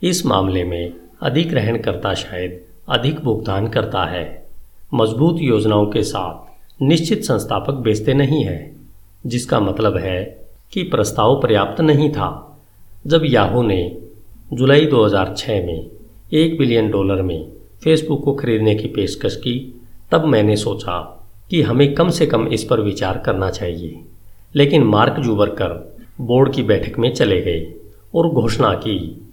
इस 0.02 0.26
मामले 0.26 0.64
में 0.64 0.92
अधिक 1.22 1.46
अधिग्रहणकर्ता 1.46 2.14
शायद 2.14 2.60
अधिक 2.88 3.20
भुगतान 3.20 3.68
करता 3.68 4.04
है। 4.04 4.46
मज़बूत 4.94 5.36
योजनाओं 5.40 5.86
के 5.86 6.02
साथ 6.02 6.48
निश्चित 6.82 7.24
संस्थापक 7.24 7.72
बेचते 7.72 8.14
नहीं 8.14 8.44
है, 8.44 8.76
जिसका 9.26 9.60
मतलब 9.60 9.96
है 9.96 10.46
कि 10.72 10.82
प्रस्ताव 10.82 11.40
पर्याप्त 11.40 11.80
नहीं 11.80 12.10
था। 12.10 12.60
जब 13.06 13.22
याहू 13.24 13.62
ने 13.62 13.98
जुलाई 14.52 14.86
2006 14.86 15.66
में 15.66 15.86
एक 16.32 16.58
बिलियन 16.58 16.90
डॉलर 16.90 17.22
में 17.22 17.52
फेसबुक 17.84 18.24
को 18.24 18.32
खरीदने 18.32 18.74
की 18.74 18.88
पेशकश 18.88 19.36
की, 19.36 19.80
तब 20.10 20.24
मैंने 20.24 20.56
सोचा 20.56 21.26
कि 21.50 21.62
हमें 21.62 21.94
कम 21.94 22.10
से 22.10 22.26
कम 22.26 22.46
इस 22.46 22.64
पर 22.64 22.80
विचार 22.80 23.18
करना 23.18 23.50
चाहिए। 23.50 24.00
लेकिन 24.56 24.82
मार्क 24.82 25.20
जूबरकर 25.20 25.96
बोर्ड 26.20 26.54
की 26.54 26.62
बैठक 26.62 26.98
में 26.98 27.14
चले 27.14 27.40
गए 27.40 27.74
और 28.14 28.28
घोषणा 28.28 28.74
की। 28.74 29.28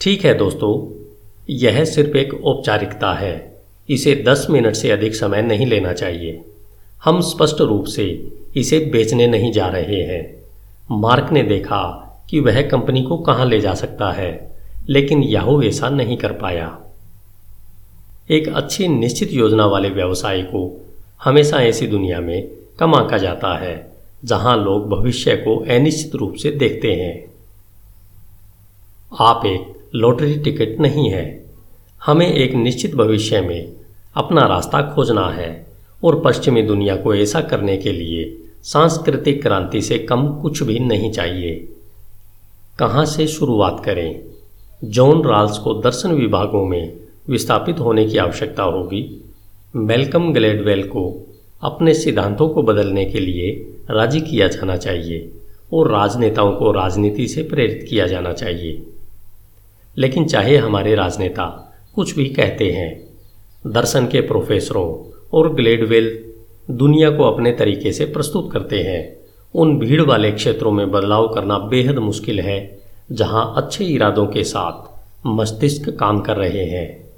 ठीक 0.00 0.24
है 0.24 0.34
दोस्तों, 0.34 1.04
यह 1.50 1.84
सिर्फ़ 1.84 2.16
एक 2.16 2.44
औपचारिकता 2.44 3.12
है। 3.12 3.58
इसे 3.90 4.24
दस 4.28 4.46
मिनट 4.50 4.74
से 4.74 4.90
अधिक 4.90 5.14
समय 5.14 5.42
नहीं 5.42 5.66
लेना 5.66 5.92
चाहिए। 5.92 6.44
हम 7.04 7.20
स्पष्ट 7.20 7.60
रूप 7.60 7.84
से 7.84 8.28
इसे 8.56 8.78
बेचने 8.78 9.26
नहीं 9.26 9.52
जा 9.52 9.66
रहे 9.66 10.02
हैं। 10.02 10.42
मार्क 10.90 11.32
ने 11.32 11.42
देखा 11.42 12.04
कि 12.30 12.40
वह 12.40 12.62
कंपनी 12.62 13.02
को 13.02 13.18
कहाँ 13.18 13.46
ले 13.46 13.60
जा 13.60 13.74
सकता 13.74 14.12
है, 14.12 14.56
लेकिन 14.88 15.22
याहू 15.22 15.62
ऐसा 15.62 15.88
नहीं 15.88 16.16
कर 16.16 16.32
पाया। 16.32 16.78
एक 18.30 18.48
अच्छी 18.48 18.88
निश्चित 18.88 19.32
योजना 19.32 19.66
वाले 19.66 19.88
व्यवसाय 19.88 20.42
को 20.42 20.86
हमेशा 21.24 21.56
ऐसी 21.56 21.86
दुनिया 21.86 22.20
में 22.20 22.48
कम 22.78 22.94
आंका 22.94 23.18
जाता 23.18 23.58
है। 23.58 23.97
जहाँ 24.24 24.64
लोग 24.64 24.88
भविष्य 24.88 25.36
को 25.36 25.56
अनिश्चित 25.56 26.14
रूप 26.14 26.34
से 26.34 26.50
देखते 26.50 26.92
हैं। 26.92 27.30
आप 29.20 29.42
एक 29.46 29.90
लॉटरी 29.94 30.34
टिकट 30.34 30.80
नहीं 30.80 31.10
है। 31.10 31.44
हमें 32.06 32.34
एक 32.34 32.54
निश्चित 32.54 32.94
भविष्य 32.94 33.40
में 33.40 33.72
अपना 34.14 34.46
रास्ता 34.46 34.92
खोजना 34.94 35.30
है 35.30 35.66
और 36.04 36.20
पश्चिमी 36.20 36.62
दुनिया 36.62 36.96
को 36.96 37.14
ऐसा 37.14 37.40
करने 37.40 37.76
के 37.76 37.92
लिए 37.92 38.38
सांस्कृतिक 38.62 39.42
क्रांति 39.42 39.82
से 39.82 39.98
कम 39.98 40.28
कुछ 40.28 40.62
भी 40.62 40.78
नहीं 40.78 41.12
चाहिए। 41.12 41.68
कहाँ 42.78 43.04
से 43.04 43.26
शुरुआत 43.26 43.82
करें? 43.84 44.20
जॉन 44.84 45.24
राल्स 45.24 45.58
को 45.58 45.74
दर्शन 45.74 46.12
विभागों 46.12 46.66
में 46.66 46.96
विस्थापित 47.28 47.78
होने 47.78 48.06
की 48.06 48.18
आवश्यकता 48.18 48.62
होगी। 48.62 49.24
मेलकम 49.76 50.32
ग्लेडवेल 50.32 50.82
को 50.82 51.26
अपने 51.62 51.94
सिद्धांतों 51.94 52.48
को 52.48 52.62
बदलने 52.62 53.04
के 53.04 53.20
लिए 53.20 53.74
राज़ी 53.90 54.20
किया 54.20 54.48
जाना 54.48 54.76
चाहिए 54.76 55.30
और 55.72 55.90
राजनेताओं 55.92 56.52
को 56.52 56.72
राजनीति 56.72 57.28
से 57.28 57.42
प्रेरित 57.42 57.86
किया 57.90 58.06
जाना 58.06 58.32
चाहिए। 58.32 58.82
लेकिन 59.98 60.24
चाहे 60.24 60.56
हमारे 60.56 60.94
राजनेता 60.94 61.74
कुछ 61.94 62.16
भी 62.16 62.24
कहते 62.24 62.70
हैं, 62.70 63.08
दर्शन 63.66 64.06
के 64.06 64.20
प्रोफेसरों 64.20 65.18
और 65.32 65.54
ग्लेडवेल 65.54 66.24
दुनिया 66.70 67.10
को 67.10 67.24
अपने 67.24 67.52
तरीके 67.52 67.92
से 67.92 68.04
प्रस्तुत 68.04 68.52
करते 68.52 68.82
हैं, 68.82 69.16
उन 69.54 69.78
भीड़ 69.78 70.02
वाले 70.02 70.32
क्षेत्रों 70.32 70.72
में 70.72 70.90
बदलाव 70.90 71.28
करना 71.28 71.58
बेहद 71.58 71.98
मुश्किल 71.98 72.40
है, 72.40 72.78
जहाँ 73.12 73.54
अच्छे 73.56 73.84
इरादों 73.84 74.26
के 74.26 74.44
साथ 74.44 74.98
मस्तिष्क 75.26 75.90
काम 75.90 76.20
कर 76.20 76.36
रहे 76.36 76.64
हैं। 76.64 77.08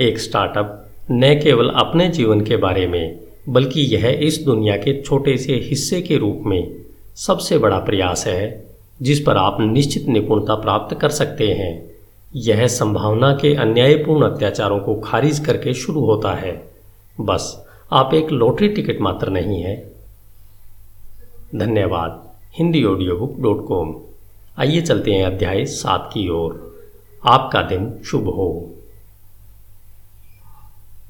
एक 0.00 0.18
स्टार्टअप 0.18 0.90
न 1.10 1.40
केवल 1.44 1.68
अपने 1.68 2.08
जीवन 2.08 2.40
के 2.40 2.56
बारे 2.56 2.86
में 2.86 3.27
बल्कि 3.48 3.80
यह 3.80 4.18
इस 4.22 4.42
दुनिया 4.44 4.76
के 4.76 5.02
छोटे 5.02 5.36
से 5.36 5.52
हिस्से 5.52 6.02
के 6.02 6.16
रूप 6.16 6.42
में 6.46 6.74
सबसे 7.14 7.58
बड़ा 7.58 7.78
प्रयास 7.78 8.26
है, 8.26 8.66
जिस 9.02 9.20
पर 9.20 9.36
आप 9.36 9.56
निश्चित 9.60 10.06
निपुणता 10.06 10.54
प्राप्त 10.54 10.98
कर 11.00 11.08
सकते 11.08 11.48
हैं। 11.48 11.90
यह 12.36 12.66
संभावना 12.66 13.32
के 13.32 13.54
अन्यायपूर्ण 13.54 14.30
अत्याचारों 14.30 14.78
को 14.78 14.94
खारिज 14.94 15.38
करके 15.38 15.74
शुरू 15.74 16.00
होता 16.00 16.34
है। 16.34 16.70
बस, 17.20 17.66
आप 17.92 18.14
एक 18.14 18.30
लॉटरी 18.30 18.68
टिकट 18.68 19.00
मात्र 19.00 19.28
नहीं 19.28 19.62
है। 19.62 19.92
धन्यवाद। 21.56 22.28
Hindi 22.58 22.84
audio 22.84 23.16
book 23.16 23.36
dot 23.40 23.66
com 23.66 23.96
आइए 24.58 24.80
चलते 24.80 25.12
हैं 25.12 25.24
अध्याय 25.24 25.64
सात 25.64 26.10
की 26.14 26.28
ओर। 26.28 26.80
आपका 27.26 27.62
दिन 27.62 27.94
शुभ 28.04 28.24
हो। 28.24 28.77